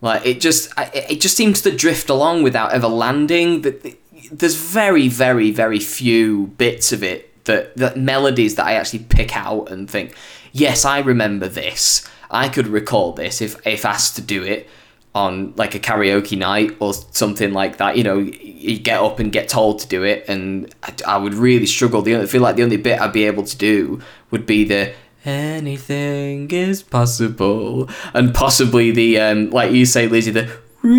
like 0.00 0.24
it 0.24 0.40
just 0.40 0.72
I, 0.78 0.90
it 1.10 1.20
just 1.20 1.36
seems 1.36 1.60
to 1.62 1.70
drift 1.70 2.08
along 2.08 2.42
without 2.42 2.72
ever 2.72 2.88
landing. 2.88 3.62
That 3.62 3.96
there's 4.32 4.56
very 4.56 5.08
very 5.08 5.50
very 5.50 5.78
few 5.78 6.48
bits 6.58 6.92
of 6.92 7.02
it 7.02 7.27
that 7.48 7.96
melodies 7.96 8.54
that 8.56 8.66
I 8.66 8.74
actually 8.74 9.00
pick 9.00 9.36
out 9.36 9.70
and 9.70 9.90
think, 9.90 10.14
yes, 10.52 10.84
I 10.84 11.00
remember 11.00 11.48
this. 11.48 12.08
I 12.30 12.48
could 12.48 12.66
recall 12.66 13.12
this 13.12 13.40
if 13.40 13.66
if 13.66 13.84
asked 13.84 14.16
to 14.16 14.22
do 14.22 14.42
it 14.42 14.68
on 15.14 15.54
like 15.56 15.74
a 15.74 15.80
karaoke 15.80 16.38
night 16.38 16.76
or 16.80 16.92
something 16.94 17.52
like 17.52 17.78
that. 17.78 17.96
You 17.96 18.04
know, 18.04 18.18
you 18.18 18.78
get 18.78 19.00
up 19.00 19.18
and 19.18 19.32
get 19.32 19.48
told 19.48 19.80
to 19.80 19.88
do 19.88 20.04
it, 20.04 20.24
and 20.28 20.72
I, 20.82 20.94
I 21.06 21.16
would 21.16 21.34
really 21.34 21.66
struggle. 21.66 22.02
The 22.02 22.14
only, 22.14 22.26
feel 22.26 22.42
like 22.42 22.56
the 22.56 22.62
only 22.62 22.76
bit 22.76 23.00
I'd 23.00 23.12
be 23.12 23.24
able 23.24 23.44
to 23.44 23.56
do 23.56 24.00
would 24.30 24.46
be 24.46 24.64
the 24.64 24.92
anything 25.24 26.50
is 26.50 26.82
possible, 26.82 27.88
and 28.14 28.34
possibly 28.34 28.90
the 28.90 29.18
um, 29.18 29.50
like 29.50 29.72
you 29.72 29.86
say, 29.86 30.08
Lizzie, 30.08 30.30
the. 30.30 30.67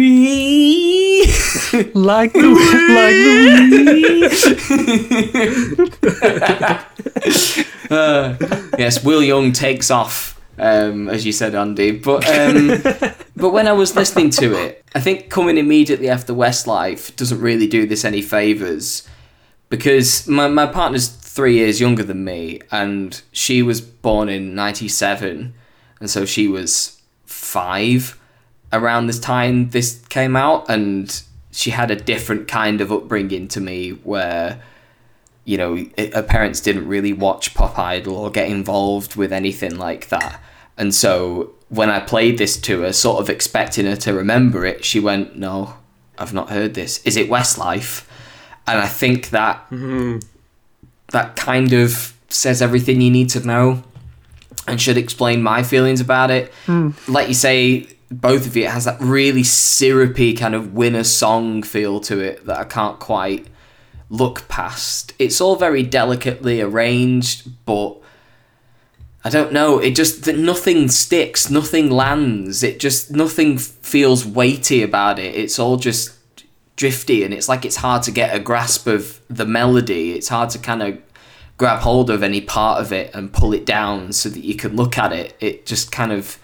Like 1.94 2.34
the 2.34 2.50
like 2.90 3.16
the 7.90 8.76
yes, 8.78 9.04
Will 9.04 9.24
Young 9.24 9.52
takes 9.52 9.90
off, 9.90 10.40
um, 10.60 11.10
as 11.10 11.26
you 11.26 11.32
said, 11.32 11.56
Andy. 11.56 11.92
But 11.92 12.28
um, 12.28 12.82
but 13.36 13.50
when 13.50 13.68
I 13.68 13.72
was 13.72 13.96
listening 13.96 14.30
to 14.32 14.54
it, 14.54 14.84
I 14.94 15.00
think 15.00 15.30
coming 15.30 15.58
immediately 15.58 16.10
after 16.10 16.34
Westlife 16.34 17.16
doesn't 17.16 17.42
really 17.42 17.68
do 17.68 17.88
this 17.88 18.06
any 18.06 18.22
favors 18.22 19.08
because 19.70 20.28
my 20.28 20.48
my 20.48 20.68
partner's 20.68 21.08
three 21.08 21.56
years 21.56 21.80
younger 21.80 22.04
than 22.04 22.24
me, 22.24 22.62
and 22.72 23.22
she 23.32 23.64
was 23.64 23.82
born 23.82 24.30
in 24.30 24.54
'97, 24.54 25.54
and 26.00 26.10
so 26.10 26.26
she 26.26 26.48
was 26.48 27.02
five 27.26 28.18
around 28.72 29.07
this 29.07 29.20
time 29.20 29.70
this 29.70 30.01
came 30.09 30.36
out, 30.36 30.70
and 30.70 31.22
she 31.51 31.72
had 31.72 31.91
a 31.91 31.95
different 31.95 32.47
kind 32.47 32.82
of 32.82 32.91
upbringing 32.91 33.47
to 33.49 33.61
me 33.61 33.91
where 33.91 34.61
you 35.49 35.57
know, 35.57 35.84
it, 35.97 36.13
her 36.13 36.22
parents 36.22 36.61
didn't 36.61 36.88
really 36.88 37.11
watch 37.11 37.55
Pop 37.55 37.80
Idol 37.80 38.15
or 38.17 38.30
get 38.30 38.49
involved 38.49 39.15
with 39.15 39.34
anything 39.34 39.80
like 39.80 40.09
that. 40.09 40.39
And 40.78 40.93
so 40.93 41.55
when 41.70 41.89
I 41.89 41.99
played 41.99 42.38
this 42.38 42.55
to 42.61 42.82
her, 42.82 42.93
sort 42.93 43.20
of 43.20 43.32
expecting 43.32 43.88
her 43.88 43.95
to 43.95 44.13
remember 44.13 44.63
it, 44.63 44.86
she 44.86 44.99
went, 44.99 45.38
No, 45.38 45.74
I've 46.20 46.36
not 46.36 46.51
heard 46.51 46.76
this. 46.76 47.03
Is 47.03 47.17
it 47.17 47.32
Westlife? 47.32 48.05
And 48.67 48.78
I 48.78 48.88
think 48.88 49.32
that 49.32 49.65
mm-hmm. 49.72 50.20
that 51.13 51.36
kind 51.36 51.74
of 51.74 52.13
says 52.28 52.61
everything 52.61 53.01
you 53.01 53.09
need 53.09 53.30
to 53.32 53.39
know 53.39 53.84
and 54.67 54.80
should 54.80 54.97
explain 54.97 55.41
my 55.41 55.63
feelings 55.63 55.99
about 55.99 56.30
it. 56.30 56.53
Hmm. 56.67 56.91
Like 57.07 57.28
you 57.28 57.34
say, 57.34 57.88
both 58.12 58.47
of 58.47 58.55
you, 58.55 58.66
it 58.66 58.72
has 58.72 58.86
that 58.86 58.99
really 58.99 59.43
syrupy 59.43 60.34
kind 60.34 60.55
of 60.55 60.74
winner 60.74 61.03
song 61.03 61.64
feel 61.64 61.99
to 62.01 62.20
it 62.20 62.45
that 62.45 62.60
I 62.60 62.64
can't 62.64 62.99
quite 62.99 63.47
look 64.10 64.47
past. 64.47 65.14
It's 65.20 65.39
all 65.39 65.55
very 65.55 65.84
delicately 65.84 66.62
arranged, 66.62 67.66
but 67.66 67.97
I 69.24 69.30
don't 69.30 69.53
know. 69.53 69.80
It 69.80 69.95
just 69.95 70.24
that 70.24 70.38
nothing 70.38 70.88
sticks, 70.88 71.49
nothing 71.49 71.91
lands. 71.91 72.64
It 72.64 72.80
just 72.80 73.12
nothing 73.12 73.57
feels 73.57 74.26
weighty 74.26 74.82
about 74.82 75.20
it. 75.20 75.36
It's 75.36 75.60
all 75.60 75.78
just 75.78 76.16
drifty, 76.76 77.24
and 77.24 77.34
it's 77.34 77.49
like 77.49 77.66
it's 77.66 77.76
hard 77.78 78.03
to 78.03 78.12
get 78.12 78.36
a 78.36 78.39
grasp 78.39 78.88
of 78.88 79.22
the 79.30 79.45
melody. 79.45 80.14
It's 80.14 80.30
hard 80.30 80.49
to 80.51 80.60
kind 80.60 80.82
of 80.82 80.97
grab 81.57 81.82
hold 81.82 82.10
of 82.10 82.24
any 82.24 82.39
part 82.39 82.82
of 82.82 82.93
it 82.93 83.14
and 83.14 83.34
pull 83.34 83.53
it 83.53 83.66
down 83.66 84.14
so 84.14 84.30
that 84.30 84.43
you 84.43 84.55
can 84.55 84.76
look 84.76 84.97
at 84.97 85.12
it. 85.12 85.36
It 85.41 85.66
just 85.66 85.91
kind 85.91 86.14
of 86.14 86.39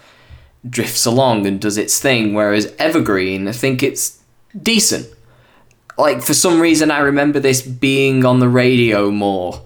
drifts 0.68 1.06
along 1.06 1.46
and 1.46 1.60
does 1.60 1.78
its 1.78 1.98
thing. 2.00 2.34
Whereas 2.34 2.74
Evergreen, 2.78 3.48
I 3.48 3.52
think 3.52 3.82
it's 3.82 4.20
decent. 4.60 5.06
Like 5.98 6.22
for 6.22 6.34
some 6.34 6.60
reason, 6.60 6.90
I 6.90 6.98
remember 6.98 7.40
this 7.40 7.62
being 7.62 8.24
on 8.24 8.40
the 8.40 8.48
radio 8.48 9.10
more. 9.10 9.62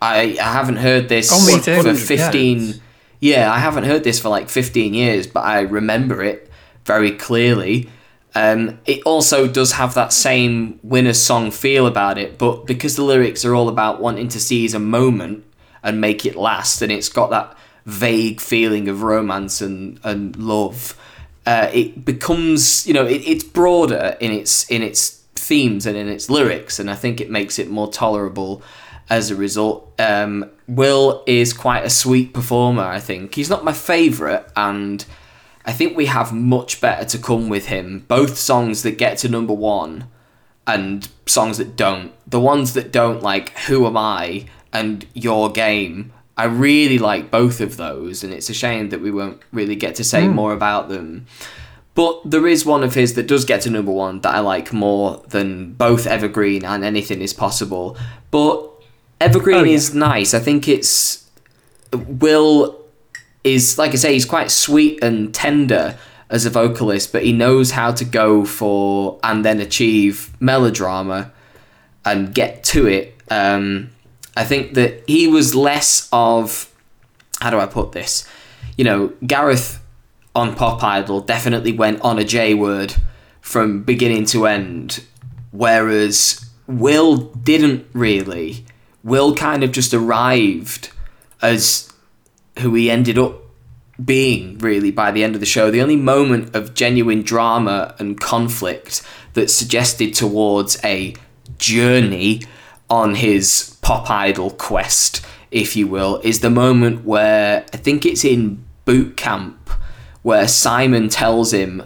I, 0.00 0.38
I 0.40 0.52
haven't 0.52 0.76
heard 0.76 1.08
this 1.08 1.30
Oh, 1.32 1.58
for 1.58 1.88
Yeah. 2.14 2.30
15 2.30 2.80
yeah. 3.20 3.52
I 3.52 3.58
haven't 3.58 3.84
heard 3.84 4.04
this 4.04 4.20
for 4.20 4.28
like 4.28 4.48
15 4.48 4.94
years, 4.94 5.26
but 5.26 5.40
I 5.40 5.60
remember 5.62 6.22
it 6.22 6.48
very 6.84 7.10
clearly. 7.10 7.90
Um, 8.34 8.78
it 8.86 9.02
also 9.04 9.48
does 9.48 9.72
have 9.72 9.94
that 9.94 10.12
same 10.12 10.78
winner's 10.84 11.20
song 11.20 11.50
feel 11.50 11.86
about 11.86 12.16
it, 12.18 12.38
but 12.38 12.66
because 12.66 12.94
the 12.94 13.02
lyrics 13.02 13.44
are 13.44 13.54
all 13.54 13.68
about 13.68 14.00
wanting 14.00 14.28
to 14.28 14.38
seize 14.40 14.72
a 14.74 14.78
moment 14.78 15.44
and 15.82 16.00
make 16.00 16.24
it 16.24 16.36
last, 16.36 16.80
and 16.80 16.92
it's 16.92 17.08
got 17.08 17.30
that 17.30 17.56
vague 17.88 18.38
feeling 18.38 18.86
of 18.86 19.02
romance 19.02 19.62
and, 19.62 19.98
and 20.04 20.36
love, 20.36 20.94
uh, 21.46 21.70
it 21.72 22.04
becomes 22.04 22.86
you 22.86 22.92
know 22.92 23.06
it, 23.06 23.22
it's 23.26 23.42
broader 23.42 24.16
in 24.20 24.30
its 24.30 24.68
in 24.70 24.82
its 24.82 25.22
themes 25.34 25.86
and 25.86 25.96
in 25.96 26.08
its 26.08 26.28
lyrics, 26.28 26.78
and 26.78 26.90
I 26.90 26.94
think 26.94 27.20
it 27.20 27.30
makes 27.30 27.58
it 27.58 27.70
more 27.70 27.90
tolerable 27.90 28.62
as 29.08 29.30
a 29.30 29.36
result. 29.36 29.92
Um, 29.98 30.50
Will 30.66 31.22
is 31.26 31.54
quite 31.54 31.84
a 31.84 31.90
sweet 31.90 32.34
performer. 32.34 32.82
I 32.82 33.00
think 33.00 33.34
he's 33.34 33.48
not 33.48 33.64
my 33.64 33.72
favorite, 33.72 34.46
and 34.54 35.04
I 35.64 35.72
think 35.72 35.96
we 35.96 36.06
have 36.06 36.32
much 36.32 36.82
better 36.82 37.06
to 37.06 37.18
come 37.18 37.48
with 37.48 37.66
him. 37.66 38.04
Both 38.08 38.36
songs 38.36 38.82
that 38.82 38.98
get 38.98 39.16
to 39.18 39.28
number 39.28 39.54
one 39.54 40.08
and 40.66 41.08
songs 41.24 41.56
that 41.56 41.76
don't. 41.76 42.12
The 42.30 42.40
ones 42.40 42.74
that 42.74 42.92
don't, 42.92 43.22
like 43.22 43.56
Who 43.60 43.86
Am 43.86 43.96
I 43.96 44.44
and 44.70 45.06
Your 45.14 45.50
Game, 45.50 46.12
I 46.38 46.44
really 46.44 46.98
like 46.98 47.30
both 47.30 47.60
of 47.60 47.76
those, 47.76 48.22
and 48.24 48.32
it's 48.32 48.48
a 48.48 48.54
shame 48.54 48.88
that 48.90 49.00
we 49.02 49.10
won't 49.10 49.42
really 49.52 49.76
get 49.76 49.96
to 49.96 50.04
say 50.04 50.28
more 50.28 50.52
about 50.54 50.88
them. 50.88 51.26
But 51.94 52.20
there 52.24 52.46
is 52.46 52.64
one 52.64 52.84
of 52.84 52.94
his 52.94 53.14
that 53.14 53.26
does 53.26 53.44
get 53.44 53.62
to 53.62 53.70
number 53.70 53.90
one 53.90 54.20
that 54.20 54.32
I 54.34 54.38
like 54.38 54.72
more 54.72 55.20
than 55.28 55.72
both 55.72 56.06
Evergreen 56.06 56.64
and 56.64 56.84
Anything 56.84 57.20
Is 57.22 57.32
Possible. 57.34 57.96
But 58.30 58.70
Evergreen 59.20 59.56
Oh, 59.58 59.64
yeah. 59.64 59.74
is 59.74 59.94
nice. 59.94 60.32
I 60.32 60.38
think 60.38 60.68
it's. 60.68 61.28
Will 61.92 62.78
is, 63.42 63.78
like 63.78 63.92
I 63.92 63.96
say, 63.96 64.12
he's 64.12 64.24
quite 64.26 64.50
sweet 64.50 65.02
and 65.02 65.34
tender 65.34 65.98
as 66.30 66.44
a 66.46 66.50
vocalist, 66.50 67.12
but 67.12 67.24
he 67.24 67.32
knows 67.32 67.70
how 67.72 67.90
to 67.92 68.04
go 68.04 68.44
for 68.44 69.18
and 69.22 69.44
then 69.44 69.58
achieve 69.60 70.30
melodrama 70.38 71.32
and 72.04 72.34
get 72.34 72.62
to 72.64 72.86
it. 72.86 73.16
Um, 73.30 73.90
I 74.38 74.44
think 74.44 74.74
that 74.74 75.02
he 75.08 75.26
was 75.26 75.56
less 75.56 76.08
of. 76.12 76.72
How 77.40 77.50
do 77.50 77.58
I 77.58 77.66
put 77.66 77.90
this? 77.90 78.26
You 78.76 78.84
know, 78.84 79.12
Gareth 79.26 79.82
on 80.34 80.54
Pop 80.54 80.82
Idol 80.84 81.20
definitely 81.20 81.72
went 81.72 82.00
on 82.02 82.20
a 82.20 82.24
J 82.24 82.54
word 82.54 82.94
from 83.40 83.82
beginning 83.82 84.26
to 84.26 84.46
end, 84.46 85.04
whereas 85.50 86.48
Will 86.68 87.16
didn't 87.16 87.88
really. 87.92 88.64
Will 89.02 89.34
kind 89.34 89.64
of 89.64 89.72
just 89.72 89.92
arrived 89.92 90.90
as 91.42 91.92
who 92.60 92.74
he 92.74 92.90
ended 92.90 93.18
up 93.18 93.42
being 94.04 94.58
really 94.58 94.92
by 94.92 95.10
the 95.10 95.24
end 95.24 95.34
of 95.34 95.40
the 95.40 95.46
show. 95.46 95.70
The 95.72 95.82
only 95.82 95.96
moment 95.96 96.54
of 96.54 96.74
genuine 96.74 97.22
drama 97.22 97.96
and 97.98 98.20
conflict 98.20 99.02
that 99.34 99.50
suggested 99.50 100.14
towards 100.14 100.78
a 100.84 101.14
journey 101.58 102.42
on 102.90 103.14
his 103.16 103.76
pop 103.82 104.10
idol 104.10 104.50
quest, 104.50 105.24
if 105.50 105.76
you 105.76 105.86
will, 105.86 106.20
is 106.24 106.40
the 106.40 106.50
moment 106.50 107.04
where 107.04 107.64
I 107.72 107.76
think 107.76 108.04
it's 108.06 108.24
in 108.24 108.64
boot 108.84 109.16
camp 109.16 109.70
where 110.22 110.48
Simon 110.48 111.08
tells 111.08 111.52
him, 111.52 111.82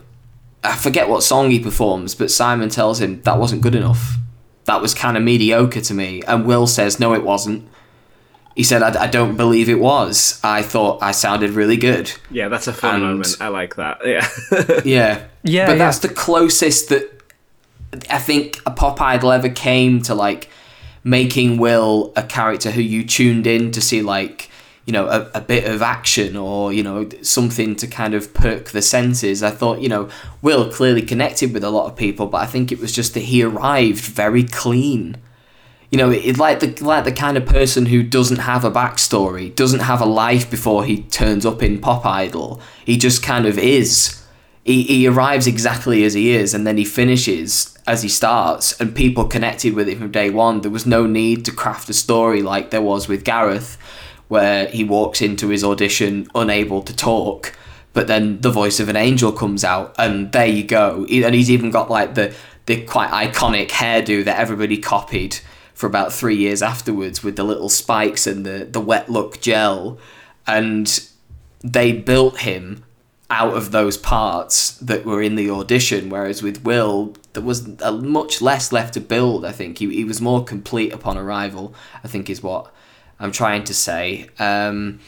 I 0.65 0.77
forget 0.77 1.09
what 1.09 1.23
song 1.23 1.51
he 1.51 1.59
performs, 1.59 2.15
but 2.15 2.31
Simon 2.31 2.69
tells 2.69 3.01
him 3.01 3.21
that 3.23 3.39
wasn't 3.39 3.63
good 3.63 3.75
enough. 3.75 4.17
That 4.65 4.81
was 4.81 4.95
kind 4.95 5.17
of 5.17 5.23
mediocre 5.23 5.81
to 5.81 5.95
me. 5.95 6.23
And 6.23 6.47
Will 6.47 6.67
says, 6.69 7.01
no, 7.01 7.15
it 7.15 7.25
wasn't. 7.25 7.69
He 8.55 8.63
said, 8.63 8.83
I, 8.83 9.05
I 9.05 9.07
don't 9.09 9.37
believe 9.37 9.69
it 9.69 9.79
was. 9.81 10.41
I 10.45 10.63
thought 10.63 11.03
I 11.03 11.13
sounded 11.13 11.51
really 11.51 11.77
good. 11.77 12.13
Yeah, 12.31 12.49
that's 12.49 12.69
a 12.69 12.73
fun 12.73 12.97
And- 12.97 13.03
moment. 13.05 13.37
I 13.41 13.49
like 13.49 13.75
that. 13.77 14.01
Yeah. 14.07 14.29
Yeah. 14.85 15.25
Yeah, 15.45 15.67
But 15.67 15.73
yeah. 15.73 15.79
that's 15.79 15.99
the 15.99 16.09
closest 16.09 16.89
that 16.91 17.11
I 18.09 18.19
think 18.19 18.61
a 18.65 18.71
pop 18.71 19.01
idol 19.01 19.33
ever 19.33 19.49
came 19.49 20.01
to 20.03 20.15
like 20.15 20.49
making 21.05 21.59
Will 21.59 22.13
a 22.17 22.23
character 22.23 22.71
who 22.71 22.81
you 22.81 23.05
tuned 23.05 23.47
in 23.47 23.71
to 23.73 23.81
see 23.81 24.03
like, 24.03 24.49
you 24.85 24.93
know, 24.93 25.07
a, 25.07 25.31
a 25.35 25.41
bit 25.41 25.65
of 25.65 25.83
action 25.83 26.37
or, 26.37 26.73
you 26.73 26.83
know, 26.83 27.09
something 27.23 27.77
to 27.77 27.87
kind 27.87 28.15
of 28.15 28.35
perk 28.35 28.71
the 28.71 28.83
senses. 28.83 29.43
I 29.43 29.51
thought, 29.51 29.81
you 29.81 29.89
know, 29.89 30.09
Will 30.41 30.71
clearly 30.71 31.03
connected 31.03 31.53
with 31.53 31.65
a 31.65 31.71
lot 31.71 31.87
of 31.87 31.97
people, 31.97 32.27
but 32.27 32.39
I 32.39 32.47
think 32.47 32.73
it 32.73 32.81
was 32.81 32.93
just 32.93 33.15
that 33.15 33.21
he 33.21 33.43
arrived 33.43 34.05
very 34.05 34.45
clean. 34.45 35.17
You 35.91 35.99
know, 35.99 36.11
it 36.11 36.39
like 36.39 36.61
the 36.61 36.75
like 36.83 37.05
the 37.05 37.13
kind 37.13 37.37
of 37.37 37.45
person 37.45 37.87
who 37.87 38.03
doesn't 38.03 38.39
have 38.39 38.65
a 38.65 38.71
backstory, 38.71 39.55
doesn't 39.55 39.81
have 39.81 40.01
a 40.01 40.07
life 40.07 40.51
before 40.51 40.85
he 40.85 41.03
turns 41.03 41.45
up 41.45 41.63
in 41.63 41.81
Pop 41.81 42.07
Idol. 42.07 42.63
He 42.87 42.97
just 42.97 43.23
kind 43.23 43.45
of 43.45 43.59
is. 43.59 44.22
He, 44.65 44.85
he 44.85 45.09
arrives 45.09 45.47
exactly 45.47 46.05
as 46.05 46.15
he 46.15 46.31
is, 46.31 46.55
and 46.55 46.67
then 46.67 46.79
he 46.79 46.85
finishes 46.85 47.77
as 47.87 48.03
he 48.03 48.09
starts, 48.09 48.81
and 48.81 48.95
people 48.95 49.25
connected 49.25 49.75
with 49.75 49.89
it 49.89 49.99
from 49.99 50.13
day 50.13 50.31
one. 50.31 50.61
There 50.61 50.71
was 50.71 50.87
no 50.87 51.07
need 51.07 51.45
to 51.47 51.53
craft 51.53 51.89
a 51.89 51.95
story 51.95 52.43
like 52.43 52.71
there 52.71 52.83
was 52.83 53.09
with 53.09 53.25
Gareth, 53.25 53.77
where 54.29 54.69
he 54.69 54.85
walks 54.85 55.21
into 55.21 55.49
his 55.49 55.65
audition 55.65 56.29
unable 56.35 56.83
to 56.83 56.95
talk, 56.95 57.57
but 57.93 58.07
then 58.07 58.41
the 58.41 58.51
voice 58.51 58.79
of 58.79 58.89
an 58.89 58.97
angel 58.97 59.33
comes 59.33 59.65
out, 59.65 59.95
and 59.99 60.31
there 60.33 60.47
you 60.47 60.63
go. 60.63 61.07
And 61.11 61.35
he's 61.35 61.51
even 61.51 61.71
got 61.71 61.91
like 61.91 62.15
the 62.15 62.35
the 62.67 62.85
quite 62.85 63.11
iconic 63.11 63.69
hairdo 63.71 64.25
that 64.25 64.39
everybody 64.39 64.79
copied 64.79 65.39
for 65.75 65.87
about 65.87 66.13
three 66.13 66.37
years 66.37 66.63
afterwards 66.63 67.25
with 67.25 67.35
the 67.35 67.43
little 67.43 67.69
spikes 67.69 68.27
and 68.27 68.47
the, 68.47 68.69
the 68.71 68.81
wet 68.81 69.09
look 69.09 69.41
gel. 69.41 69.99
And 70.47 71.03
they 71.61 71.93
built 71.93 72.41
him 72.41 72.85
out 73.33 73.57
of 73.57 73.73
those 73.73 73.97
parts 73.97 74.73
that 74.77 75.07
were 75.07 75.23
in 75.23 75.37
the 75.37 75.49
audition, 75.49 76.11
whereas 76.11 76.43
with 76.43 76.63
Will, 76.65 77.15
there 77.33 77.43
was 77.43 77.67
a 77.81 77.91
much 77.91 78.43
less 78.43 78.73
left 78.73 78.93
to 78.93 79.01
build, 79.01 79.47
I 79.47 79.53
think. 79.53 79.79
He, 79.79 79.89
he 79.89 80.05
was 80.05 80.21
more 80.21 80.45
complete 80.45 80.93
upon 80.93 81.17
arrival, 81.17 81.75
I 82.05 82.09
think 82.09 82.29
is 82.29 82.43
what 82.43 82.71
I'm 83.19 83.33
trying 83.33 83.65
to 83.65 83.75
say. 83.75 84.29
Um, 84.39 85.01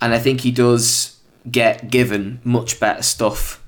and 0.00 0.14
I 0.14 0.20
think 0.20 0.42
he 0.42 0.52
does 0.52 1.18
get 1.50 1.90
given 1.90 2.40
much 2.44 2.78
better 2.78 3.02
stuff 3.02 3.60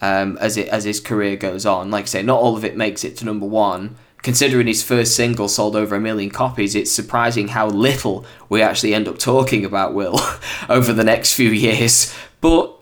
um, 0.00 0.36
as 0.40 0.56
it 0.56 0.66
as 0.68 0.82
his 0.82 0.98
career 0.98 1.36
goes 1.36 1.64
on. 1.64 1.88
Like 1.88 2.04
I 2.04 2.06
say, 2.06 2.22
not 2.22 2.40
all 2.40 2.56
of 2.56 2.64
it 2.64 2.76
makes 2.76 3.04
it 3.04 3.16
to 3.18 3.24
number 3.24 3.46
one. 3.46 3.96
Considering 4.22 4.66
his 4.66 4.82
first 4.82 5.14
single 5.14 5.46
sold 5.46 5.76
over 5.76 5.94
a 5.94 6.00
million 6.00 6.30
copies, 6.30 6.74
it's 6.74 6.90
surprising 6.90 7.46
how 7.46 7.68
little 7.68 8.26
we 8.48 8.60
actually 8.60 8.92
end 8.92 9.06
up 9.06 9.18
talking 9.18 9.64
about 9.64 9.94
Will 9.94 10.18
over 10.68 10.92
the 10.92 11.04
next 11.04 11.34
few 11.34 11.50
years. 11.50 12.12
But 12.40 12.75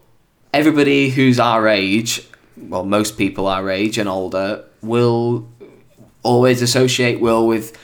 everybody 0.55 1.11
who's 1.11 1.41
our 1.41 1.69
age, 1.69 2.27
well, 2.57 2.85
most 2.85 3.19
people 3.19 3.47
our 3.47 3.69
age 3.71 3.99
and 3.99 4.09
older, 4.09 4.65
will 4.83 5.49
always 6.23 6.63
associate 6.63 7.21
Will 7.21 7.47
with 7.47 7.77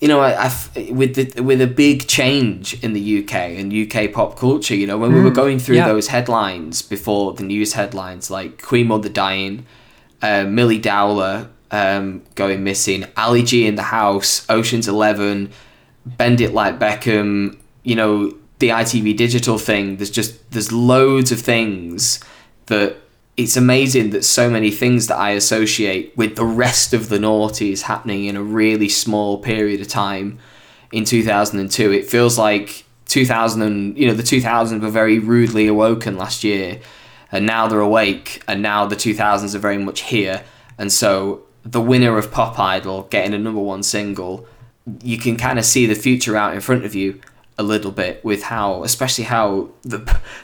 you 0.00 0.08
know, 0.08 0.20
I, 0.20 0.46
I've, 0.46 0.74
with 0.90 1.14
the, 1.14 1.42
with 1.42 1.60
a 1.60 1.66
big 1.66 2.08
change 2.08 2.82
in 2.82 2.94
the 2.94 3.22
UK 3.22 3.34
and 3.34 3.70
UK 3.70 4.10
pop 4.12 4.38
culture. 4.38 4.74
You 4.74 4.86
know, 4.86 4.96
when 4.96 5.12
we 5.12 5.20
were 5.20 5.30
going 5.30 5.58
through 5.58 5.76
yeah. 5.76 5.88
those 5.88 6.08
headlines 6.08 6.80
before 6.80 7.34
the 7.34 7.42
news 7.42 7.74
headlines, 7.74 8.30
like 8.30 8.62
Queen 8.62 8.86
Mother 8.86 9.10
dying, 9.10 9.66
uh, 10.22 10.44
Milly 10.44 10.78
Dowler 10.78 11.50
um, 11.70 12.22
going 12.34 12.64
missing, 12.64 13.04
Ali 13.16 13.42
G 13.42 13.66
in 13.66 13.74
the 13.74 13.82
house, 13.82 14.46
Ocean's 14.48 14.88
Eleven, 14.88 15.52
Bend 16.06 16.40
It 16.40 16.54
Like 16.54 16.78
Beckham. 16.78 17.58
You 17.82 17.96
know, 17.96 18.38
the 18.60 18.68
ITV 18.68 19.16
digital 19.16 19.58
thing. 19.58 19.96
There's 19.96 20.10
just 20.10 20.50
there's 20.52 20.70
loads 20.70 21.32
of 21.32 21.40
things 21.40 22.20
that 22.66 22.96
it's 23.36 23.56
amazing 23.56 24.10
that 24.10 24.24
so 24.24 24.50
many 24.50 24.70
things 24.70 25.06
that 25.06 25.16
I 25.16 25.30
associate 25.30 26.16
with 26.16 26.36
the 26.36 26.44
rest 26.44 26.92
of 26.92 27.08
the 27.08 27.18
noughties 27.18 27.82
happening 27.82 28.26
in 28.26 28.36
a 28.36 28.42
really 28.42 28.88
small 28.88 29.38
period 29.38 29.80
of 29.80 29.88
time 29.88 30.38
in 30.92 31.04
2002. 31.04 31.90
It 31.90 32.06
feels 32.06 32.38
like 32.38 32.84
2000 33.06 33.62
and, 33.62 33.96
you 33.96 34.06
know, 34.06 34.14
the 34.14 34.22
2000s 34.22 34.80
were 34.80 34.90
very 34.90 35.18
rudely 35.18 35.66
awoken 35.66 36.18
last 36.18 36.44
year 36.44 36.80
and 37.32 37.46
now 37.46 37.66
they're 37.66 37.80
awake 37.80 38.42
and 38.46 38.60
now 38.60 38.84
the 38.84 38.96
2000s 38.96 39.54
are 39.54 39.58
very 39.58 39.78
much 39.78 40.02
here. 40.02 40.44
And 40.76 40.92
so 40.92 41.42
the 41.62 41.80
winner 41.80 42.18
of 42.18 42.30
Pop 42.30 42.58
Idol 42.58 43.04
getting 43.04 43.32
a 43.32 43.38
number 43.38 43.60
one 43.60 43.82
single, 43.82 44.46
you 45.02 45.16
can 45.16 45.36
kind 45.36 45.58
of 45.58 45.64
see 45.64 45.86
the 45.86 45.94
future 45.94 46.36
out 46.36 46.52
in 46.52 46.60
front 46.60 46.84
of 46.84 46.94
you 46.94 47.20
a 47.60 47.62
little 47.62 47.92
bit 47.92 48.24
with 48.24 48.42
how, 48.44 48.82
especially 48.82 49.24
how 49.24 49.68
the 49.82 49.98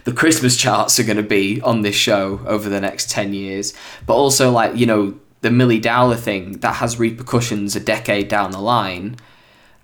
the 0.04 0.12
Christmas 0.12 0.56
charts 0.56 1.00
are 1.00 1.04
going 1.04 1.16
to 1.16 1.22
be 1.22 1.60
on 1.62 1.80
this 1.80 1.96
show 1.96 2.40
over 2.46 2.68
the 2.68 2.80
next 2.80 3.10
ten 3.10 3.32
years. 3.32 3.74
But 4.06 4.14
also, 4.14 4.52
like 4.52 4.76
you 4.76 4.86
know, 4.86 5.18
the 5.40 5.50
Milly 5.50 5.80
Dowler 5.80 6.16
thing 6.16 6.58
that 6.58 6.76
has 6.76 6.98
repercussions 6.98 7.74
a 7.74 7.80
decade 7.80 8.28
down 8.28 8.52
the 8.52 8.60
line. 8.60 9.16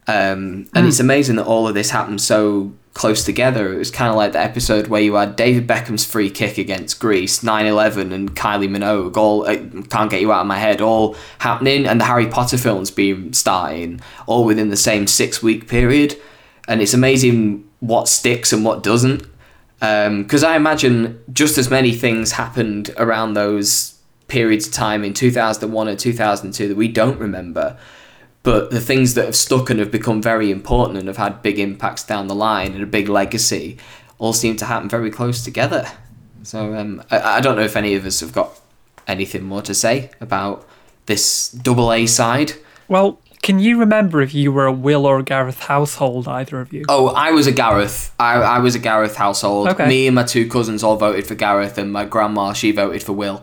Um, 0.08 0.68
and 0.74 0.86
it's 0.86 1.00
amazing 1.00 1.36
that 1.36 1.46
all 1.46 1.68
of 1.68 1.74
this 1.74 1.90
happened 1.90 2.20
so 2.20 2.72
close 2.94 3.24
together. 3.24 3.72
It 3.72 3.78
was 3.78 3.90
kind 3.90 4.10
of 4.10 4.16
like 4.16 4.32
the 4.32 4.40
episode 4.40 4.88
where 4.88 5.00
you 5.00 5.14
had 5.14 5.36
David 5.36 5.66
Beckham's 5.66 6.04
free 6.04 6.28
kick 6.28 6.58
against 6.58 7.00
Greece, 7.00 7.42
9-11 7.42 8.12
and 8.12 8.34
Kylie 8.34 8.68
Minogue, 8.68 9.16
all 9.16 9.46
uh, 9.46 9.56
can't 9.88 10.10
get 10.10 10.20
you 10.20 10.32
out 10.32 10.42
of 10.42 10.46
my 10.46 10.58
head, 10.58 10.80
all 10.80 11.16
happening, 11.38 11.86
and 11.86 12.00
the 12.00 12.04
Harry 12.04 12.26
Potter 12.26 12.58
films 12.58 12.90
being 12.90 13.32
starting, 13.32 14.00
all 14.26 14.44
within 14.44 14.68
the 14.68 14.76
same 14.76 15.06
six 15.06 15.42
week 15.42 15.68
period. 15.68 16.16
And 16.68 16.80
it's 16.80 16.94
amazing 16.94 17.68
what 17.80 18.08
sticks 18.08 18.52
and 18.52 18.64
what 18.64 18.82
doesn't. 18.82 19.26
Because 19.80 20.44
I 20.44 20.56
imagine 20.56 21.22
just 21.32 21.58
as 21.58 21.68
many 21.70 21.92
things 21.92 22.32
happened 22.32 22.90
around 22.96 23.34
those 23.34 23.98
periods 24.28 24.66
of 24.68 24.72
time 24.72 25.04
in 25.04 25.12
2001 25.12 25.88
and 25.88 25.98
2002 25.98 26.68
that 26.68 26.76
we 26.76 26.88
don't 26.88 27.18
remember 27.18 27.76
but 28.42 28.70
the 28.70 28.80
things 28.80 29.14
that 29.14 29.24
have 29.24 29.36
stuck 29.36 29.70
and 29.70 29.78
have 29.78 29.90
become 29.90 30.20
very 30.20 30.50
important 30.50 30.98
and 30.98 31.08
have 31.08 31.16
had 31.16 31.42
big 31.42 31.58
impacts 31.58 32.02
down 32.02 32.26
the 32.26 32.34
line 32.34 32.72
and 32.72 32.82
a 32.82 32.86
big 32.86 33.08
legacy 33.08 33.78
all 34.18 34.32
seem 34.32 34.56
to 34.56 34.64
happen 34.64 34.88
very 34.88 35.10
close 35.10 35.44
together. 35.44 35.86
So 36.42 36.74
um, 36.74 37.02
I, 37.10 37.36
I 37.36 37.40
don't 37.40 37.56
know 37.56 37.62
if 37.62 37.76
any 37.76 37.94
of 37.94 38.04
us 38.04 38.20
have 38.20 38.32
got 38.32 38.60
anything 39.06 39.42
more 39.42 39.62
to 39.62 39.74
say 39.74 40.10
about 40.20 40.66
this 41.06 41.50
double 41.50 41.92
A 41.92 42.06
side. 42.06 42.52
Well, 42.88 43.20
can 43.42 43.58
you 43.58 43.78
remember 43.78 44.22
if 44.22 44.32
you 44.32 44.52
were 44.52 44.66
a 44.66 44.72
Will 44.72 45.04
or 45.04 45.18
a 45.18 45.22
Gareth 45.24 45.58
household, 45.58 46.28
either 46.28 46.60
of 46.60 46.72
you? 46.72 46.84
Oh, 46.88 47.08
I 47.08 47.32
was 47.32 47.48
a 47.48 47.52
Gareth. 47.52 48.14
I, 48.18 48.34
I 48.34 48.58
was 48.60 48.76
a 48.76 48.78
Gareth 48.78 49.16
household. 49.16 49.68
Okay. 49.68 49.88
Me 49.88 50.06
and 50.06 50.14
my 50.14 50.22
two 50.22 50.48
cousins 50.48 50.84
all 50.84 50.96
voted 50.96 51.26
for 51.26 51.34
Gareth, 51.34 51.76
and 51.76 51.92
my 51.92 52.04
grandma 52.04 52.52
she 52.52 52.70
voted 52.70 53.02
for 53.02 53.12
Will. 53.12 53.42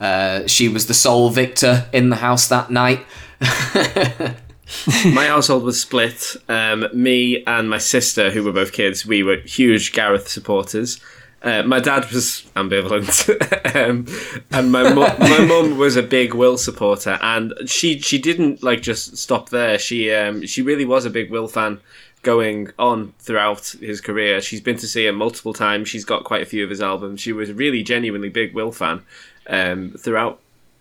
Uh, 0.00 0.46
she 0.46 0.68
was 0.68 0.86
the 0.86 0.94
sole 0.94 1.30
victor 1.30 1.88
in 1.92 2.10
the 2.10 2.16
house 2.16 2.46
that 2.48 2.70
night. 2.70 3.00
my 3.40 5.26
household 5.26 5.64
was 5.64 5.80
split. 5.80 6.36
Um, 6.48 6.86
me 6.92 7.42
and 7.46 7.68
my 7.68 7.78
sister, 7.78 8.30
who 8.30 8.44
were 8.44 8.52
both 8.52 8.72
kids, 8.72 9.04
we 9.04 9.24
were 9.24 9.38
huge 9.38 9.92
Gareth 9.92 10.28
supporters. 10.28 11.00
Uh, 11.42 11.62
my 11.62 11.78
dad 11.78 12.10
was 12.10 12.44
ambivalent, 12.56 13.28
um, 13.76 14.06
and 14.50 14.72
my 14.72 14.90
my 14.90 15.44
mum 15.44 15.78
was 15.78 15.94
a 15.96 16.02
big 16.02 16.34
Will 16.34 16.58
supporter, 16.58 17.18
and 17.22 17.52
she 17.66 18.00
she 18.00 18.18
didn't 18.18 18.62
like 18.62 18.82
just 18.82 19.16
stop 19.16 19.50
there. 19.50 19.78
She 19.78 20.12
um, 20.12 20.46
she 20.46 20.62
really 20.62 20.84
was 20.84 21.04
a 21.04 21.10
big 21.10 21.30
Will 21.30 21.46
fan 21.46 21.80
going 22.26 22.72
on 22.78 23.12
throughout 23.20 23.68
his 23.80 24.00
career. 24.00 24.40
She's 24.40 24.60
been 24.60 24.76
to 24.78 24.88
see 24.88 25.06
him 25.06 25.14
multiple 25.14 25.52
times. 25.52 25.88
She's 25.88 26.04
got 26.04 26.24
quite 26.24 26.42
a 26.42 26.46
few 26.46 26.64
of 26.64 26.70
his 26.70 26.82
albums. 26.82 27.20
She 27.20 27.32
was 27.32 27.52
really 27.52 27.84
genuinely 27.84 28.28
big 28.30 28.52
Will 28.52 28.72
fan 28.72 29.02
um, 29.46 29.92
throughout 29.92 30.40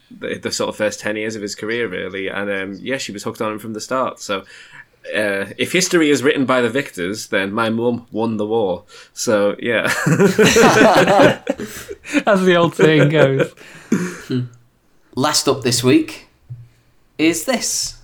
the, 0.10 0.40
the 0.40 0.52
sort 0.52 0.70
of 0.70 0.76
first 0.76 1.00
10 1.00 1.18
years 1.18 1.36
of 1.36 1.44
his 1.44 1.54
career, 1.54 1.88
really. 1.88 2.28
And 2.30 2.50
um, 2.50 2.80
yeah, 2.82 2.98
she 2.98 3.12
was 3.12 3.24
hooked 3.24 3.42
on 3.42 3.54
him 3.54 3.60
from 3.60 3.74
the 3.74 3.82
start. 3.82 4.20
So 4.20 4.44
uh, 5.14 5.46
if 5.58 5.72
history 5.72 6.10
is 6.10 6.24
written 6.24 6.46
by 6.46 6.62
the 6.62 6.70
victors, 6.70 7.28
then 7.28 7.52
my 7.52 7.70
mum 7.70 8.08
won 8.12 8.38
the 8.38 8.46
war. 8.46 8.86
So 9.14 9.56
yeah. 9.60 9.84
As 12.26 12.46
the 12.46 12.56
old 12.58 12.76
saying 12.76 13.10
goes. 13.10 13.54
Last 15.16 15.48
up 15.48 15.62
this 15.62 15.84
week 15.84 16.28
is 17.18 17.46
this. 17.46 18.02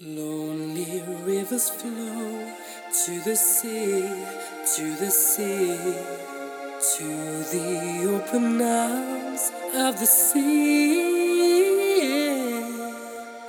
Lonely 0.00 1.02
rivers 1.24 1.70
flow 1.70 2.52
to 3.06 3.20
the 3.24 3.36
sea, 3.36 4.02
to 4.76 4.96
the 4.96 5.10
sea, 5.10 5.76
to 6.96 7.08
the 7.52 7.68
open 8.10 8.60
arms 8.60 9.50
of 9.74 9.98
the 9.98 10.06
sea. 10.06 11.12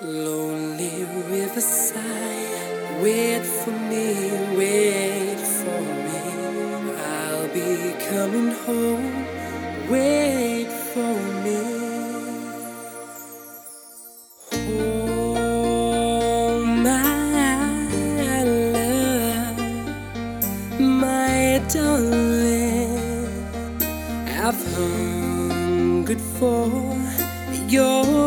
Lonely 0.02 1.06
riverside, 1.30 2.33
wait 3.04 3.46
for 3.46 3.72
me, 3.92 4.32
wait 4.58 5.40
for 5.58 5.82
me. 6.06 6.22
I'll 7.14 7.48
be 7.50 7.94
coming 8.10 8.52
home, 8.66 9.26
wait 9.90 10.72
for 10.92 11.14
me. 11.44 11.60
Darling, 21.74 23.00
I've 24.28 24.62
hungered 24.76 26.22
for 26.38 26.68
your 27.68 28.23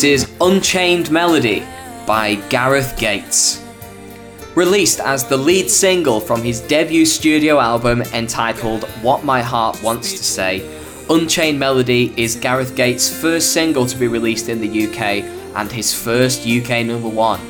This 0.00 0.22
is 0.22 0.32
Unchained 0.40 1.10
Melody 1.10 1.62
by 2.06 2.36
Gareth 2.48 2.98
Gates. 2.98 3.62
Released 4.54 4.98
as 4.98 5.28
the 5.28 5.36
lead 5.36 5.68
single 5.68 6.20
from 6.20 6.42
his 6.42 6.62
debut 6.62 7.04
studio 7.04 7.60
album 7.60 8.00
entitled 8.14 8.84
What 9.02 9.24
My 9.24 9.42
Heart 9.42 9.82
Wants 9.82 10.12
to 10.12 10.24
Say, 10.24 10.66
Unchained 11.10 11.58
Melody 11.58 12.14
is 12.16 12.34
Gareth 12.34 12.74
Gates' 12.74 13.14
first 13.14 13.52
single 13.52 13.84
to 13.84 13.98
be 13.98 14.08
released 14.08 14.48
in 14.48 14.62
the 14.62 14.86
UK 14.86 15.22
and 15.54 15.70
his 15.70 15.92
first 15.92 16.46
UK 16.48 16.86
number 16.86 17.10
one. 17.10 17.40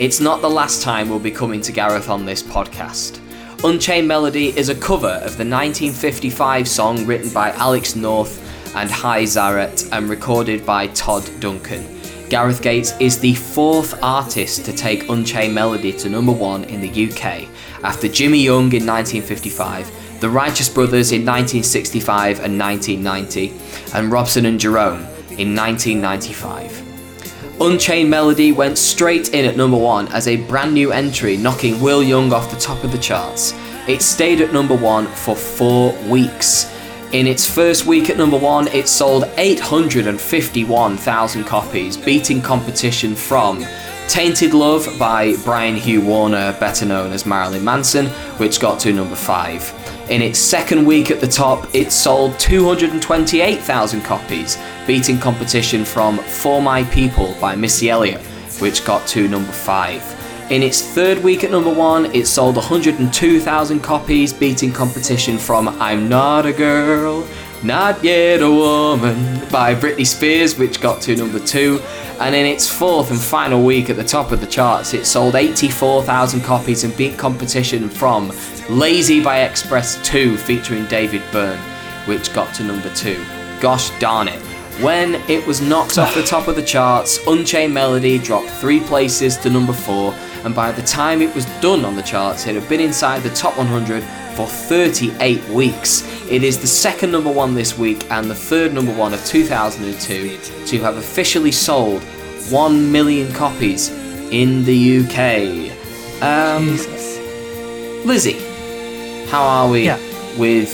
It's 0.00 0.18
not 0.18 0.40
the 0.40 0.50
last 0.50 0.82
time 0.82 1.08
we'll 1.08 1.20
be 1.20 1.30
coming 1.30 1.60
to 1.60 1.70
Gareth 1.70 2.08
on 2.08 2.26
this 2.26 2.42
podcast. 2.42 3.20
Unchained 3.62 4.08
Melody 4.08 4.48
is 4.58 4.70
a 4.70 4.74
cover 4.74 5.06
of 5.06 5.36
the 5.38 5.46
1955 5.46 6.66
song 6.66 7.06
written 7.06 7.32
by 7.32 7.52
Alex 7.52 7.94
North 7.94 8.41
and 8.74 8.90
Hy 8.90 9.24
Zaret 9.24 9.88
and 9.92 10.08
recorded 10.08 10.64
by 10.64 10.86
Todd 10.88 11.28
Duncan. 11.40 11.86
Gareth 12.28 12.62
Gates 12.62 12.94
is 12.98 13.18
the 13.18 13.34
fourth 13.34 14.02
artist 14.02 14.64
to 14.64 14.72
take 14.72 15.10
Unchained 15.10 15.54
Melody 15.54 15.92
to 15.92 16.08
number 16.08 16.32
one 16.32 16.64
in 16.64 16.80
the 16.80 17.10
UK, 17.10 17.46
after 17.84 18.08
Jimmy 18.08 18.38
Young 18.38 18.72
in 18.72 18.86
1955, 18.86 20.20
The 20.20 20.30
Righteous 20.30 20.70
Brothers 20.70 21.12
in 21.12 21.26
1965 21.26 22.40
and 22.40 22.58
1990, 22.58 23.52
and 23.94 24.10
Robson 24.10 24.46
and 24.46 24.58
Jerome 24.58 25.02
in 25.38 25.54
1995. 25.54 27.60
Unchained 27.60 28.08
Melody 28.08 28.50
went 28.50 28.78
straight 28.78 29.34
in 29.34 29.44
at 29.44 29.58
number 29.58 29.76
one 29.76 30.08
as 30.08 30.26
a 30.26 30.38
brand 30.46 30.72
new 30.72 30.90
entry, 30.90 31.36
knocking 31.36 31.78
Will 31.82 32.02
Young 32.02 32.32
off 32.32 32.50
the 32.50 32.58
top 32.58 32.82
of 32.82 32.92
the 32.92 32.98
charts. 32.98 33.52
It 33.86 34.00
stayed 34.00 34.40
at 34.40 34.54
number 34.54 34.74
one 34.74 35.06
for 35.06 35.36
four 35.36 35.92
weeks. 36.08 36.71
In 37.12 37.26
its 37.26 37.46
first 37.46 37.84
week 37.84 38.08
at 38.08 38.16
number 38.16 38.38
one, 38.38 38.68
it 38.68 38.88
sold 38.88 39.24
851,000 39.36 41.44
copies, 41.44 41.94
beating 41.94 42.40
competition 42.40 43.14
from 43.14 43.66
Tainted 44.08 44.54
Love 44.54 44.88
by 44.98 45.34
Brian 45.44 45.76
Hugh 45.76 46.00
Warner, 46.00 46.56
better 46.58 46.86
known 46.86 47.12
as 47.12 47.26
Marilyn 47.26 47.62
Manson, 47.62 48.06
which 48.38 48.60
got 48.60 48.80
to 48.80 48.94
number 48.94 49.14
five. 49.14 49.74
In 50.08 50.22
its 50.22 50.38
second 50.38 50.86
week 50.86 51.10
at 51.10 51.20
the 51.20 51.28
top, 51.28 51.68
it 51.74 51.92
sold 51.92 52.38
228,000 52.38 54.00
copies, 54.00 54.56
beating 54.86 55.18
competition 55.18 55.84
from 55.84 56.16
For 56.16 56.62
My 56.62 56.82
People 56.84 57.36
by 57.38 57.54
Missy 57.54 57.90
Elliott, 57.90 58.22
which 58.58 58.86
got 58.86 59.06
to 59.08 59.28
number 59.28 59.52
5. 59.52 60.21
In 60.50 60.62
its 60.62 60.82
third 60.82 61.22
week 61.22 61.44
at 61.44 61.50
number 61.50 61.72
1, 61.72 62.14
it 62.14 62.26
sold 62.26 62.56
102,000 62.56 63.80
copies, 63.80 64.32
beating 64.32 64.72
competition 64.72 65.38
from 65.38 65.68
I'm 65.68 66.08
Not 66.08 66.44
a 66.44 66.52
Girl 66.52 67.26
Not 67.62 68.02
Yet 68.04 68.42
a 68.42 68.50
Woman 68.50 69.48
by 69.48 69.74
Britney 69.74 70.06
Spears, 70.06 70.58
which 70.58 70.80
got 70.80 71.00
to 71.02 71.16
number 71.16 71.38
two. 71.38 71.80
And 72.20 72.34
in 72.34 72.44
its 72.44 72.68
fourth 72.68 73.10
and 73.10 73.20
final 73.20 73.64
week 73.64 73.88
at 73.88 73.96
the 73.96 74.04
top 74.04 74.30
of 74.30 74.40
the 74.40 74.46
charts, 74.46 74.92
it 74.92 75.06
sold 75.06 75.36
84,000 75.36 76.42
copies 76.42 76.84
and 76.84 76.94
beat 76.96 77.16
competition 77.16 77.88
from 77.88 78.30
Lazy 78.68 79.22
by 79.22 79.40
X-Press 79.40 80.04
2 80.06 80.36
featuring 80.36 80.84
David 80.86 81.22
Byrne, 81.32 81.60
which 82.06 82.34
got 82.34 82.52
to 82.56 82.64
number 82.64 82.92
two. 82.94 83.24
Gosh 83.60 83.90
darn 84.00 84.28
it. 84.28 84.40
When 84.80 85.14
it 85.30 85.46
was 85.46 85.60
knocked 85.60 85.98
off 85.98 86.14
the 86.14 86.22
top 86.22 86.48
of 86.48 86.56
the 86.56 86.62
charts, 86.62 87.24
Unchained 87.26 87.72
Melody 87.72 88.18
dropped 88.18 88.48
three 88.50 88.80
places 88.80 89.36
to 89.38 89.50
number 89.50 89.72
four, 89.72 90.12
and 90.44 90.54
by 90.54 90.72
the 90.72 90.82
time 90.82 91.22
it 91.22 91.34
was 91.34 91.44
done 91.60 91.84
on 91.84 91.96
the 91.96 92.02
charts, 92.02 92.46
it 92.46 92.54
had 92.54 92.68
been 92.68 92.80
inside 92.80 93.22
the 93.22 93.30
top 93.30 93.56
100 93.56 94.02
for 94.36 94.46
38 94.46 95.46
weeks. 95.50 96.02
It 96.30 96.42
is 96.42 96.58
the 96.58 96.66
second 96.66 97.12
number 97.12 97.30
one 97.30 97.54
this 97.54 97.76
week 97.78 98.10
and 98.10 98.28
the 98.30 98.34
third 98.34 98.72
number 98.72 98.92
one 98.94 99.12
of 99.14 99.24
2002 99.26 100.38
to 100.66 100.78
have 100.80 100.96
officially 100.96 101.52
sold 101.52 102.02
1 102.50 102.90
million 102.92 103.32
copies 103.34 103.90
in 104.30 104.64
the 104.64 104.98
UK. 105.00 105.70
Um, 106.22 106.68
Jesus. 106.68 107.18
Lizzie, 108.06 108.38
how 109.28 109.42
are 109.42 109.70
we 109.70 109.84
Yeah. 109.84 109.98
with 110.38 110.70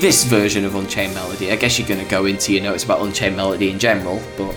this 0.00 0.24
version 0.24 0.64
of 0.64 0.74
Unchained 0.74 1.14
Melody? 1.14 1.52
I 1.52 1.56
guess 1.56 1.78
you're 1.78 1.86
going 1.88 2.02
to 2.02 2.10
go 2.10 2.24
into 2.26 2.52
your 2.52 2.62
notes 2.62 2.84
about 2.84 3.00
Unchained 3.02 3.36
Melody 3.36 3.70
in 3.70 3.78
general, 3.78 4.20
but 4.36 4.54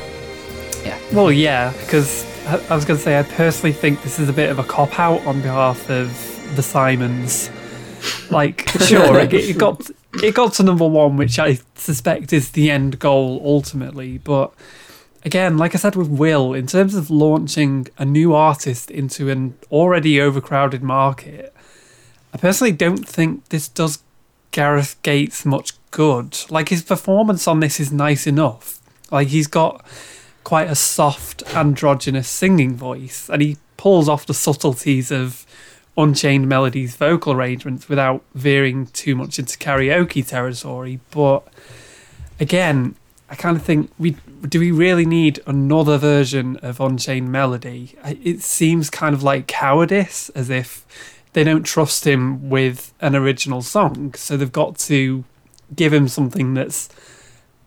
yeah. 0.85 0.97
Well, 1.11 1.31
yeah, 1.31 1.73
because 1.81 2.25
I, 2.49 2.75
was 2.75 2.85
going 2.85 2.97
to 2.97 3.03
say 3.03 3.19
I 3.19 3.23
personally 3.23 3.73
think 3.73 4.01
this 4.01 4.19
is 4.19 4.27
a 4.27 4.33
bit 4.33 4.49
of 4.49 4.59
a 4.59 4.63
cop 4.63 4.99
out 4.99 5.25
on 5.25 5.41
behalf 5.41 5.89
of 5.89 6.09
the 6.55 6.63
Simons. 6.63 7.49
Like, 8.31 8.67
sure, 8.79 9.19
it, 9.19 9.33
it 9.33 9.57
got 9.57 9.89
it 10.13 10.33
got 10.33 10.53
to 10.53 10.63
number 10.63 10.87
one, 10.87 11.17
which 11.17 11.37
I 11.37 11.59
suspect 11.75 12.33
is 12.33 12.51
the 12.51 12.71
end 12.71 12.99
goal 12.99 13.41
ultimately. 13.45 14.17
But 14.17 14.53
again, 15.23 15.57
like 15.57 15.75
I 15.75 15.77
said 15.77 15.95
with 15.95 16.07
Will, 16.07 16.53
in 16.53 16.65
terms 16.65 16.95
of 16.95 17.11
launching 17.11 17.87
a 17.97 18.05
new 18.05 18.33
artist 18.33 18.89
into 18.89 19.29
an 19.29 19.57
already 19.71 20.19
overcrowded 20.19 20.81
market, 20.81 21.53
I 22.33 22.37
personally 22.37 22.71
don't 22.71 23.07
think 23.07 23.49
this 23.49 23.67
does 23.67 24.03
Gareth 24.51 24.99
Gates 25.03 25.45
much 25.45 25.73
good. 25.91 26.37
Like 26.49 26.69
his 26.69 26.83
performance 26.83 27.47
on 27.47 27.59
this 27.59 27.79
is 27.79 27.91
nice 27.91 28.25
enough. 28.25 28.79
Like 29.11 29.27
he's 29.27 29.47
got 29.47 29.85
quite 30.49 30.67
a 30.67 30.73
soft 30.73 31.43
androgynous 31.55 32.27
singing 32.27 32.75
voice 32.75 33.29
and 33.29 33.39
he 33.39 33.55
pulls 33.77 34.09
off 34.09 34.25
the 34.25 34.33
subtleties 34.33 35.11
of 35.11 35.45
Unchained 35.95 36.49
Melody's 36.49 36.95
vocal 36.95 37.33
arrangements 37.33 37.87
without 37.87 38.23
veering 38.33 38.87
too 38.87 39.13
much 39.13 39.37
into 39.37 39.59
karaoke 39.59 40.27
territory. 40.27 40.99
But 41.11 41.47
again, 42.39 42.95
I 43.29 43.35
kind 43.35 43.57
of 43.57 43.61
think 43.61 43.91
we 43.99 44.15
do 44.41 44.59
we 44.59 44.71
really 44.71 45.05
need 45.05 45.39
another 45.45 45.99
version 45.99 46.57
of 46.63 46.79
Unchained 46.79 47.31
Melody? 47.31 47.93
It 48.03 48.41
seems 48.41 48.89
kind 48.89 49.13
of 49.13 49.21
like 49.21 49.45
cowardice, 49.45 50.29
as 50.29 50.49
if 50.49 50.83
they 51.33 51.43
don't 51.43 51.61
trust 51.61 52.07
him 52.07 52.49
with 52.49 52.91
an 53.01 53.15
original 53.15 53.61
song, 53.61 54.15
so 54.15 54.35
they've 54.35 54.51
got 54.51 54.79
to 54.79 55.25
give 55.75 55.93
him 55.93 56.07
something 56.07 56.55
that's 56.55 56.89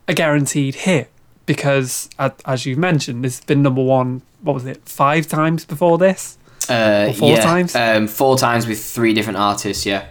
a 0.09 0.14
guaranteed 0.14 0.74
hit. 0.74 1.12
Because, 1.53 2.09
as 2.19 2.67
you've 2.67 2.79
mentioned, 2.79 3.25
this 3.25 3.39
has 3.39 3.45
been 3.45 3.63
number 3.63 3.83
one. 3.83 4.23
What 4.41 4.55
was 4.55 4.67
it? 4.67 4.89
Five 4.89 5.27
times 5.27 5.65
before 5.65 5.99
this. 5.99 6.39
uh, 6.69 7.07
Or 7.11 7.15
four 7.15 7.31
yeah, 7.31 7.41
times? 7.43 7.75
Um, 7.75 8.09
four 8.09 8.37
times 8.37 8.67
with 8.67 8.83
three 8.83 9.13
different 9.13 9.39
artists. 9.39 9.85
Yeah, 9.87 10.07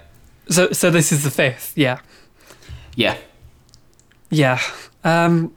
So, 0.49 0.71
so 0.71 0.89
this 0.91 1.11
is 1.11 1.23
the 1.23 1.31
fifth. 1.31 1.73
Yeah. 1.75 1.99
yeah. 2.95 3.17
Yeah. 4.29 4.59
Um, 5.03 5.53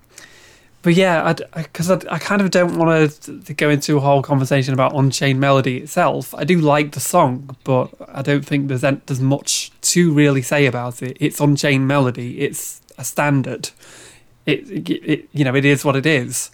but 0.84 0.94
yeah, 0.94 1.32
because 1.54 1.90
I, 1.90 2.00
I, 2.10 2.18
kind 2.18 2.42
of 2.42 2.50
don't 2.50 2.76
want 2.76 3.10
to 3.22 3.54
go 3.54 3.70
into 3.70 3.96
a 3.96 4.00
whole 4.00 4.20
conversation 4.20 4.74
about 4.74 4.94
Unchained 4.94 5.40
Melody 5.40 5.78
itself. 5.78 6.34
I 6.34 6.44
do 6.44 6.60
like 6.60 6.92
the 6.92 7.00
song, 7.00 7.56
but 7.64 7.90
I 8.06 8.20
don't 8.20 8.44
think 8.44 8.68
there's 8.68 8.82
there's 8.82 9.20
much 9.20 9.72
to 9.80 10.12
really 10.12 10.42
say 10.42 10.66
about 10.66 11.02
it. 11.02 11.16
It's 11.20 11.40
Unchained 11.40 11.88
Melody. 11.88 12.40
It's 12.40 12.82
a 12.98 13.04
standard. 13.04 13.70
It, 14.46 14.88
it, 14.90 15.28
you 15.32 15.44
know 15.44 15.54
it 15.54 15.64
is 15.64 15.84
what 15.84 15.96
it 15.96 16.06
is. 16.06 16.50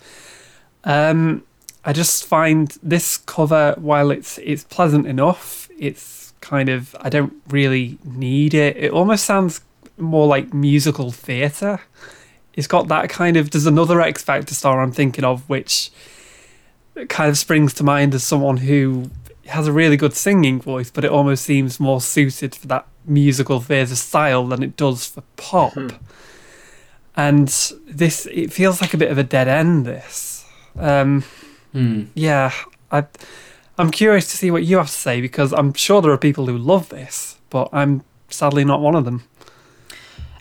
Um, 0.85 1.45
I 1.85 1.93
just 1.93 2.27
find 2.27 2.69
this 2.83 3.17
cover, 3.17 3.75
while 3.79 4.11
it's 4.11 4.39
it's 4.39 4.65
pleasant 4.65 5.07
enough, 5.07 5.69
it's 5.79 6.33
kind 6.41 6.69
of 6.69 6.95
I 7.01 7.09
don't 7.09 7.35
really 7.49 7.99
need 8.05 8.55
it. 8.55 8.77
It 8.77 8.93
almost 8.93 9.25
sounds 9.25 9.61
more 9.97 10.27
like 10.27 10.55
musical 10.55 11.11
theatre. 11.11 11.81
It's 12.55 12.67
got 12.67 12.89
that 12.89 13.09
kind 13.09 13.37
of. 13.37 13.51
There's 13.51 13.67
another 13.67 14.01
X 14.01 14.23
Factor 14.23 14.55
star 14.55 14.83
I'm 14.83 14.93
thinking 14.93 15.25
of, 15.25 15.49
which 15.49 15.91
kind 17.09 17.31
of 17.31 17.39
springs 17.39 17.73
to 17.75 17.85
mind 17.85 18.15
as 18.15 18.25
someone 18.25 18.59
who 18.59 19.11
has 19.47 19.67
a 19.67 19.73
really 19.73 19.97
good 19.97 20.15
singing 20.15 20.61
voice, 20.61 20.91
but 20.91 21.05
it 21.05 21.11
almost 21.11 21.45
seems 21.45 21.81
more 21.81 22.01
suited 22.01 22.55
for 22.55 22.67
that 22.69 22.87
musical 23.05 23.61
theatre 23.61 23.97
style 23.97 24.47
than 24.47 24.63
it 24.63 24.77
does 24.77 25.07
for 25.07 25.23
pop. 25.37 25.75
And 27.17 27.49
this, 27.87 28.27
it 28.27 28.53
feels 28.53 28.81
like 28.81 28.95
a 28.95 28.97
bit 28.97 29.11
of 29.11 29.19
a 29.19 29.23
dead 29.25 29.49
end. 29.49 29.87
This, 29.87 30.45
um, 30.79 31.25
Hmm. 31.73 32.05
yeah, 32.15 32.53
I, 32.91 33.05
I'm 33.79 33.91
curious 33.93 34.29
to 34.33 34.37
see 34.37 34.51
what 34.51 34.65
you 34.65 34.79
have 34.79 34.89
to 34.89 34.93
say 34.93 35.21
because 35.21 35.53
I'm 35.53 35.73
sure 35.75 36.03
there 36.03 36.11
are 36.11 36.19
people 36.19 36.47
who 36.47 36.59
love 36.59 36.89
this, 36.89 37.39
but 37.49 37.69
I'm 37.73 38.03
sadly 38.29 38.65
not 38.65 38.81
one 38.81 38.97
of 38.97 39.05
them. 39.05 39.23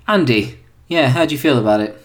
Andy, 0.07 0.57
yeah, 0.88 1.09
how 1.09 1.26
do 1.26 1.36
you 1.36 1.39
feel 1.39 1.59
about 1.59 1.82
it? 1.82 1.95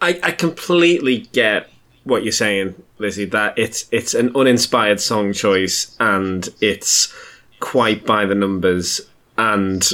I, 0.00 0.18
I 0.22 0.30
completely 0.32 1.18
get 1.32 1.70
what 2.04 2.24
you're 2.24 2.32
saying, 2.32 2.74
Lizzie. 2.98 3.24
That 3.24 3.56
it's 3.56 3.86
it's 3.92 4.14
an 4.14 4.34
uninspired 4.34 5.00
song 5.00 5.32
choice 5.32 5.96
and 6.00 6.48
it's 6.60 7.14
quite 7.60 8.04
by 8.04 8.26
the 8.26 8.34
numbers, 8.34 9.00
and 9.38 9.88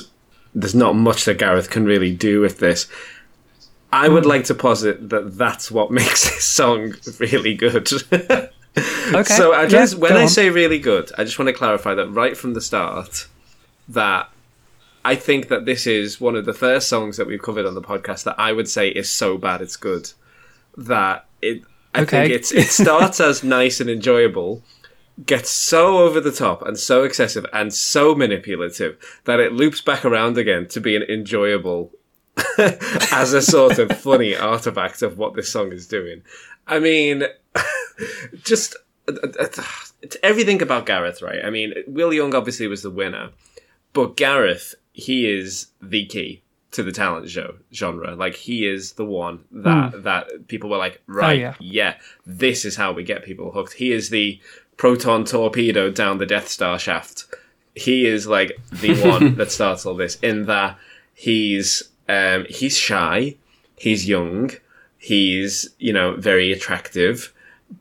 there's 0.55 0.75
not 0.75 0.97
much 0.97 1.27
that 1.27 1.39
Gareth 1.39 1.71
can 1.71 1.85
really 1.85 2.13
do 2.15 2.41
with 2.41 2.59
this. 2.59 2.89
I 3.93 4.09
would 4.09 4.25
like 4.27 4.45
to 4.45 4.55
posit 4.55 5.11
that 5.11 5.37
that's 5.37 5.71
what 5.71 5.91
makes 6.01 6.25
this 6.25 6.45
song 6.45 6.95
really 7.19 7.55
good. 7.55 7.89
Okay. 8.75 9.25
So 9.25 9.53
I 9.53 9.67
yeah, 9.67 9.87
when 9.99 10.17
I 10.17 10.23
on. 10.23 10.29
say 10.29 10.49
really 10.49 10.79
good, 10.79 11.13
I 11.19 11.25
just 11.25 11.39
want 11.39 11.49
to 11.49 11.53
clarify 11.53 11.93
that 11.95 12.09
right 12.09 12.35
from 12.35 12.55
the 12.55 12.61
start 12.63 13.27
that 13.87 14.31
I 15.05 15.15
think 15.15 15.49
that 15.49 15.67
this 15.67 15.87
is 15.87 16.19
one 16.23 16.37
of 16.37 16.47
the 16.47 16.55
first 16.55 16.89
songs 16.89 17.19
that 17.19 17.27
we've 17.27 17.43
covered 17.43 17.67
on 17.67 17.75
the 17.75 17.83
podcast 17.83 18.25
that 18.25 18.37
I 18.39 18.53
would 18.53 18.69
say 18.69 18.89
is 18.89 19.11
so 19.11 19.37
bad 19.37 19.61
it's 19.61 19.77
good. 19.77 20.13
That 20.79 21.27
it 21.43 21.63
I 21.95 22.01
Okay. 22.01 22.29
think 22.29 22.33
it's 22.33 22.51
it 22.51 22.69
starts 22.69 23.21
as 23.21 23.45
nice 23.59 23.79
and 23.79 23.91
enjoyable, 23.91 24.63
gets 25.27 25.51
so 25.51 25.99
over 25.99 26.19
the 26.19 26.33
top 26.33 26.63
and 26.63 26.79
so 26.79 27.05
excessive 27.05 27.45
and 27.53 27.75
so 27.75 28.15
manipulative 28.15 28.97
that 29.25 29.39
it 29.39 29.53
loops 29.53 29.83
back 29.83 30.07
around 30.07 30.39
again 30.39 30.67
to 30.69 30.81
be 30.81 30.97
an 30.97 31.03
enjoyable 31.03 31.93
as 33.13 33.33
a 33.33 33.43
sort 33.43 33.79
of 33.79 33.99
funny 33.99 34.35
artifact 34.35 35.03
of 35.03 35.19
what 35.19 35.35
this 35.35 35.51
song 35.51 35.73
is 35.73 35.87
doing. 35.87 36.23
I 36.67 36.79
mean, 36.79 37.25
just 38.43 38.77
it's 39.07 40.17
everything 40.23 40.63
about 40.63 40.87
Gareth, 40.87 41.23
right? 41.23 41.45
I 41.45 41.51
mean, 41.51 41.75
Will 41.87 42.13
Young 42.13 42.35
obviously 42.35 42.67
was 42.67 42.83
the 42.83 42.91
winner, 42.91 43.31
but 43.93 44.17
Gareth, 44.17 44.75
he 44.93 45.29
is 45.31 45.69
the 45.81 46.07
key 46.07 46.43
to 46.73 46.83
the 46.83 46.93
talent 46.93 47.29
show 47.29 47.57
genre. 47.73 48.15
Like 48.15 48.35
he 48.35 48.67
is 48.67 48.93
the 48.93 49.05
one 49.05 49.45
that 49.51 49.95
hmm. 49.95 50.03
that 50.03 50.49
people 50.49 50.71
were 50.71 50.79
like, 50.79 51.03
oh, 51.09 51.15
right, 51.15 51.39
yeah. 51.39 51.55
yeah, 51.61 51.95
this 52.27 52.65
is 52.65 52.77
how 52.77 52.93
we 52.93 53.05
get 53.05 53.25
people 53.25 53.53
hooked. 53.53 53.75
He 53.75 53.93
is 53.93 54.11
the 54.11 54.41
proton 54.77 55.25
torpedo 55.25 55.91
down 55.91 56.19
the 56.19 56.27
Death 56.27 56.49
Star 56.49 56.79
shaft. 56.79 57.27
He 57.75 58.07
is 58.07 58.27
like 58.27 58.59
the 58.71 59.01
one 59.09 59.37
that 59.37 59.53
starts 59.53 59.87
all 59.87 59.95
this. 59.95 60.17
In 60.17 60.47
that 60.47 60.79
he's 61.15 61.83
um, 62.09 62.47
he's 62.49 62.77
shy, 62.77 63.37
he's 63.77 64.09
young, 64.09 64.51
he's 64.99 65.69
you 65.79 65.93
know 65.93 66.15
very 66.17 66.53
attractive, 66.53 67.33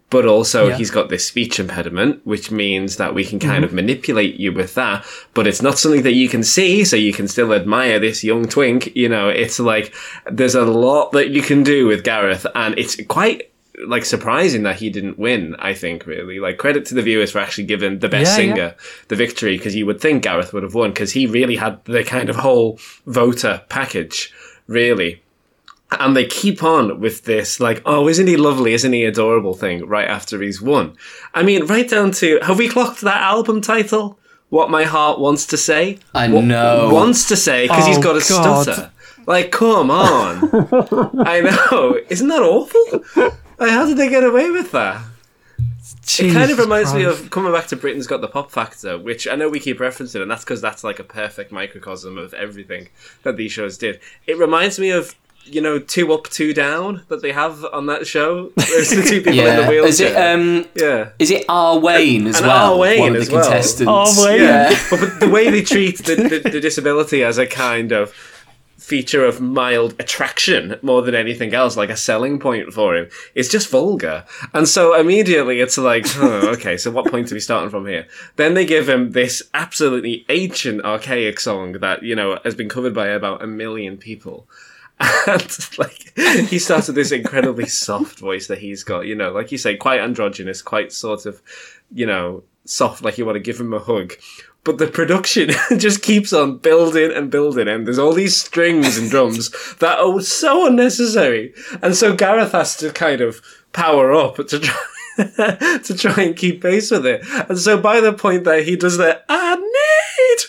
but 0.09 0.26
also 0.26 0.69
Yeah. 0.69 0.78
he's 0.78 0.91
got 0.91 1.09
this 1.09 1.26
speech 1.26 1.59
impediment, 1.59 2.22
which 2.26 2.49
means 2.51 2.97
that 2.97 3.13
we 3.13 3.24
can 3.26 3.39
kind 3.39 3.63
of 3.63 3.74
manipulate 3.74 4.36
you 4.39 4.51
with 4.51 4.74
that. 4.76 5.05
But 5.34 5.47
it's 5.47 5.61
not 5.61 5.78
something 5.80 6.03
that 6.03 6.13
you 6.13 6.30
can 6.30 6.43
see, 6.43 6.84
so 6.86 6.95
you 6.95 7.13
can 7.13 7.28
still 7.28 7.53
admire 7.53 7.99
this 7.99 8.24
young 8.24 8.47
twink. 8.47 8.95
You 8.95 9.09
know, 9.09 9.30
it's 9.30 9.59
like 9.59 9.93
there's 10.30 10.55
a 10.55 10.65
lot 10.65 11.11
that 11.11 11.30
you 11.30 11.41
can 11.41 11.63
do 11.63 11.88
with 11.88 12.03
Gareth, 12.03 12.45
and 12.55 12.78
it's 12.78 12.97
quite 13.07 13.51
like 13.88 14.05
surprising 14.05 14.63
that 14.63 14.77
he 14.77 14.89
didn't 14.89 15.17
win. 15.19 15.55
I 15.59 15.73
think 15.73 16.05
really 16.05 16.39
like 16.39 16.57
credit 16.57 16.86
to 16.88 16.95
the 16.95 17.01
viewers 17.01 17.32
for 17.32 17.39
actually 17.39 17.65
giving 17.65 17.99
the 17.99 18.09
best 18.09 18.38
Yeah, 18.38 18.43
yeah. 18.45 18.53
singer 18.55 18.75
the 19.07 19.15
victory 19.15 19.57
because 19.57 19.75
you 19.75 19.86
would 19.86 19.99
think 20.01 20.23
Gareth 20.23 20.53
would 20.53 20.63
have 20.63 20.73
won 20.75 20.91
because 20.91 21.13
he 21.13 21.25
really 21.27 21.55
had 21.55 21.84
the 21.86 22.03
kind 22.03 22.29
of 22.29 22.36
whole 22.38 22.79
voter 23.05 23.61
package 23.69 24.34
really 24.67 25.21
and 25.99 26.15
they 26.15 26.25
keep 26.25 26.63
on 26.63 26.99
with 27.01 27.25
this 27.25 27.59
like 27.59 27.82
oh 27.86 28.07
isn't 28.07 28.27
he 28.27 28.38
lovely 28.38 28.73
isn't 28.73 28.93
he 28.93 29.03
adorable 29.03 29.53
thing 29.53 29.86
right 29.86 30.07
after 30.07 30.41
he's 30.41 30.61
won 30.61 30.95
i 31.34 31.43
mean 31.43 31.65
right 31.65 31.89
down 31.89 32.11
to 32.11 32.39
have 32.43 32.57
we 32.57 32.69
clocked 32.69 33.01
that 33.01 33.21
album 33.21 33.59
title 33.59 34.17
what 34.47 34.69
my 34.69 34.84
heart 34.86 35.19
wants 35.19 35.45
to 35.45 35.57
say 35.57 35.97
I 36.13 36.29
What- 36.29 36.45
know. 36.45 36.89
wants 36.93 37.27
to 37.27 37.36
say 37.36 37.67
because 37.67 37.86
he's 37.88 37.97
oh, 37.97 38.01
got 38.01 38.15
a 38.15 38.19
God. 38.29 38.63
stutter 38.63 38.91
Like, 39.27 39.51
come 39.51 39.91
on. 39.91 40.49
I 41.27 41.41
know. 41.41 41.99
Isn't 42.09 42.27
that 42.29 42.41
awful? 42.41 43.32
Like, 43.62 43.70
how 43.70 43.86
did 43.86 43.97
they 43.97 44.09
get 44.09 44.24
away 44.24 44.49
with 44.49 44.72
that? 44.72 45.03
it 46.20 46.34
kind 46.34 46.49
of 46.49 46.57
reminds 46.57 46.95
me 46.95 47.03
of 47.03 47.30
coming 47.30 47.53
back 47.53 47.68
to 47.68 47.76
Britain's 47.76 48.07
Got 48.07 48.22
the 48.22 48.28
Pop 48.28 48.49
Factor, 48.49 48.97
which 48.97 49.28
I 49.28 49.36
know 49.36 49.49
we 49.49 49.59
keep 49.59 49.78
referencing, 49.78 50.20
and 50.24 50.32
that's 50.32 50.43
because 50.43 50.62
that's 50.62 50.84
like 50.84 50.97
a 50.97 51.03
perfect 51.03 51.51
microcosm 51.51 52.18
of 52.18 52.34
everything 52.34 52.89
that 53.22 53.38
these 53.38 53.51
shows 53.51 53.78
did. 53.78 53.99
It 54.26 54.39
reminds 54.39 54.80
me 54.80 54.89
of 54.89 55.16
you 55.45 55.62
know 55.62 55.78
two 55.78 56.12
up, 56.12 56.28
two 56.30 56.55
down 56.55 57.03
that 57.09 57.22
they 57.22 57.32
have 57.34 57.64
on 57.66 57.86
that 57.86 58.07
show. 58.07 58.51
There's 58.55 58.89
the 58.89 59.03
two 59.03 59.22
people 59.24 59.39
in 59.39 59.55
the 59.57 59.68
wheelchair. 59.68 59.86
Is 59.88 59.99
it 59.99 60.16
um 60.16 60.66
yeah. 60.76 61.09
is 61.20 61.30
it 61.30 61.45
R. 61.47 61.78
Wayne 61.78 62.26
as 62.26 62.38
And 62.38 62.47
well? 62.47 62.74
R. 62.74 62.80
Wayne 62.80 62.99
one 62.99 63.16
of 63.16 63.22
as 63.22 63.30
the 63.30 63.36
well. 63.36 63.43
contestants. 63.43 64.20
R. 64.20 64.26
Wayne. 64.26 64.41
Yeah, 64.41 64.88
but, 64.89 64.99
but 64.99 65.20
the 65.20 65.30
way 65.30 65.51
they 65.51 65.62
treat 65.62 65.99
the, 65.99 66.16
the, 66.16 66.39
the 66.49 66.59
disability 66.59 67.24
as 67.24 67.38
a 67.38 67.45
kind 67.45 67.91
of 67.91 68.12
feature 68.82 69.23
of 69.23 69.39
mild 69.39 69.93
attraction 69.99 70.77
more 70.82 71.03
than 71.03 71.13
anything 71.13 71.53
else, 71.53 71.77
like 71.77 71.91
a 71.91 71.95
selling 71.95 72.39
point 72.39 72.73
for 72.73 72.95
him, 72.95 73.07
is 73.36 73.47
just 73.47 73.69
vulgar. 73.69 74.25
And 74.53 74.67
so 74.67 74.99
immediately 74.99 75.61
it's 75.61 75.77
like, 75.77 76.05
oh, 76.15 76.49
okay, 76.53 76.77
so 76.77 76.89
what 76.89 77.09
point 77.09 77.32
are 77.32 77.36
we 77.36 77.39
starting 77.39 77.69
from 77.69 77.86
here? 77.86 78.07
Then 78.38 78.55
they 78.55 78.65
give 78.65 78.89
him 78.89 79.11
this 79.11 79.43
absolutely 79.53 80.25
ancient, 80.29 80.84
archaic 80.84 81.39
song 81.39 81.73
that, 81.73 82.01
you 82.01 82.15
know, 82.15 82.39
has 82.43 82.55
been 82.55 82.69
covered 82.69 82.95
by 82.95 83.07
about 83.07 83.43
a 83.43 83.47
million 83.47 83.97
people. 83.97 84.49
And 85.27 85.69
like 85.77 86.17
he 86.17 86.59
starts 86.59 86.88
with 86.88 86.95
this 86.95 87.11
incredibly 87.11 87.65
soft 87.86 88.19
voice 88.19 88.47
that 88.47 88.59
he's 88.59 88.84
got, 88.84 89.05
you 89.05 89.15
know, 89.15 89.32
like 89.32 89.51
you 89.51 89.57
say, 89.57 89.75
quite 89.75 89.99
androgynous, 89.99 90.61
quite 90.61 90.91
sort 90.91 91.25
of, 91.25 91.41
you 91.91 92.05
know, 92.05 92.43
soft, 92.65 93.03
like 93.03 93.17
you 93.17 93.25
want 93.25 93.36
to 93.36 93.39
give 93.39 93.59
him 93.59 93.73
a 93.73 93.79
hug. 93.79 94.13
But 94.64 94.78
the 94.78 94.88
production 94.88 95.49
just 95.78 96.03
keeps 96.03 96.34
on 96.34 96.57
building 96.57 97.12
and 97.12 97.32
building, 97.32 97.68
and 97.68 97.86
there's 97.86 97.99
all 97.99 98.14
these 98.14 98.39
strings 98.39 98.97
and 98.97 99.09
drums 99.09 99.49
that 99.80 99.99
are 99.99 100.22
so 100.22 100.68
unnecessary. 100.68 101.53
And 101.82 101.95
so 101.95 102.16
Gareth 102.16 102.51
has 102.51 102.78
to 102.78 102.91
kind 102.91 103.22
of 103.22 103.41
power 103.74 104.14
up 104.14 104.36
to 104.36 104.59
try 104.59 104.78
to 105.18 105.95
try 105.97 106.24
and 106.24 106.36
keep 106.36 106.62
pace 106.62 106.91
with 106.91 107.05
it. 107.05 107.22
And 107.49 107.57
so 107.57 107.80
by 107.80 108.01
the 108.01 108.14
point 108.14 108.43
that 108.45 108.64
he 108.64 108.76
does 108.76 108.97
the 108.97 109.22
I 109.28 109.55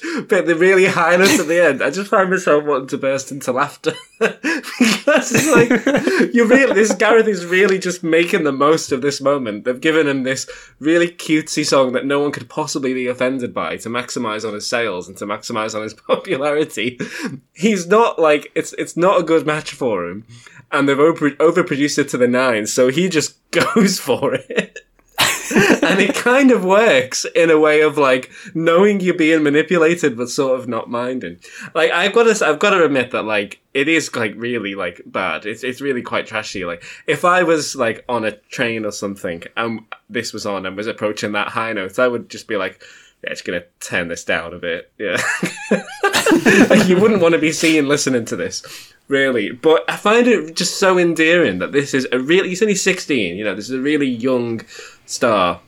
need 0.04 0.28
bit, 0.28 0.46
the 0.46 0.54
really 0.54 0.86
high 0.86 1.16
note 1.16 1.38
at 1.38 1.48
the 1.48 1.64
end, 1.64 1.82
I 1.82 1.90
just 1.90 2.10
find 2.10 2.30
myself 2.30 2.64
wanting 2.64 2.88
to 2.88 2.98
burst 2.98 3.32
into 3.32 3.52
laughter 3.52 3.94
because 4.18 5.32
it's 5.32 5.50
like 5.50 5.70
you 6.34 6.46
really 6.46 6.74
this 6.74 6.94
Gareth 6.94 7.26
is 7.26 7.44
really 7.44 7.78
just 7.78 8.02
making 8.02 8.44
the 8.44 8.52
most 8.52 8.92
of 8.92 9.02
this 9.02 9.20
moment. 9.20 9.64
They've 9.64 9.80
given 9.80 10.06
him 10.06 10.22
this 10.22 10.48
really 10.78 11.08
cutesy 11.08 11.64
song 11.64 11.92
that 11.92 12.06
no 12.06 12.20
one 12.20 12.32
could 12.32 12.48
possibly 12.48 12.94
be 12.94 13.08
offended 13.08 13.52
by 13.52 13.76
to 13.78 13.88
maximize 13.88 14.46
on 14.46 14.54
his 14.54 14.66
sales 14.66 15.08
and 15.08 15.16
to 15.18 15.26
maximize 15.26 15.74
on 15.74 15.82
his 15.82 15.94
popularity. 15.94 16.98
He's 17.52 17.86
not 17.86 18.18
like 18.18 18.50
it's 18.54 18.72
it's 18.74 18.96
not 18.96 19.20
a 19.20 19.24
good 19.24 19.46
match 19.46 19.72
for 19.72 20.08
him, 20.08 20.26
and 20.70 20.88
they've 20.88 20.98
over 20.98 21.30
overproduced 21.32 21.98
it 21.98 22.08
to 22.10 22.18
the 22.18 22.28
nine. 22.28 22.66
So 22.66 22.88
he 22.88 23.08
just 23.08 23.38
goes 23.50 23.98
for 23.98 24.34
it. 24.34 24.78
and 25.82 26.00
it 26.00 26.14
kind 26.14 26.50
of 26.50 26.64
works 26.64 27.24
in 27.34 27.50
a 27.50 27.58
way 27.58 27.80
of 27.80 27.98
like 27.98 28.30
knowing 28.54 29.00
you're 29.00 29.14
being 29.14 29.42
manipulated 29.42 30.16
but 30.16 30.28
sort 30.28 30.58
of 30.58 30.68
not 30.68 30.90
minding 30.90 31.38
like 31.74 31.90
i've 31.90 32.12
got 32.12 32.24
to 32.24 32.46
i've 32.46 32.58
got 32.58 32.70
to 32.70 32.84
admit 32.84 33.10
that 33.10 33.24
like 33.24 33.60
it 33.74 33.88
is 33.88 34.14
like 34.14 34.34
really 34.36 34.74
like 34.74 35.00
bad 35.06 35.46
it's, 35.46 35.64
it's 35.64 35.80
really 35.80 36.02
quite 36.02 36.26
trashy 36.26 36.64
like 36.64 36.84
if 37.06 37.24
i 37.24 37.42
was 37.42 37.74
like 37.74 38.04
on 38.08 38.24
a 38.24 38.32
train 38.32 38.84
or 38.84 38.92
something 38.92 39.42
and 39.56 39.80
this 40.08 40.32
was 40.32 40.46
on 40.46 40.66
and 40.66 40.76
was 40.76 40.86
approaching 40.86 41.32
that 41.32 41.48
high 41.48 41.72
note 41.72 41.98
i 41.98 42.06
would 42.06 42.28
just 42.28 42.46
be 42.46 42.56
like 42.56 42.82
yeah, 43.22 43.30
just 43.30 43.44
gonna 43.44 43.62
turn 43.78 44.08
this 44.08 44.24
down 44.24 44.52
a 44.52 44.58
bit. 44.58 44.90
Yeah, 44.98 45.16
like 46.68 46.88
you 46.88 47.00
wouldn't 47.00 47.22
want 47.22 47.34
to 47.34 47.40
be 47.40 47.52
seen 47.52 47.86
listening 47.86 48.24
to 48.26 48.36
this, 48.36 48.92
really. 49.06 49.52
But 49.52 49.84
I 49.88 49.96
find 49.96 50.26
it 50.26 50.56
just 50.56 50.78
so 50.78 50.98
endearing 50.98 51.58
that 51.60 51.70
this 51.72 51.94
is 51.94 52.06
a 52.10 52.18
really. 52.18 52.48
He's 52.48 52.62
only 52.62 52.74
sixteen. 52.74 53.36
You 53.36 53.44
know, 53.44 53.54
this 53.54 53.68
is 53.68 53.76
a 53.76 53.80
really 53.80 54.08
young 54.08 54.62
star 55.06 55.60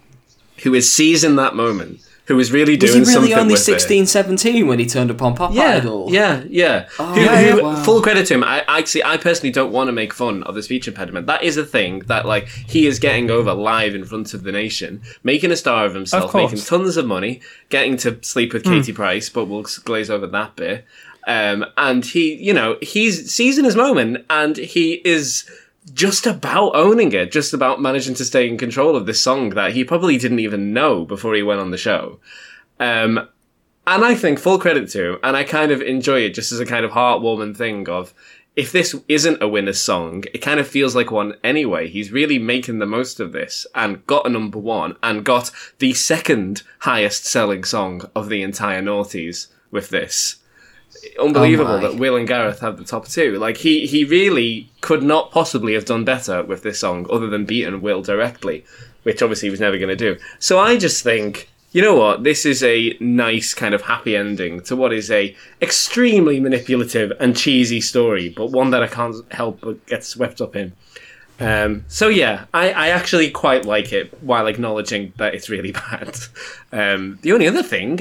who 0.62 0.74
is 0.74 0.91
seizing 0.93 1.37
that 1.37 1.55
moment, 1.57 2.01
who 2.26 2.39
is 2.39 2.51
really 2.53 2.72
Was 2.74 2.78
doing 2.93 2.93
he 2.93 2.99
really 3.01 3.12
something 3.12 3.35
only 3.35 3.53
with 3.55 3.61
it. 3.61 3.64
16, 3.64 4.07
17 4.07 4.66
when 4.66 4.78
he 4.78 4.87
turned 4.87 5.11
up 5.11 5.20
on 5.20 5.35
Pop 5.35 5.53
Yeah, 5.53 5.76
Idol? 5.76 6.07
yeah, 6.11 6.43
yeah. 6.49 6.85
who, 6.97 7.03
Oh, 7.03 7.14
yeah, 7.16 7.43
who- 7.53 7.62
wow. 7.62 7.82
Full 7.82 8.01
credit 8.01 8.26
to 8.28 8.35
him. 8.35 8.45
I 8.45 8.64
actually, 8.66 9.05
I 9.05 9.16
personally 9.18 9.51
don't 9.51 9.72
want 9.72 9.89
to 9.89 9.93
make 9.93 10.14
fun 10.14 10.43
of 10.45 10.55
the 10.55 10.62
speech 10.62 10.89
impediment. 10.89 11.26
That 11.26 11.43
is 11.43 11.57
a 11.57 11.64
thing 11.66 11.99
that 12.07 12.24
like 12.24 12.49
he 12.49 12.87
is 12.87 12.99
getting 12.99 13.30
over 13.30 13.53
live 13.53 13.95
in 13.95 14.05
front 14.05 14.32
of 14.32 14.43
the 14.45 14.53
nation, 14.53 15.03
making 15.22 15.51
a 15.51 15.57
star 15.57 15.85
of 15.85 15.95
himself, 15.95 16.26
Of 16.26 16.35
making 16.35 16.59
tons 16.64 16.97
of 16.97 17.05
money, 17.07 17.41
getting 17.68 17.97
to 17.99 18.16
sleep 18.22 18.53
with 18.55 18.64
Katie 18.64 18.93
Price. 18.93 19.28
But 19.28 19.47
we'll 19.47 19.66
glaze 19.85 20.09
over 20.09 20.26
that 20.28 20.57
bit. 20.57 20.85
Um, 21.26 21.64
and 21.78 22.05
he, 22.05 22.35
you 22.35 22.53
know, 22.53 22.76
he's 22.82 23.30
seizing 23.32 23.64
his 23.64 23.74
moment, 23.76 24.24
and 24.30 24.57
he 24.57 25.01
is 25.07 25.45
just 25.93 26.26
about 26.26 26.74
owning 26.74 27.12
it, 27.12 27.30
just 27.30 27.53
about 27.53 27.80
managing 27.80 28.14
to 28.14 28.24
stay 28.24 28.49
in 28.49 28.57
control 28.57 28.97
of 28.97 29.07
this 29.07 29.20
song 29.20 29.51
that 29.51 29.72
he 29.72 29.85
probably 29.85 30.16
didn't 30.16 30.39
even 30.39 30.72
know 30.72 31.05
before 31.05 31.35
he 31.35 31.43
went 31.43 31.61
on 31.61 31.70
the 31.70 31.76
show. 31.76 32.20
Um, 32.80 33.28
and 33.87 34.05
I 34.05 34.14
think 34.14 34.39
full 34.39 34.59
credit 34.59 34.89
to 34.91 35.12
him, 35.12 35.18
and 35.22 35.37
I 35.37 35.45
kind 35.45 35.70
of 35.70 35.82
enjoy 35.82 36.20
it 36.20 36.35
just 36.35 36.53
as 36.53 36.61
a 36.61 36.66
kind 36.66 36.85
of 36.85 36.93
heartwarming 36.93 37.57
thing 37.57 37.89
of 37.89 38.14
if 38.57 38.70
this 38.72 38.95
isn't 39.09 39.43
a 39.43 39.49
winner's 39.49 39.80
song, 39.80 40.24
it 40.32 40.39
kind 40.39 40.61
of 40.61 40.68
feels 40.68 40.95
like 40.95 41.11
one 41.11 41.35
anyway. 41.43 41.89
He's 41.89 42.12
really 42.12 42.39
making 42.39 42.78
the 42.78 42.87
most 42.87 43.20
of 43.20 43.32
this 43.32 43.66
and 43.74 44.07
got 44.07 44.26
a 44.26 44.30
number 44.30 44.59
one 44.59 44.97
and 45.03 45.24
got 45.24 45.51
the 45.80 45.93
second 45.93 46.62
highest 46.80 47.24
selling 47.24 47.64
song 47.64 48.09
of 48.14 48.28
the 48.28 48.43
entire 48.43 48.80
noughties 48.80 49.49
with 49.70 49.91
this. 49.91 50.37
Unbelievable 51.20 51.72
Oh 51.72 51.80
that 51.80 51.97
Will 51.97 52.16
and 52.16 52.26
Gareth 52.26 52.61
have 52.61 52.78
the 52.78 52.84
top 52.84 53.07
two. 53.07 53.38
Like 53.38 53.59
he 53.59 53.86
he 53.86 54.05
really 54.05 54.70
could 54.80 55.03
not 55.03 55.30
possibly 55.30 55.74
have 55.74 55.84
done 55.84 56.05
better 56.05 56.42
with 56.42 56.62
this 56.62 56.80
song 56.80 57.07
other 57.11 57.28
than 57.28 57.45
beaten 57.45 57.80
Will 57.80 58.03
directly, 58.03 58.64
which 59.03 59.22
obviously 59.22 59.47
he 59.47 59.51
was 59.51 59.61
never 59.61 59.78
going 59.78 59.88
to 59.88 59.97
do. 59.97 60.18
So 60.38 60.59
I 60.59 60.76
just 60.76 61.03
think 61.03 61.49
you 61.74 61.82
know 61.82 61.97
what? 61.97 62.22
This 62.22 62.47
is 62.47 62.62
a 62.62 62.97
nice 63.01 63.53
kind 63.53 63.74
of 63.74 63.82
happy 63.82 64.16
ending 64.16 64.61
to 64.62 64.76
what 64.76 64.92
is 64.92 65.11
a 65.11 65.34
extremely 65.61 66.38
manipulative 66.38 67.12
and 67.18 67.36
cheesy 67.36 67.80
story, 67.80 68.28
but 68.28 68.53
one 68.53 68.70
that 68.70 68.82
I 68.82 68.86
can't 68.86 69.16
help 69.32 69.61
but 69.61 69.84
get 69.86 70.05
swept 70.05 70.40
up 70.40 70.55
in. 70.55 70.72
Um, 71.40 71.84
so 71.88 72.09
yeah, 72.09 72.45
I, 72.55 72.70
I 72.70 72.88
actually 72.90 73.28
quite 73.28 73.64
like 73.64 73.92
it 73.92 74.16
while 74.22 74.47
acknowledging 74.47 75.12
that 75.16 75.34
it's 75.34 75.51
really 75.51 75.72
bad. 75.90 76.16
Um, 76.70 77.18
the 77.22 77.32
only 77.32 77.49
other 77.49 77.64
thing, 77.64 77.99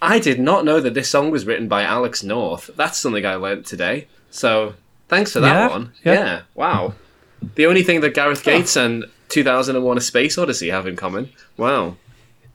I 0.00 0.18
did 0.18 0.38
not 0.38 0.64
know 0.64 0.80
that 0.80 0.94
this 0.94 1.10
song 1.10 1.30
was 1.30 1.44
written 1.46 1.68
by 1.68 1.82
Alex 1.82 2.22
North. 2.22 2.70
That's 2.76 2.98
something 2.98 3.26
I 3.26 3.34
learnt 3.34 3.66
today. 3.66 4.06
So 4.30 4.74
thanks 5.08 5.32
for 5.32 5.40
that 5.40 5.52
Yeah, 5.54 5.68
one. 5.68 5.92
yeah. 6.04 6.12
yeah, 6.14 6.40
wow. 6.54 6.94
The 7.54 7.66
only 7.66 7.82
thing 7.82 8.00
that 8.02 8.14
Gareth 8.14 8.44
Gates 8.44 8.76
and 8.76 9.04
2001: 9.28 9.96
A 9.96 10.00
Space 10.00 10.38
Odyssey 10.38 10.70
have 10.70 10.86
in 10.86 10.96
common. 10.96 11.30
Wow. 11.56 11.96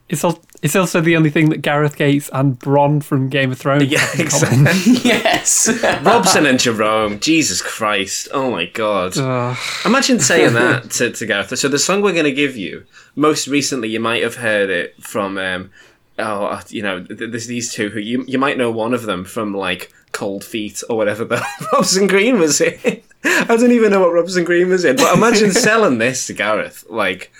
It's, 0.09 0.23
al- 0.23 0.43
it's 0.61 0.75
also 0.75 0.99
the 1.01 1.15
only 1.15 1.29
thing 1.29 1.49
that 1.49 1.59
Gareth 1.61 1.95
Gates 1.95 2.29
and 2.33 2.59
Bronn 2.59 3.01
from 3.01 3.29
Game 3.29 3.51
of 3.53 3.57
Thrones 3.57 3.85
Yeah, 3.85 3.99
have 3.99 4.19
in 4.19 4.27
common. 4.27 4.67
exactly. 4.67 4.93
Yes. 5.11 5.83
Robson 6.03 6.45
and 6.45 6.59
Jerome. 6.59 7.19
Jesus 7.19 7.61
Christ. 7.61 8.27
Oh 8.33 8.51
my 8.51 8.65
God. 8.65 9.17
Ugh. 9.17 9.57
Imagine 9.85 10.19
saying 10.19 10.53
that 10.53 10.91
to, 10.97 11.09
to 11.11 11.25
Gareth. 11.25 11.57
So 11.57 11.67
the 11.69 11.79
song 11.79 12.01
we're 12.01 12.11
going 12.11 12.25
to 12.25 12.33
give 12.33 12.55
you, 12.57 12.85
most 13.15 13.47
recently 13.47 13.87
you 13.89 13.99
might 14.01 14.21
have 14.21 14.35
heard 14.35 14.69
it 14.69 15.01
from, 15.01 15.37
um, 15.37 15.71
oh, 16.19 16.45
uh, 16.45 16.61
you 16.69 16.81
know, 16.81 16.99
there's 17.01 17.47
these 17.47 17.73
two 17.73 17.89
who 17.89 17.99
you, 17.99 18.23
you 18.27 18.37
might 18.37 18.57
know 18.57 18.71
one 18.71 18.93
of 18.93 19.03
them 19.03 19.25
from 19.25 19.53
like 19.53 19.91
Cold 20.11 20.43
Feet 20.43 20.83
or 20.89 20.97
whatever 20.97 21.25
the 21.25 21.43
Robson 21.73 22.07
Green 22.07 22.39
was 22.39 22.61
in. 22.61 23.01
I 23.25 23.55
don't 23.55 23.71
even 23.71 23.91
know 23.91 24.01
what 24.01 24.13
Robson 24.13 24.43
Green 24.43 24.69
was 24.69 24.85
in, 24.85 24.95
but 24.95 25.15
imagine 25.15 25.51
selling 25.51 25.97
this 25.97 26.27
to 26.27 26.33
Gareth. 26.33 26.85
Like, 26.89 27.31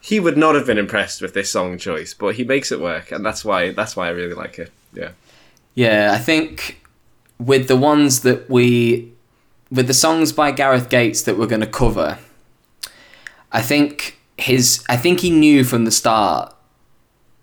he 0.00 0.20
would 0.20 0.36
not 0.36 0.54
have 0.54 0.66
been 0.66 0.78
impressed 0.78 1.22
with 1.22 1.34
this 1.34 1.50
song 1.50 1.78
choice, 1.78 2.14
but 2.14 2.34
he 2.34 2.44
makes 2.44 2.72
it 2.72 2.80
work, 2.80 3.10
and 3.12 3.24
that's 3.24 3.44
why 3.44 3.72
that's 3.72 3.96
why 3.96 4.08
I 4.08 4.10
really 4.10 4.34
like 4.34 4.58
it. 4.58 4.72
Yeah. 4.92 5.10
Yeah, 5.74 6.12
I 6.12 6.18
think 6.18 6.84
with 7.38 7.68
the 7.68 7.76
ones 7.76 8.22
that 8.22 8.50
we, 8.50 9.12
with 9.70 9.86
the 9.86 9.94
songs 9.94 10.32
by 10.32 10.50
Gareth 10.50 10.88
Gates 10.88 11.22
that 11.22 11.38
we're 11.38 11.46
going 11.46 11.60
to 11.60 11.66
cover, 11.66 12.18
I 13.52 13.62
think 13.62 14.18
his, 14.36 14.84
I 14.88 14.96
think 14.96 15.20
he 15.20 15.30
knew 15.30 15.62
from 15.62 15.84
the 15.84 15.92
start, 15.92 16.52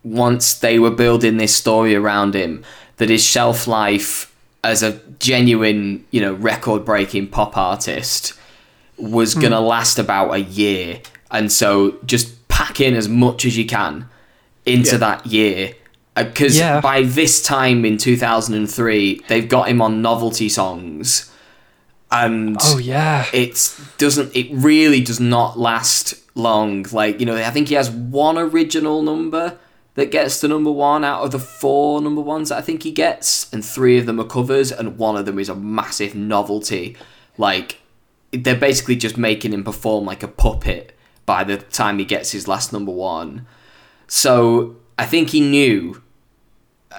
once 0.06 0.53
they 0.53 0.78
were 0.80 0.91
building 0.91 1.38
this 1.38 1.53
story 1.53 1.95
around 1.95 2.36
him, 2.36 2.64
that 2.97 3.10
his 3.10 3.24
shelf 3.24 3.68
life 3.68 4.34
as 4.64 4.84
a 4.84 4.99
genuine, 5.20 6.06
you 6.12 6.22
know, 6.22 6.34
record 6.34 6.86
breaking 6.86 7.28
pop 7.28 7.58
artist 7.58 8.34
was 8.97 9.34
hmm. 9.34 9.41
going 9.41 9.51
to 9.51 9.60
last 9.60 9.99
about 9.99 10.32
a 10.32 10.39
year. 10.39 11.01
And 11.32 11.51
so 11.51 11.97
just 12.06 12.47
pack 12.47 12.80
in 12.80 12.93
as 12.95 13.10
much 13.10 13.45
as 13.45 13.58
you 13.58 13.66
can 13.66 14.08
into 14.66 14.91
Yeah. 14.91 14.97
that 14.97 15.26
year. 15.26 15.74
Uh, 16.16 16.24
because 16.24 16.58
Yeah. 16.58 16.80
by 16.80 17.01
this 17.01 17.41
time 17.43 17.84
in 17.84 17.97
2003, 17.97 19.22
they've 19.28 19.49
got 19.49 19.68
him 19.68 19.82
on 19.82 20.01
novelty 20.01 20.47
songs. 20.47 21.30
And 22.12 22.58
Oh, 22.62 22.78
yeah. 22.78 23.26
it 23.34 23.76
doesn't 23.97 24.36
it 24.36 24.47
really 24.51 25.01
does 25.01 25.20
not 25.20 25.60
last 25.60 26.14
long 26.36 26.86
like 26.91 27.20
you 27.20 27.26
know 27.26 27.36
i 27.38 27.49
think 27.49 27.70
he 27.70 27.76
has 27.76 27.89
one 27.89 28.38
original 28.38 29.01
number 29.01 29.58
that 29.96 30.12
gets 30.12 30.39
the 30.39 30.48
number 30.48 30.72
one 30.72 31.04
out 31.04 31.24
of 31.24 31.32
the 31.32 31.39
four 31.39 32.02
number 32.02 32.22
ones 32.22 32.50
that 32.50 32.58
I 32.58 32.62
think 32.62 32.84
he 32.84 32.91
gets, 32.91 33.52
and 33.52 33.66
three 33.66 33.98
of 33.98 34.06
them 34.06 34.20
are 34.20 34.26
covers, 34.26 34.72
and 34.72 34.98
one 34.98 35.16
of 35.18 35.26
them 35.26 35.39
is 35.39 35.50
a 35.50 35.56
massive 35.56 36.14
novelty. 36.16 36.96
Like 37.38 37.80
they're 38.32 38.56
basically 38.56 38.98
just 38.98 39.18
making 39.18 39.54
him 39.54 39.64
perform 39.64 40.06
like 40.06 40.24
a 40.24 40.28
puppet 40.28 40.96
by 41.26 41.43
the 41.43 41.58
time 41.58 41.98
he 41.98 42.06
gets 42.06 42.32
his 42.32 42.48
last 42.48 42.72
number 42.72 42.91
one. 42.91 43.48
So 44.08 44.76
I 44.98 45.06
think 45.06 45.30
he 45.30 45.41
knew. 45.41 46.02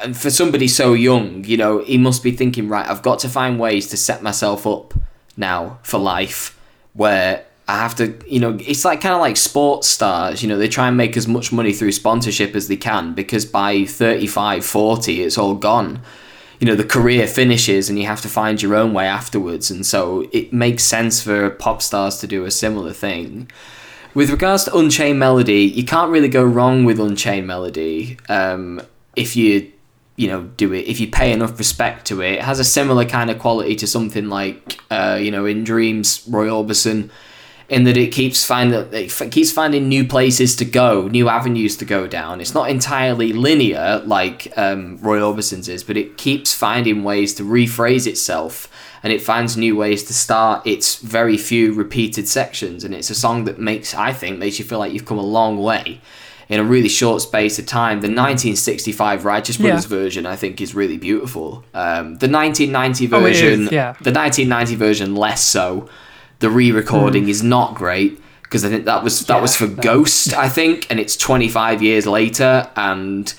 And 0.03 0.17
for 0.17 0.31
somebody 0.31 0.69
so 0.69 0.93
young, 0.93 1.45
you 1.45 1.57
know, 1.57 1.79
he 1.79 1.97
must 1.97 2.23
be 2.23 2.31
thinking, 2.31 2.69
right, 2.69 2.87
I've 2.87 3.03
got 3.03 3.19
to 3.21 3.31
find 3.31 3.59
ways 3.59 3.89
to 3.89 3.97
set 3.97 4.23
myself 4.23 4.67
up 4.67 4.93
now 5.39 5.79
for 5.83 5.99
life 5.99 6.59
where 6.93 7.45
I 7.69 7.79
have 7.79 7.97
to, 7.97 8.15
you 8.27 8.39
know, 8.39 8.57
it's 8.61 8.85
like 8.85 9.01
kind 9.01 9.15
of 9.15 9.21
like 9.21 9.37
sports 9.37 9.89
stars, 9.89 10.43
you 10.43 10.49
know, 10.49 10.57
they 10.57 10.69
try 10.69 10.87
and 10.87 10.97
make 10.97 11.17
as 11.17 11.27
much 11.27 11.53
money 11.53 11.73
through 11.73 11.93
sponsorship 11.93 12.55
as 12.55 12.69
they 12.69 12.77
can 12.77 13.13
because 13.13 13.45
by 13.45 13.85
35, 13.85 14.65
40, 14.65 15.23
it's 15.23 15.37
all 15.37 15.55
gone. 15.55 16.01
You 16.61 16.67
know, 16.69 16.77
the 16.77 16.85
career 16.85 17.27
finishes 17.27 17.91
and 17.91 17.99
you 17.99 18.07
have 18.07 18.21
to 18.23 18.29
find 18.29 18.63
your 18.63 18.77
own 18.77 18.95
way 18.95 19.07
afterwards. 19.07 19.71
And 19.71 19.85
so 19.85 20.29
it 20.33 20.53
makes 20.53 20.85
sense 20.85 21.21
for 21.21 21.51
pop 21.51 21.83
stars 21.83 22.19
to 22.19 22.27
do 22.27 22.45
a 22.45 22.51
similar 22.51 22.93
thing. 22.93 23.51
With 24.15 24.31
regards 24.31 24.65
to 24.65 24.77
Unchained 24.77 25.19
Melody, 25.19 25.65
you 25.65 25.85
can't 25.85 26.11
really 26.11 26.29
go 26.29 26.43
wrong 26.43 26.85
with 26.85 26.99
Unchained 26.99 27.47
Melody 27.47 28.17
um, 28.29 28.81
if 29.15 29.37
you 29.37 29.73
you 30.17 30.29
know 30.29 30.45
do 30.57 30.73
it 30.73 30.87
if 30.87 30.99
you 30.99 31.09
pay 31.09 31.33
enough 31.33 31.59
respect 31.59 32.07
to 32.07 32.23
it. 32.23 32.35
It 32.35 32.43
has 32.43 32.59
a 32.59 32.65
similar 32.65 33.05
kind 33.05 33.29
of 33.29 33.39
quality 33.39 33.77
to 33.77 33.87
something 33.87 34.29
like 34.29 34.79
uh, 34.91 35.19
you 35.21 35.31
know 35.31 35.45
in 35.45 35.65
Dreams 35.65 36.27
Roy 36.29 36.47
Orbison, 36.47 37.11
in 37.69 37.83
that 37.85 37.97
it 37.97 38.13
keeps 38.13 38.45
finding 38.45 38.87
it 38.93 39.11
keeps 39.33 39.51
finding 39.51 39.89
new 39.89 40.07
places 40.07 40.55
to 40.57 40.65
go, 40.65 41.09
new 41.09 41.29
avenues 41.29 41.77
to 41.79 41.85
go 41.85 42.07
down. 42.07 42.41
It's 42.41 42.55
not 42.55 42.71
entirely 42.71 43.33
linear 43.33 44.03
like 44.07 44.53
um, 44.57 44.99
Roy 45.03 45.21
Orbison's 45.21 45.69
is, 45.69 45.83
but 45.83 45.97
it 45.97 46.17
keeps 46.17 46.55
finding 46.55 47.03
ways 47.03 47.35
to 47.35 47.43
rephrase 47.43 48.07
itself 48.07 48.69
and 49.03 49.13
it 49.13 49.21
finds 49.21 49.57
new 49.57 49.77
ways 49.77 50.03
to 50.05 50.15
start 50.15 50.67
its 50.67 50.97
very 50.97 51.37
few 51.37 51.73
repeated 51.75 52.27
sections 52.29 52.83
and 52.85 52.95
it's 52.95 53.11
a 53.11 53.15
song 53.15 53.45
that 53.45 53.57
makes 53.59 53.95
i 53.95 54.13
think 54.13 54.39
makes 54.39 54.59
you 54.59 54.65
feel 54.65 54.79
like 54.81 54.93
you've 54.93 55.05
come 55.05 55.19
a 55.19 55.23
long 55.23 55.59
way 55.59 56.01
in 56.49 56.59
a 56.59 56.65
really 56.65 56.89
short 56.89 57.21
space 57.23 57.59
of 57.59 57.67
time 57.67 58.01
the 58.01 58.09
1965 58.09 59.25
righteous 59.25 59.59
brothers 59.59 59.85
Yeah. 59.85 59.89
version 59.99 60.27
i 60.27 60.35
think 60.35 60.61
is 60.61 60.75
really 60.75 60.97
beautiful 60.97 61.63
um, 61.75 62.17
the 62.17 62.29
1990 62.29 63.13
Oh, 63.13 63.25
it 63.27 63.33
is, 63.33 63.41
version 63.41 63.61
yeah. 63.73 63.93
the 64.01 64.11
1990 64.13 64.75
version 64.77 65.15
less 65.15 65.45
so 65.45 65.89
the 66.39 66.51
re-recording 66.51 67.29
is 67.29 67.43
not 67.43 67.75
great 67.75 68.21
because 68.43 68.65
i 68.65 68.69
think 68.69 68.85
that 68.85 69.03
was 69.03 69.21
that. 69.27 69.35
Yeah, 69.35 69.41
was 69.41 69.57
for 69.57 69.69
no. 69.69 69.83
ghost 69.83 70.35
i 70.35 70.49
think 70.49 70.87
and 70.91 71.01
it's 71.01 71.17
25 71.17 71.83
years 71.83 72.07
later 72.07 72.71
and 72.77 73.35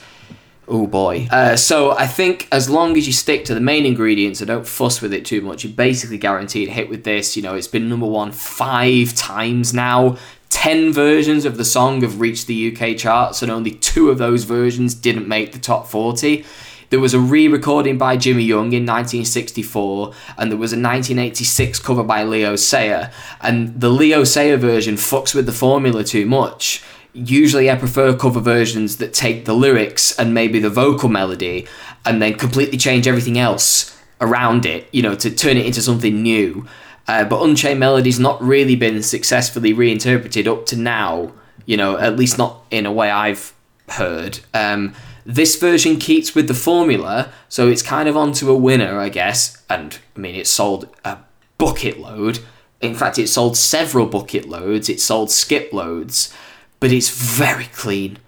Oh 0.70 0.86
boy. 0.86 1.28
Uh, 1.32 1.56
so 1.56 1.92
I 1.92 2.08
think 2.08 2.48
as 2.52 2.70
long 2.70 2.98
as 2.98 3.08
you 3.08 3.14
stick 3.14 3.46
to 3.46 3.54
the 3.54 3.62
main 3.62 3.86
ingredients 3.86 4.42
and 4.42 4.50
don't 4.50 4.68
fuss 4.68 5.02
with 5.02 5.14
it 5.14 5.24
too 5.24 5.40
much, 5.40 5.64
you're 5.64 5.72
basically 5.72 6.18
guaranteed 6.18 6.68
a 6.68 6.72
hit 6.72 6.90
with 6.90 7.06
this. 7.06 7.38
You 7.38 7.44
know, 7.44 7.56
it's 7.56 7.70
been 7.70 7.88
number 7.88 8.06
one 8.06 8.34
five 8.34 9.16
times 9.16 9.74
now. 9.74 10.18
Ten 10.50 10.92
versions 10.92 11.46
of 11.46 11.58
the 11.58 11.64
song 11.64 12.02
have 12.02 12.20
reached 12.20 12.48
the 12.48 12.76
UK 12.76 12.98
charts, 12.98 13.42
and 13.42 13.50
only 13.50 13.72
two 13.72 14.10
of 14.10 14.18
those 14.18 14.44
versions 14.44 14.94
didn't 14.94 15.28
make 15.28 15.54
the 15.54 15.60
top 15.60 15.88
40. 15.88 16.44
There 16.90 17.00
was 17.00 17.14
a 17.14 17.20
re 17.20 17.48
recording 17.48 17.98
by 17.98 18.18
Jimmy 18.18 18.44
Young 18.44 18.72
in 18.74 18.86
1964, 18.86 20.14
and 20.38 20.52
there 20.52 20.58
was 20.58 20.72
a 20.72 20.76
1986 20.76 21.80
cover 21.80 22.04
by 22.04 22.24
Leo 22.24 22.56
Sayer. 22.56 23.12
And 23.42 23.80
the 23.80 23.90
Leo 23.90 24.24
Sayer 24.24 24.58
version 24.58 24.96
fucks 24.96 25.36
with 25.36 25.46
the 25.46 25.52
formula 25.52 26.04
too 26.04 26.26
much 26.26 26.84
usually 27.18 27.70
I 27.70 27.76
prefer 27.76 28.16
cover 28.16 28.40
versions 28.40 28.98
that 28.98 29.14
take 29.14 29.46
the 29.46 29.54
lyrics 29.54 30.18
and 30.20 30.34
maybe 30.34 30.60
the 30.60 30.70
vocal 30.70 31.10
melody 31.10 31.68
and 32.06 32.22
then 32.22 32.36
completely 32.36 32.78
change 32.78 33.08
everything 33.08 33.40
else 33.40 34.00
around 34.22 34.66
it, 34.66 34.88
you 34.92 35.02
know, 35.02 35.16
to 35.16 35.32
turn 35.32 35.58
it 35.58 35.66
into 35.66 35.82
something 35.82 36.22
new. 36.22 36.68
Uh, 37.08 37.24
but 37.24 37.44
Unchained 37.44 37.80
Melody's 37.80 38.20
not 38.20 38.42
really 38.42 38.76
been 38.76 39.02
successfully 39.02 39.74
reinterpreted 39.74 40.48
up 40.48 40.66
to 40.68 40.76
now, 40.76 41.32
you 41.66 41.78
know, 41.78 41.98
at 41.98 42.18
least 42.18 42.38
not 42.38 42.64
in 42.70 42.86
a 42.86 42.92
way 42.92 43.10
I've 43.10 43.54
heard. 43.90 44.40
Um, 44.54 44.94
this 45.28 45.56
version 45.58 45.98
keeps 45.98 46.34
with 46.34 46.48
the 46.48 46.54
formula, 46.56 47.32
so 47.50 47.68
it's 47.68 47.82
kind 47.84 48.08
of 48.10 48.18
onto 48.18 48.50
a 48.50 48.56
winner, 48.58 48.98
I 49.00 49.10
guess. 49.10 49.62
And 49.70 49.98
I 50.16 50.20
mean, 50.20 50.36
it 50.36 50.48
sold 50.48 50.90
a 51.06 51.18
bucket 51.58 52.00
load. 52.00 52.40
In 52.82 52.96
fact, 52.96 53.20
it 53.20 53.28
sold 53.28 53.58
several 53.58 54.06
bucket 54.08 54.48
loads. 54.48 54.90
It 54.90 55.00
sold 55.02 55.30
skip 55.32 55.72
loads 55.74 56.34
but 56.80 56.92
it's 56.92 57.10
very 57.10 57.66
clean. 57.66 58.20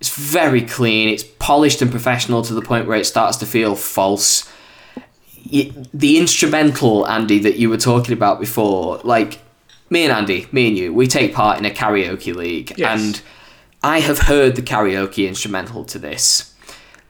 It's 0.00 0.14
very 0.16 0.62
clean. 0.62 1.08
It's 1.08 1.24
polished 1.24 1.82
and 1.82 1.90
professional 1.90 2.42
to 2.42 2.54
the 2.54 2.62
point 2.62 2.86
where 2.86 2.98
it 2.98 3.06
starts 3.06 3.36
to 3.38 3.46
feel 3.46 3.74
false. 3.74 4.50
The 5.50 6.18
instrumental, 6.18 7.06
Andy, 7.08 7.38
that 7.40 7.56
you 7.56 7.70
were 7.70 7.76
talking 7.78 8.12
about 8.12 8.40
before, 8.40 9.00
like 9.04 9.40
me 9.90 10.04
and 10.04 10.12
Andy, 10.12 10.46
me 10.52 10.68
and 10.68 10.78
you, 10.78 10.92
we 10.92 11.06
take 11.06 11.34
part 11.34 11.58
in 11.58 11.64
a 11.64 11.70
karaoke 11.70 12.34
league, 12.34 12.72
Yes. 12.76 13.00
and 13.00 13.22
I 13.86 14.00
have 14.00 14.18
heard 14.18 14.56
the 14.56 14.62
karaoke 14.62 15.28
instrumental 15.28 15.84
to 15.84 16.00
this 16.00 16.52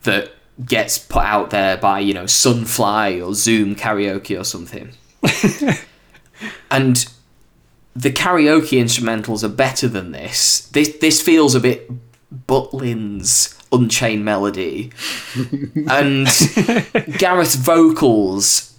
that 0.02 0.32
gets 0.62 0.98
put 0.98 1.22
out 1.22 1.48
there 1.48 1.78
by 1.78 2.00
you 2.00 2.12
know 2.12 2.24
Sunfly 2.24 3.26
or 3.26 3.32
Zoom 3.32 3.74
Karaoke 3.74 4.38
or 4.38 4.44
something, 4.44 4.90
and 6.70 7.06
the 7.94 8.12
karaoke 8.12 8.78
instrumentals 8.78 9.42
are 9.42 9.48
better 9.48 9.88
than 9.88 10.12
this. 10.12 10.68
This 10.68 10.98
this 10.98 11.22
feels 11.22 11.54
a 11.54 11.60
bit 11.60 11.90
Butlin's 12.46 13.58
Unchained 13.72 14.26
Melody, 14.26 14.92
and 15.88 16.26
Gareth's 17.18 17.54
vocals. 17.54 18.78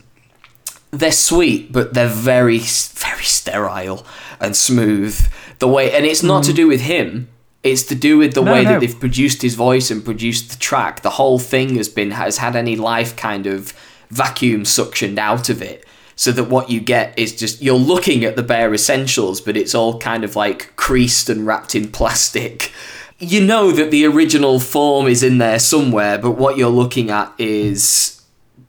They're 0.91 1.11
sweet, 1.11 1.71
but 1.71 1.95
they're 1.95 2.07
very 2.07 2.59
very 2.59 3.23
sterile 3.23 4.05
and 4.39 4.55
smooth. 4.55 5.19
The 5.57 5.67
way, 5.67 5.91
and 5.91 6.05
it's 6.05 6.21
not 6.21 6.43
to 6.43 6.51
mm. 6.51 6.57
do 6.57 6.67
with 6.67 6.81
him. 6.81 7.29
It's 7.71 7.83
to 7.83 7.95
do 7.95 8.17
with 8.17 8.33
the 8.33 8.41
No, 8.43 8.53
way 8.53 8.63
no. 8.63 8.71
that 8.71 8.79
they've 8.81 8.99
produced 8.99 9.41
his 9.41 9.55
voice 9.55 9.91
and 9.91 10.03
produced 10.03 10.49
the 10.51 10.57
track. 10.57 11.01
The 11.01 11.11
whole 11.11 11.39
thing 11.39 11.75
has 11.75 11.89
been 11.89 12.11
has 12.11 12.37
had 12.37 12.55
any 12.55 12.75
life 12.75 13.15
kind 13.15 13.45
of 13.47 13.73
vacuum 14.09 14.63
suctioned 14.63 15.17
out 15.17 15.49
of 15.49 15.61
it. 15.61 15.85
So 16.15 16.31
that 16.31 16.45
what 16.45 16.69
you 16.71 16.79
get 16.79 17.17
is 17.17 17.35
just 17.35 17.61
you're 17.61 17.75
looking 17.77 18.25
at 18.25 18.35
the 18.35 18.43
bare 18.43 18.73
essentials 18.73 19.39
but 19.39 19.55
it's 19.55 19.75
all 19.75 19.99
kind 19.99 20.23
of 20.23 20.35
like 20.35 20.75
creased 20.75 21.29
and 21.29 21.45
wrapped 21.45 21.75
in 21.75 21.91
plastic. 21.91 22.71
You 23.19 23.41
know 23.41 23.71
that 23.71 23.91
the 23.91 24.05
original 24.05 24.59
form 24.59 25.07
is 25.07 25.21
in 25.23 25.37
there 25.37 25.59
somewhere 25.59 26.17
but 26.17 26.31
what 26.31 26.57
you're 26.57 26.69
looking 26.69 27.09
at 27.11 27.31
is 27.37 28.21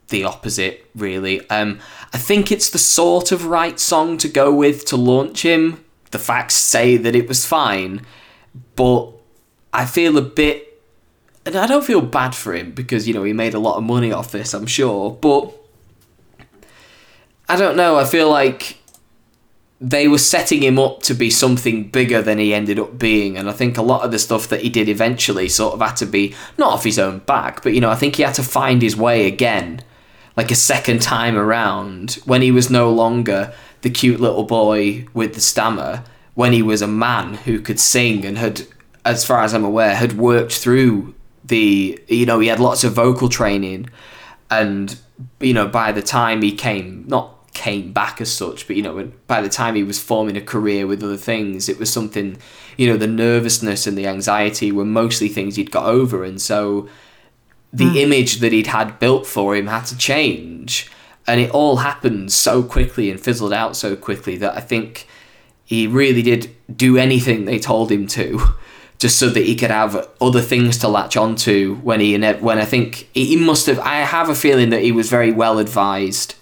the 0.09 0.25
opposite 0.25 0.87
really. 0.95 1.49
Um 1.51 1.79
i 2.13 2.19
think 2.19 2.51
it's 2.51 2.71
the 2.71 2.79
sort 2.79 3.33
of 3.33 3.45
right 3.47 3.79
song 3.79 4.17
to 4.19 4.29
go 4.29 4.53
with 4.55 4.85
to 4.87 4.97
launch 4.97 5.43
him. 5.43 5.83
The 6.11 6.19
facts 6.19 6.55
say 6.55 6.97
that 6.99 7.15
it 7.15 7.29
was 7.29 7.47
fine 7.47 8.01
but 8.79 9.13
i 9.75 9.85
feel 9.85 10.17
a 10.17 10.23
bit 10.23 10.69
and 11.49 11.57
I 11.57 11.67
don't 11.67 11.85
feel 11.85 12.03
bad 12.03 12.35
for 12.35 12.55
him 12.55 12.73
because 12.73 13.09
you 13.09 13.15
know 13.15 13.25
he 13.25 13.33
made 13.33 13.55
a 13.55 13.59
lot 13.59 13.79
of 13.79 13.83
money 13.83 14.13
off 14.13 14.31
this, 14.31 14.53
I'm 14.53 14.67
sure. 14.67 15.13
But 15.13 15.51
I 17.49 17.57
don't 17.57 17.75
know. 17.75 17.97
I 17.97 18.05
feel 18.05 18.29
like 18.29 18.77
they 19.81 20.09
were 20.09 20.19
setting 20.19 20.63
him 20.63 20.79
up 20.79 21.03
to 21.05 21.15
be 21.15 21.31
something 21.31 21.89
bigger 21.89 22.21
than 22.21 22.37
he 22.37 22.53
ended 22.53 22.79
up 22.79 22.99
being, 22.99 23.39
and 23.39 23.49
I 23.49 23.53
think 23.53 23.79
a 23.79 23.83
lot 23.83 24.03
of 24.03 24.11
the 24.11 24.19
stuff 24.19 24.49
that 24.49 24.61
he 24.61 24.69
did 24.69 24.91
eventually 24.91 25.49
sort 25.49 25.73
of 25.73 25.81
had 25.81 25.97
to 25.97 26.07
be 26.07 26.35
not 26.59 26.75
off 26.75 26.85
his 26.85 26.99
own 26.99 27.21
back, 27.21 27.63
but 27.63 27.73
you 27.73 27.81
know 27.81 27.91
I 27.91 27.95
think 27.95 28.17
he 28.17 28.25
had 28.25 28.35
to 28.35 28.43
find 28.43 28.83
his 28.83 28.95
way 28.95 29.27
again, 29.27 29.83
like 30.37 30.51
a 30.51 30.55
second 30.55 31.01
time 31.01 31.37
around 31.37 32.19
when 32.27 32.43
he 32.43 32.51
was 32.51 32.69
no 32.69 32.93
longer 32.93 33.55
the 33.81 33.91
cute 33.91 34.21
little 34.21 34.45
boy 34.45 35.07
with 35.15 35.35
the 35.35 35.41
stammer, 35.41 36.05
when 36.39 36.53
he 36.53 36.63
was 36.63 36.81
a 36.81 36.87
man 36.87 37.35
who 37.35 37.59
could 37.59 37.81
sing 37.81 38.25
and 38.25 38.39
had, 38.39 38.63
as 39.05 39.25
far 39.25 39.43
as 39.43 39.53
I'm 39.53 39.65
aware, 39.65 39.97
had 39.97 40.13
worked 40.13 40.53
through 40.53 41.13
the 41.45 42.01
you 42.07 42.27
know 42.27 42.39
he 42.39 42.47
had 42.47 42.61
lots 42.61 42.85
of 42.85 42.93
vocal 42.93 43.29
training. 43.29 43.91
And 44.49 44.97
you 45.41 45.53
know 45.53 45.67
by 45.67 45.91
the 45.91 46.01
time 46.01 46.43
he 46.43 46.53
came 46.53 47.05
not 47.09 47.53
came 47.55 47.93
back 47.93 48.21
as 48.21 48.31
such 48.33 48.69
but 48.69 48.77
you 48.77 48.83
know 48.83 48.95
when- 48.95 49.15
by 49.27 49.43
the 49.43 49.49
time 49.49 49.75
he 49.75 49.83
was 49.83 49.99
forming 50.01 50.37
a 50.37 50.41
career 50.41 50.87
with 50.87 51.03
other 51.03 51.17
things 51.17 51.69
it 51.69 51.77
was 51.77 51.93
something 51.93 52.39
you 52.77 52.87
know 52.87 52.97
the 52.97 53.09
nervousness 53.09 53.85
and 53.89 53.99
the 53.99 54.07
anxiety 54.07 54.71
were 54.71 54.85
mostly 54.85 55.27
things 55.27 55.57
he'd 55.57 55.73
got 55.73 55.87
over. 55.87 56.23
And 56.23 56.41
so 56.41 56.89
the 57.73 57.91
hmm. 57.91 57.97
image 57.97 58.37
that 58.37 58.53
he'd 58.53 58.69
had 58.69 59.01
built 59.01 59.27
for 59.27 59.57
him 59.57 59.67
had 59.67 59.87
to 59.87 59.99
change. 59.99 60.89
And 61.27 61.41
it 61.41 61.51
all 61.51 61.79
happened 61.79 62.31
so 62.33 62.63
quickly 62.63 63.11
and 63.11 63.19
fizzled 63.19 63.53
out 63.53 63.75
so 63.77 63.97
quickly 63.97 64.37
that 64.37 64.57
i 64.57 64.61
think 64.61 65.09
he 65.69 65.87
really 65.87 66.23
did 66.23 66.51
do 66.75 66.97
anything 66.97 67.45
they 67.45 67.59
told 67.59 67.93
him 67.93 68.07
to 68.07 68.41
just 68.99 69.19
so 69.19 69.29
that 69.29 69.45
he 69.45 69.55
could 69.55 69.71
have 69.71 70.09
other 70.21 70.41
things 70.41 70.79
to 70.79 70.89
latch 70.89 71.15
onto 71.17 71.77
when 71.83 72.01
he 72.01 72.17
when 72.17 72.59
I 72.59 72.65
think 72.65 73.09
he 73.13 73.37
must 73.37 73.67
have 73.67 73.79
I 73.79 73.97
have 73.97 74.29
a 74.31 74.35
feeling 74.35 74.71
that 74.71 74.83
he 74.83 74.93
was 74.93 75.09
very 75.11 75.31
well 75.31 75.59
advised 75.59 76.35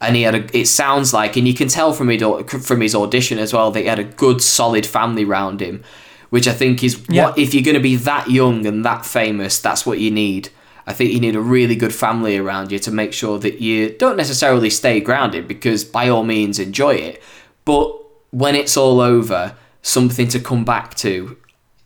and 0.00 0.14
he 0.14 0.22
had 0.22 0.34
a 0.34 0.56
it 0.56 0.66
sounds 0.66 1.12
like 1.14 1.36
and 1.38 1.48
you 1.48 1.54
can 1.54 1.68
tell 1.68 1.92
from 1.92 2.08
his 2.08 2.22
from 2.64 2.80
his 2.80 2.94
audition 2.94 3.38
as 3.38 3.52
well 3.52 3.70
that 3.70 3.80
he 3.80 3.86
had 3.86 3.98
a 3.98 4.04
good 4.04 4.40
solid 4.42 4.84
family 4.86 5.24
around 5.24 5.60
him 5.60 5.82
which 6.28 6.46
I 6.46 6.52
think 6.52 6.84
is 6.84 7.02
Yeah. 7.08 7.26
what 7.26 7.38
if 7.38 7.54
you're 7.54 7.64
going 7.64 7.74
to 7.74 7.88
be 7.92 7.96
that 7.96 8.30
young 8.30 8.66
and 8.66 8.84
that 8.84 9.04
famous, 9.04 9.58
that's 9.60 9.84
what 9.84 9.98
you 9.98 10.10
need. 10.12 10.50
I 10.86 10.92
think 10.92 11.12
you 11.12 11.20
need 11.20 11.36
a 11.36 11.40
really 11.40 11.76
good 11.76 11.94
family 11.94 12.36
around 12.36 12.72
you 12.72 12.78
to 12.80 12.90
make 12.90 13.12
sure 13.12 13.38
that 13.40 13.60
you 13.60 13.90
don't 13.98 14.16
necessarily 14.16 14.70
stay 14.70 15.00
grounded 15.00 15.46
because 15.48 15.84
by 15.84 16.08
all 16.08 16.22
means 16.24 16.58
enjoy 16.58 16.94
it, 16.94 17.22
but 17.64 17.99
when 18.30 18.54
it's 18.54 18.76
all 18.76 19.00
over, 19.00 19.56
something 19.82 20.28
to 20.28 20.40
come 20.40 20.64
back 20.64 20.94
to. 20.96 21.36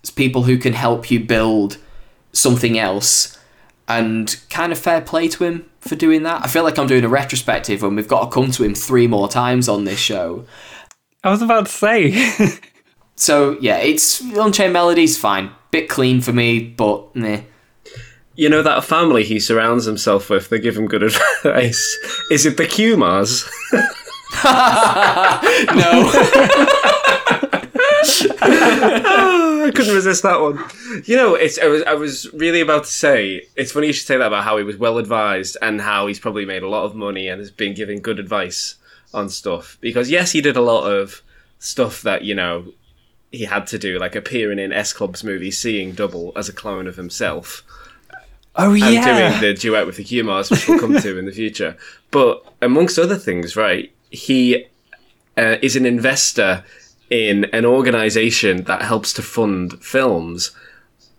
It's 0.00 0.10
people 0.10 0.44
who 0.44 0.58
can 0.58 0.74
help 0.74 1.10
you 1.10 1.20
build 1.20 1.78
something 2.32 2.78
else 2.78 3.38
and 3.86 4.40
kind 4.50 4.72
of 4.72 4.78
fair 4.78 5.00
play 5.00 5.28
to 5.28 5.44
him 5.44 5.70
for 5.80 5.96
doing 5.96 6.22
that. 6.22 6.44
I 6.44 6.48
feel 6.48 6.64
like 6.64 6.78
I'm 6.78 6.86
doing 6.86 7.04
a 7.04 7.08
retrospective 7.08 7.82
and 7.82 7.96
we've 7.96 8.08
got 8.08 8.24
to 8.24 8.30
come 8.30 8.50
to 8.52 8.64
him 8.64 8.74
three 8.74 9.06
more 9.06 9.28
times 9.28 9.68
on 9.68 9.84
this 9.84 9.98
show. 9.98 10.46
I 11.22 11.30
was 11.30 11.42
about 11.42 11.66
to 11.66 11.72
say. 11.72 12.58
So 13.16 13.56
yeah, 13.60 13.78
it's 13.78 14.20
Unchained 14.20 14.72
Melody's 14.72 15.18
fine. 15.18 15.50
Bit 15.70 15.88
clean 15.88 16.20
for 16.20 16.32
me, 16.32 16.60
but 16.60 17.14
meh. 17.14 17.42
You 18.36 18.48
know 18.48 18.62
that 18.62 18.84
family 18.84 19.22
he 19.22 19.38
surrounds 19.38 19.84
himself 19.84 20.28
with, 20.28 20.48
they 20.48 20.58
give 20.58 20.76
him 20.76 20.86
good 20.86 21.02
advice. 21.44 21.98
Is 22.30 22.46
it 22.46 22.56
the 22.56 22.64
Kumars? 22.64 23.48
No. 25.74 26.10
I 28.46 29.70
couldn't 29.74 29.94
resist 29.94 30.22
that 30.22 30.40
one. 30.40 30.62
You 31.04 31.16
know, 31.16 31.34
it's 31.34 31.58
I 31.58 31.66
was 31.66 31.82
I 31.84 31.94
was 31.94 32.30
really 32.32 32.60
about 32.60 32.84
to 32.84 32.90
say 32.90 33.46
it's 33.56 33.72
funny 33.72 33.88
you 33.88 33.92
should 33.92 34.06
say 34.06 34.16
that 34.16 34.26
about 34.26 34.44
how 34.44 34.58
he 34.58 34.64
was 34.64 34.76
well 34.76 34.98
advised 34.98 35.56
and 35.62 35.80
how 35.80 36.06
he's 36.06 36.18
probably 36.18 36.44
made 36.44 36.62
a 36.62 36.68
lot 36.68 36.84
of 36.84 36.94
money 36.94 37.28
and 37.28 37.40
has 37.40 37.50
been 37.50 37.74
giving 37.74 38.00
good 38.00 38.18
advice 38.18 38.76
on 39.12 39.28
stuff. 39.28 39.78
Because 39.80 40.10
yes, 40.10 40.32
he 40.32 40.40
did 40.40 40.56
a 40.56 40.60
lot 40.60 40.84
of 40.90 41.22
stuff 41.58 42.02
that, 42.02 42.24
you 42.24 42.34
know, 42.34 42.72
he 43.30 43.44
had 43.44 43.66
to 43.68 43.78
do, 43.78 43.98
like 43.98 44.14
appearing 44.14 44.58
in 44.58 44.72
S 44.72 44.92
Club's 44.92 45.24
movie 45.24 45.50
Seeing 45.50 45.92
Double 45.92 46.32
as 46.36 46.48
a 46.48 46.52
clone 46.52 46.86
of 46.86 46.96
himself. 46.96 47.62
oh 48.56 48.74
yeah, 48.74 48.86
and 48.86 49.40
doing 49.40 49.40
the 49.40 49.58
duet 49.58 49.86
with 49.86 49.96
the 49.96 50.04
Kumars, 50.04 50.50
which 50.50 50.68
we'll 50.68 50.78
come 50.78 50.98
to 51.00 51.18
in 51.18 51.24
the 51.24 51.32
future. 51.32 51.76
But 52.10 52.44
amongst 52.60 52.98
other 52.98 53.16
things, 53.16 53.56
right, 53.56 53.90
he 54.14 54.66
uh, 55.36 55.56
is 55.62 55.76
an 55.76 55.84
investor 55.86 56.64
in 57.10 57.44
an 57.52 57.64
organization 57.64 58.64
that 58.64 58.82
helps 58.82 59.12
to 59.14 59.22
fund 59.22 59.82
films, 59.82 60.52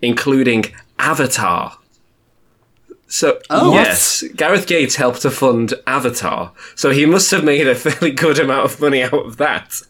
including 0.02 0.66
Avatar. 1.00 1.78
So 3.08 3.40
Oh. 3.52 3.72
yes, 3.74 4.24
Gareth 4.36 4.66
Gates 4.68 4.96
helped 4.96 5.22
to 5.22 5.30
fund 5.32 5.76
Avatar, 5.86 6.52
so 6.76 6.90
he 6.90 7.06
must 7.06 7.30
have 7.32 7.44
made 7.44 7.68
a 7.68 7.76
fairly 7.86 8.12
good 8.12 8.40
amount 8.40 8.66
of 8.66 8.82
money 8.82 9.04
out 9.04 9.14
of 9.14 9.38
that. 9.38 9.82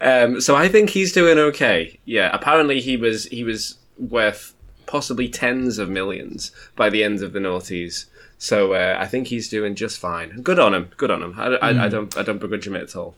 Um, 0.00 0.40
so 0.40 0.56
I 0.56 0.68
think 0.68 0.90
he's 0.90 1.12
doing 1.12 1.38
okay. 1.38 1.98
Yeah, 2.04 2.28
apparently 2.32 2.80
he 2.80 2.96
was 2.96 3.26
he 3.26 3.44
was 3.44 3.78
worth 3.98 4.52
possibly 4.86 5.28
tens 5.28 5.78
of 5.78 5.88
millions 5.88 6.50
by 6.74 6.90
the 6.90 7.02
end 7.04 7.22
of 7.22 7.32
the 7.32 7.38
noughties. 7.38 8.06
So 8.38 8.74
uh, 8.74 8.96
I 8.98 9.06
think 9.06 9.28
he's 9.28 9.48
doing 9.48 9.74
just 9.74 9.98
fine. 9.98 10.42
Good 10.42 10.58
on 10.58 10.74
him. 10.74 10.90
Good 10.96 11.10
on 11.10 11.22
him. 11.22 11.34
I, 11.38 11.46
I, 11.56 11.84
I 11.86 11.88
don't 11.88 12.16
I 12.16 12.22
don't 12.22 12.38
begrudge 12.38 12.66
him 12.66 12.76
it 12.76 12.82
at 12.82 12.96
all. 12.96 13.14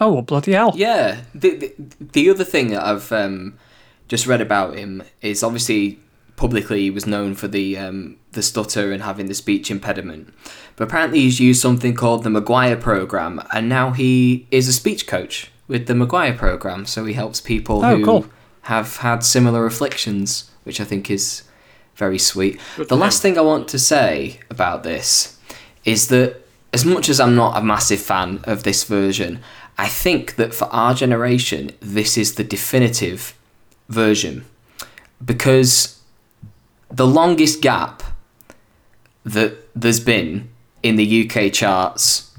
Oh 0.00 0.12
well, 0.12 0.22
bloody 0.22 0.52
hell. 0.52 0.72
Yeah. 0.74 1.20
The, 1.34 1.56
the 1.56 1.74
the 2.00 2.30
other 2.30 2.44
thing 2.44 2.68
that 2.68 2.84
I've 2.84 3.12
um, 3.12 3.58
just 4.08 4.26
read 4.26 4.40
about 4.40 4.74
him 4.74 5.02
is 5.20 5.42
obviously 5.42 6.00
publicly 6.36 6.80
he 6.80 6.90
was 6.90 7.06
known 7.06 7.34
for 7.34 7.46
the 7.46 7.78
um, 7.78 8.16
the 8.32 8.42
stutter 8.42 8.90
and 8.90 9.02
having 9.02 9.26
the 9.26 9.34
speech 9.34 9.70
impediment, 9.70 10.32
but 10.76 10.84
apparently 10.88 11.20
he's 11.20 11.38
used 11.38 11.60
something 11.60 11.94
called 11.94 12.24
the 12.24 12.30
McGuire 12.30 12.80
program, 12.80 13.40
and 13.52 13.68
now 13.68 13.90
he 13.92 14.46
is 14.50 14.66
a 14.66 14.72
speech 14.72 15.06
coach 15.06 15.50
with 15.68 15.86
the 15.86 15.92
McGuire 15.94 16.36
program. 16.36 16.86
So 16.86 17.04
he 17.04 17.12
helps 17.14 17.40
people 17.40 17.84
Oh, 17.84 17.96
who 17.98 18.04
cool. 18.04 18.26
have 18.62 18.96
had 18.98 19.22
similar 19.22 19.66
afflictions, 19.66 20.50
which 20.64 20.80
I 20.80 20.84
think 20.84 21.10
is 21.10 21.42
very 21.96 22.18
sweet. 22.18 22.60
Good 22.76 22.88
the 22.88 22.96
last 22.96 23.22
thing 23.22 23.38
I 23.38 23.42
want 23.42 23.68
to 23.68 23.78
say 23.78 24.40
about 24.50 24.82
this 24.82 25.38
is 25.84 26.08
that 26.08 26.42
as 26.72 26.84
much 26.84 27.08
as 27.08 27.20
I'm 27.20 27.34
not 27.34 27.56
a 27.56 27.62
massive 27.62 28.00
fan 28.00 28.40
of 28.44 28.62
this 28.62 28.84
version, 28.84 29.40
I 29.76 29.88
think 29.88 30.36
that 30.36 30.54
for 30.54 30.66
our 30.66 30.94
generation, 30.94 31.72
this 31.80 32.16
is 32.16 32.34
the 32.34 32.44
definitive 32.44 33.34
version 33.88 34.44
because 35.24 36.00
the 36.90 37.06
longest 37.06 37.60
gap 37.60 38.02
that 39.24 39.54
there's 39.74 40.00
been 40.00 40.48
in 40.82 40.96
the 40.96 41.30
UK 41.30 41.52
charts. 41.52 42.30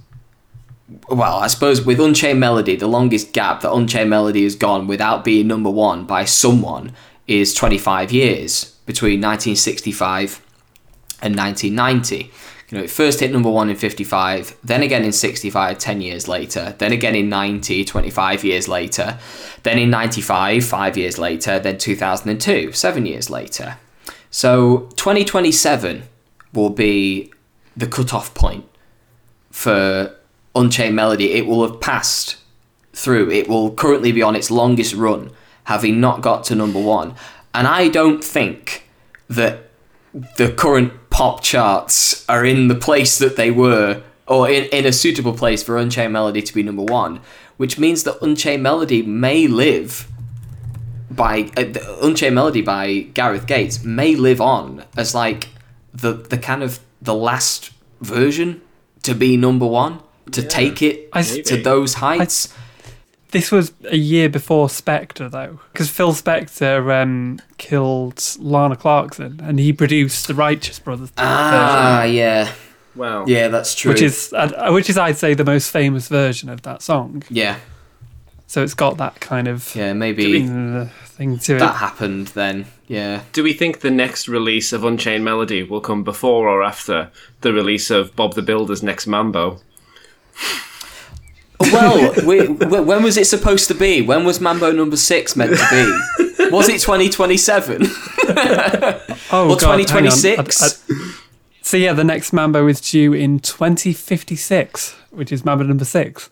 Well, 1.10 1.38
I 1.38 1.48
suppose 1.48 1.86
with 1.86 2.00
Unchained 2.00 2.40
Melody, 2.40 2.76
the 2.76 2.88
longest 2.88 3.34
gap 3.34 3.62
that 3.62 3.74
Unchained 3.74 4.10
Melody 4.10 4.44
has 4.44 4.56
gone 4.56 4.86
without 4.88 5.24
being 5.24 5.48
number 5.48 5.70
one 5.70 6.06
by 6.06 6.26
someone 6.26 6.94
is 7.26 7.54
25 7.54 8.12
years 8.12 8.73
between 8.86 9.22
1965 9.22 10.42
and 11.22 11.36
1990. 11.36 12.32
You 12.70 12.78
know, 12.78 12.84
it 12.84 12.90
first 12.90 13.20
hit 13.20 13.32
number 13.32 13.50
one 13.50 13.70
in 13.70 13.76
55, 13.76 14.58
then 14.64 14.82
again 14.82 15.04
in 15.04 15.12
65, 15.12 15.78
10 15.78 16.02
years 16.02 16.28
later, 16.28 16.76
then 16.80 16.92
again 16.92 17.16
in 17.16 17.30
90, 17.30 17.86
25 17.86 18.44
years 18.44 18.68
later, 18.68 19.20
then 19.62 19.78
in 19.78 19.90
95, 19.90 20.66
five 20.66 20.98
years 20.98 21.20
later, 21.20 21.60
then 21.60 21.78
2002, 21.78 22.72
seven 22.72 23.06
years 23.06 23.30
later. 23.30 23.78
So 24.32 24.90
2027 24.96 26.04
will 26.54 26.72
be 26.72 27.32
the 27.78 27.86
cutoff 27.86 28.34
point 28.34 28.66
for 29.52 30.16
Unchained 30.56 30.96
Melody. 30.96 31.34
It 31.34 31.46
will 31.46 31.68
have 31.68 31.80
passed 31.80 32.38
through. 32.94 33.30
It 33.30 33.48
will 33.48 33.72
currently 33.72 34.12
be 34.12 34.22
on 34.22 34.36
its 34.36 34.50
longest 34.50 34.94
run, 34.96 35.32
having 35.66 36.00
not 36.00 36.22
got 36.22 36.44
to 36.46 36.56
number 36.56 36.80
one. 36.80 37.14
And 37.54 37.68
I 37.68 37.88
don't 37.88 38.24
think 38.24 38.88
that 39.30 39.70
the 40.38 40.52
current 40.52 40.94
pop 41.10 41.44
charts 41.44 42.28
are 42.28 42.46
in 42.46 42.68
the 42.68 42.76
place 42.76 43.18
that 43.20 43.36
they 43.36 43.52
were, 43.52 44.02
or 44.28 44.50
in, 44.50 44.66
in 44.66 44.86
a 44.86 44.92
suitable 44.92 45.34
place 45.34 45.64
for 45.64 45.78
Unchained 45.78 46.14
Melody 46.14 46.42
to 46.42 46.54
be 46.54 46.64
number 46.64 46.84
one, 46.84 47.20
which 47.58 47.78
means 47.78 48.04
that 48.04 48.22
Unchained 48.22 48.64
Melody 48.64 49.02
may 49.02 49.48
live 49.48 50.08
by 51.10 51.52
uh, 51.58 51.66
Unchained 52.02 52.36
Melody 52.36 52.62
by 52.62 53.02
Gareth 53.14 53.46
Gates 53.46 53.84
may 53.84 54.16
live 54.16 54.42
on 54.42 54.84
as 54.98 55.14
like 55.14 55.50
the 55.94 56.14
the 56.14 56.38
kind 56.38 56.64
of 56.64 56.80
the 57.02 57.14
last 57.14 57.72
version 58.02 58.62
to 59.04 59.14
be 59.14 59.38
number 59.38 59.68
one 59.68 60.02
to 60.32 60.42
take 60.42 60.82
it 60.82 61.10
I- 61.14 61.22
to 61.22 61.62
those 61.62 61.96
heights. 61.96 62.54
This 63.34 63.52
was 63.52 63.74
a 63.86 63.98
year 63.98 64.30
before 64.30 64.68
Spector, 64.68 65.30
though, 65.30 65.60
because 65.72 65.90
Phil 65.90 66.14
Spector 66.14 67.02
um, 67.02 67.40
killed 67.58 68.22
Lana 68.38 68.76
Clarkson, 68.76 69.40
and 69.44 69.60
he 69.60 69.74
produced 69.74 70.28
the 70.28 70.36
Righteous 70.36 70.78
Brothers 70.78 71.12
ah, 71.18 72.04
yeah, 72.04 72.52
Wow. 72.96 73.26
yeah, 73.26 73.48
that's 73.48 73.74
true. 73.74 73.92
which 73.92 74.04
is 74.04 74.32
uh, 74.34 74.70
which 74.72 74.88
is 74.88 75.00
I'd 75.00 75.18
say 75.18 75.34
the 75.34 75.44
most 75.44 75.72
famous 75.72 76.08
version 76.10 76.48
of 76.48 76.62
that 76.62 76.84
song. 76.84 77.24
yeah, 77.32 77.58
So 78.46 78.62
it's 78.62 78.76
got 78.76 78.98
that 78.98 79.20
kind 79.20 79.48
of 79.48 79.74
yeah, 79.76 79.94
maybe 79.94 80.48
uh, 80.48 80.86
thing 81.06 81.40
to 81.40 81.54
that 81.54 81.56
it. 81.56 81.60
That 81.60 81.76
happened 81.78 82.28
then. 82.28 82.68
Yeah. 82.88 83.24
Do 83.32 83.42
we 83.42 83.54
think 83.54 83.80
the 83.80 83.90
next 83.90 84.28
release 84.28 84.72
of 84.74 84.84
Unchained 84.84 85.26
Melody 85.26 85.64
will 85.64 85.82
come 85.82 86.04
before 86.04 86.48
or 86.48 86.62
after 86.62 87.10
the 87.42 87.52
release 87.52 87.90
of 87.90 88.16
Bob 88.16 88.36
the 88.36 88.44
Builder's 88.44 88.84
next 88.84 89.08
Mambo? 89.08 89.60
Well, 91.60 92.14
we, 92.26 92.48
when 92.48 93.04
was 93.04 93.18
it 93.18 93.26
supposed 93.28 93.68
to 93.70 93.74
be? 93.76 94.02
When 94.02 94.26
was 94.26 94.40
Mambo 94.42 94.72
number 94.72 94.98
six 94.98 95.36
meant 95.36 95.52
to 95.58 95.68
be? 95.72 96.50
Was 96.52 96.68
it 96.70 96.82
2027? 96.82 97.88
Oh, 99.36 99.46
Or 99.50 99.58
God, 99.58 99.78
2026? 99.78 100.62
I- 100.62 100.66
I- 100.94 101.10
so 101.62 101.78
yeah, 101.78 101.94
the 101.94 102.04
next 102.04 102.34
Mambo 102.34 102.68
is 102.68 102.80
due 102.82 103.14
in 103.14 103.40
2056, 103.40 104.92
which 105.12 105.32
is 105.32 105.44
Mambo 105.46 105.64
number 105.64 105.86
six. 105.86 106.30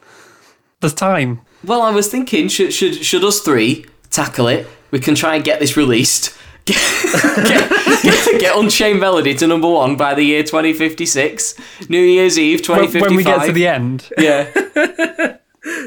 There's 0.82 0.94
time. 0.94 1.42
Well, 1.64 1.82
I 1.82 1.90
was 1.92 2.08
thinking, 2.10 2.48
should 2.48 2.74
should 2.74 3.04
should 3.04 3.24
us 3.24 3.40
three 3.42 3.86
tackle 4.10 4.48
it? 4.48 4.68
We 4.92 5.00
can 5.00 5.16
try 5.16 5.36
and 5.36 5.44
get 5.44 5.60
this 5.60 5.76
released. 5.78 6.36
Get, 7.12 7.70
get, 8.04 8.04
get, 8.04 8.40
get 8.40 8.58
Unchained 8.58 9.00
Melody 9.00 9.34
to 9.36 9.48
number 9.48 9.70
one 9.70 9.96
by 9.96 10.14
the 10.14 10.24
year 10.24 10.44
2056. 10.44 11.56
New 11.90 12.00
Year's 12.02 12.40
Eve 12.40 12.60
When, 12.68 12.88
2055. 12.90 13.02
when 13.10 13.16
we 13.18 13.24
get 13.24 13.46
to 13.46 13.52
the 13.52 13.68
end, 13.68 14.10
yeah. 14.18 15.38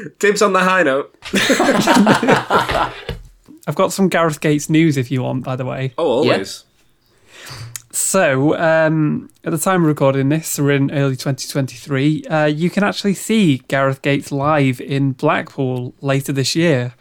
Tips 0.19 0.41
on 0.41 0.53
the 0.53 0.59
high 0.59 0.83
note. 0.83 1.13
I've 3.67 3.75
got 3.75 3.91
some 3.91 4.09
Gareth 4.09 4.39
Gates 4.41 4.69
news 4.69 4.97
if 4.97 5.09
you 5.11 5.23
want. 5.23 5.43
By 5.43 5.55
the 5.55 5.65
way, 5.65 5.93
Oh, 5.97 6.05
always. 6.07 6.63
So, 7.91 8.55
um, 8.57 9.29
at 9.43 9.51
the 9.51 9.57
time 9.57 9.81
of 9.81 9.87
recording 9.87 10.29
this, 10.29 10.59
we're 10.59 10.71
in 10.71 10.91
early 10.91 11.15
2023. 11.15 12.25
Uh, 12.25 12.45
you 12.45 12.69
can 12.69 12.83
actually 12.83 13.13
see 13.13 13.59
Gareth 13.69 14.01
Gates 14.01 14.31
live 14.31 14.81
in 14.81 15.13
Blackpool 15.13 15.93
later 16.01 16.31
this 16.33 16.55
year. 16.55 16.93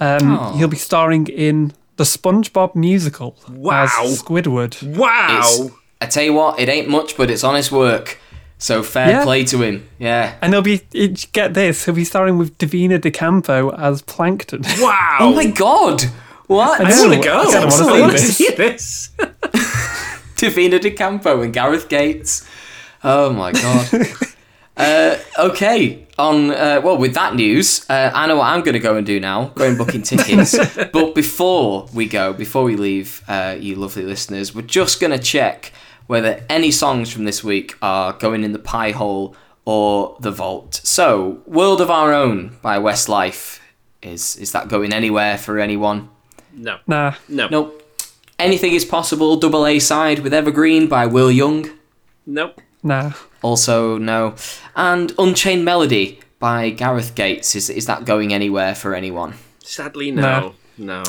Um, 0.00 0.38
Oh. 0.38 0.56
He'll 0.56 0.68
be 0.68 0.76
starring 0.78 1.26
in 1.28 1.72
the 1.96 2.04
SpongeBob 2.04 2.74
musical 2.74 3.36
Wow. 3.48 3.84
as 3.84 3.90
Squidward. 4.22 4.82
Wow. 4.96 5.38
It's, 5.40 5.74
I 6.00 6.06
tell 6.06 6.22
you 6.24 6.32
what, 6.34 6.58
it 6.58 6.68
ain't 6.68 6.88
much, 6.88 7.16
but 7.16 7.30
it's 7.30 7.44
honest 7.44 7.70
work. 7.72 8.18
So 8.58 8.82
fair 8.82 9.10
Yeah. 9.10 9.24
play 9.24 9.44
to 9.44 9.62
him. 9.62 9.86
Yeah. 9.98 10.36
And 10.40 10.52
he'll 10.54 10.62
be, 10.62 10.82
it, 10.92 11.26
get 11.32 11.54
this, 11.54 11.84
he'll 11.84 11.94
be 11.94 12.04
starring 12.04 12.38
with 12.38 12.56
Divina 12.58 12.98
De 12.98 13.10
Campo 13.10 13.70
as 13.76 14.02
Plankton. 14.02 14.62
Wow. 14.80 15.18
Oh 15.20 15.34
my 15.34 15.46
god! 15.46 16.02
What? 16.46 16.80
I 16.80 16.90
know. 16.90 17.08
want 17.08 17.22
to 17.22 17.28
go. 17.28 17.40
I 17.40 17.44
kinda 17.44 17.58
wanna 17.58 17.66
I 17.66 17.70
see 17.96 18.00
want 18.00 18.12
to 18.12 18.18
this. 18.22 18.36
see 18.36 18.50
this. 18.50 19.10
What? 19.16 19.28
I 19.28 19.48
kinda 19.48 19.50
wanna 19.50 19.58
I 19.58 19.60
see 19.60 19.60
want 19.60 19.72
to 19.72 19.78
this. 19.78 19.90
see 19.90 20.10
this. 20.14 20.34
Divina 20.36 20.78
De 20.78 20.90
Campo 20.90 21.40
and 21.42 21.52
Gareth 21.54 21.88
Gates. 21.88 22.46
Oh 23.02 23.32
my 23.32 23.52
god. 23.52 23.88
uh, 24.76 25.16
okay, 25.38 26.06
on 26.18 26.50
uh, 26.50 26.80
well 26.82 26.96
with 26.96 27.14
that 27.14 27.34
news, 27.34 27.88
uh, 27.88 28.10
I 28.14 28.26
know 28.26 28.36
what 28.36 28.46
I'm 28.46 28.60
going 28.62 28.74
to 28.74 28.80
go 28.80 28.96
and 28.96 29.06
do 29.06 29.20
now. 29.20 29.46
Go 29.54 29.66
and 29.68 29.78
booking 29.78 30.02
tickets. 30.10 30.56
but 30.92 31.14
before 31.14 31.88
we 31.94 32.06
go, 32.06 32.32
before 32.32 32.64
we 32.64 32.76
leave, 32.76 33.22
uh, 33.28 33.56
you 33.58 33.76
lovely 33.76 34.02
listeners, 34.02 34.54
we're 34.54 34.62
just 34.62 35.00
going 35.00 35.12
to 35.12 35.18
check 35.18 35.72
whether 36.06 36.44
any 36.50 36.70
songs 36.70 37.12
from 37.12 37.24
this 37.24 37.42
week 37.42 37.76
are 37.80 38.12
going 38.14 38.44
in 38.44 38.52
the 38.52 38.58
pie 38.58 38.90
hole 38.90 39.34
or 39.64 40.16
the 40.20 40.30
vault. 40.30 40.80
So, 40.84 41.42
"World 41.46 41.80
of 41.80 41.90
Our 41.90 42.12
Own" 42.12 42.58
by 42.60 42.78
Westlife 42.78 43.60
is 44.02 44.36
is 44.36 44.52
that 44.52 44.68
going 44.68 44.92
anywhere 44.92 45.38
for 45.38 45.58
anyone? 45.58 46.08
No. 46.52 46.78
Nah. 46.86 47.14
No. 47.28 47.48
Nope. 47.48 47.80
Anything 48.38 48.72
is 48.72 48.84
possible. 48.84 49.36
Double 49.36 49.66
A 49.66 49.78
side 49.78 50.18
with 50.20 50.34
Evergreen 50.34 50.88
by 50.88 51.06
Will 51.06 51.30
Young. 51.30 51.70
Nope. 52.26 52.60
Nah. 52.82 53.12
Also, 53.44 53.98
no. 53.98 54.34
And 54.74 55.12
Unchained 55.18 55.66
Melody 55.66 56.18
by 56.38 56.70
Gareth 56.70 57.14
Gates. 57.14 57.54
Is, 57.54 57.68
is 57.68 57.84
that 57.84 58.06
going 58.06 58.32
anywhere 58.32 58.74
for 58.74 58.94
anyone? 58.94 59.34
Sadly, 59.58 60.10
no. 60.10 60.54
No. 60.78 61.02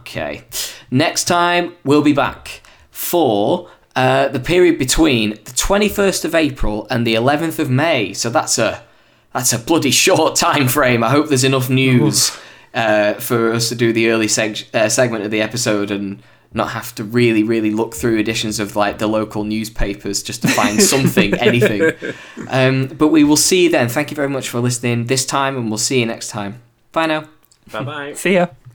Okay. 0.00 0.44
Next 0.90 1.24
time, 1.24 1.74
we'll 1.84 2.00
be 2.02 2.14
back 2.14 2.62
for 2.90 3.68
uh, 3.94 4.28
the 4.28 4.40
period 4.40 4.78
between 4.78 5.32
the 5.44 5.50
21st 5.52 6.24
of 6.24 6.34
April 6.34 6.86
and 6.88 7.06
the 7.06 7.14
11th 7.14 7.58
of 7.58 7.68
May. 7.68 8.14
So 8.14 8.30
that's 8.30 8.56
a 8.56 8.82
that's 9.34 9.52
a 9.52 9.58
bloody 9.58 9.90
short 9.90 10.34
time 10.48 10.68
frame. 10.68 11.04
I 11.04 11.10
hope 11.10 11.28
there's 11.28 11.44
enough 11.44 11.68
news 11.68 12.34
uh, 12.72 13.14
for 13.14 13.52
us 13.52 13.68
to 13.68 13.74
do 13.74 13.92
the 13.92 14.08
early 14.08 14.28
seg- 14.28 14.74
uh, 14.74 14.88
segment 14.88 15.24
of 15.24 15.30
the 15.30 15.42
episode 15.42 15.90
and 15.90 16.22
not 16.54 16.70
have 16.70 16.94
to 16.96 17.04
really, 17.04 17.42
really 17.42 17.70
look 17.70 17.94
through 17.94 18.18
editions 18.18 18.60
of 18.60 18.76
like 18.76 18.98
the 18.98 19.06
local 19.06 19.44
newspapers 19.44 20.22
just 20.22 20.42
to 20.42 20.48
find 20.48 20.82
something, 20.92 21.34
anything. 21.34 21.92
Um, 22.48 22.86
but 22.86 23.08
we 23.08 23.24
will 23.24 23.36
see 23.36 23.64
you 23.64 23.70
then. 23.70 23.88
Thank 23.88 24.10
you 24.10 24.14
very 24.14 24.28
much 24.28 24.48
for 24.48 24.60
listening 24.60 25.06
this 25.06 25.24
time, 25.24 25.56
and 25.56 25.68
we'll 25.68 25.78
see 25.78 26.00
you 26.00 26.06
next 26.06 26.28
time. 26.28 26.62
Bye 26.92 27.06
now. 27.06 27.28
Bye 27.70 27.82
bye. 27.84 28.12
See 28.14 28.34
ya. 28.34 28.48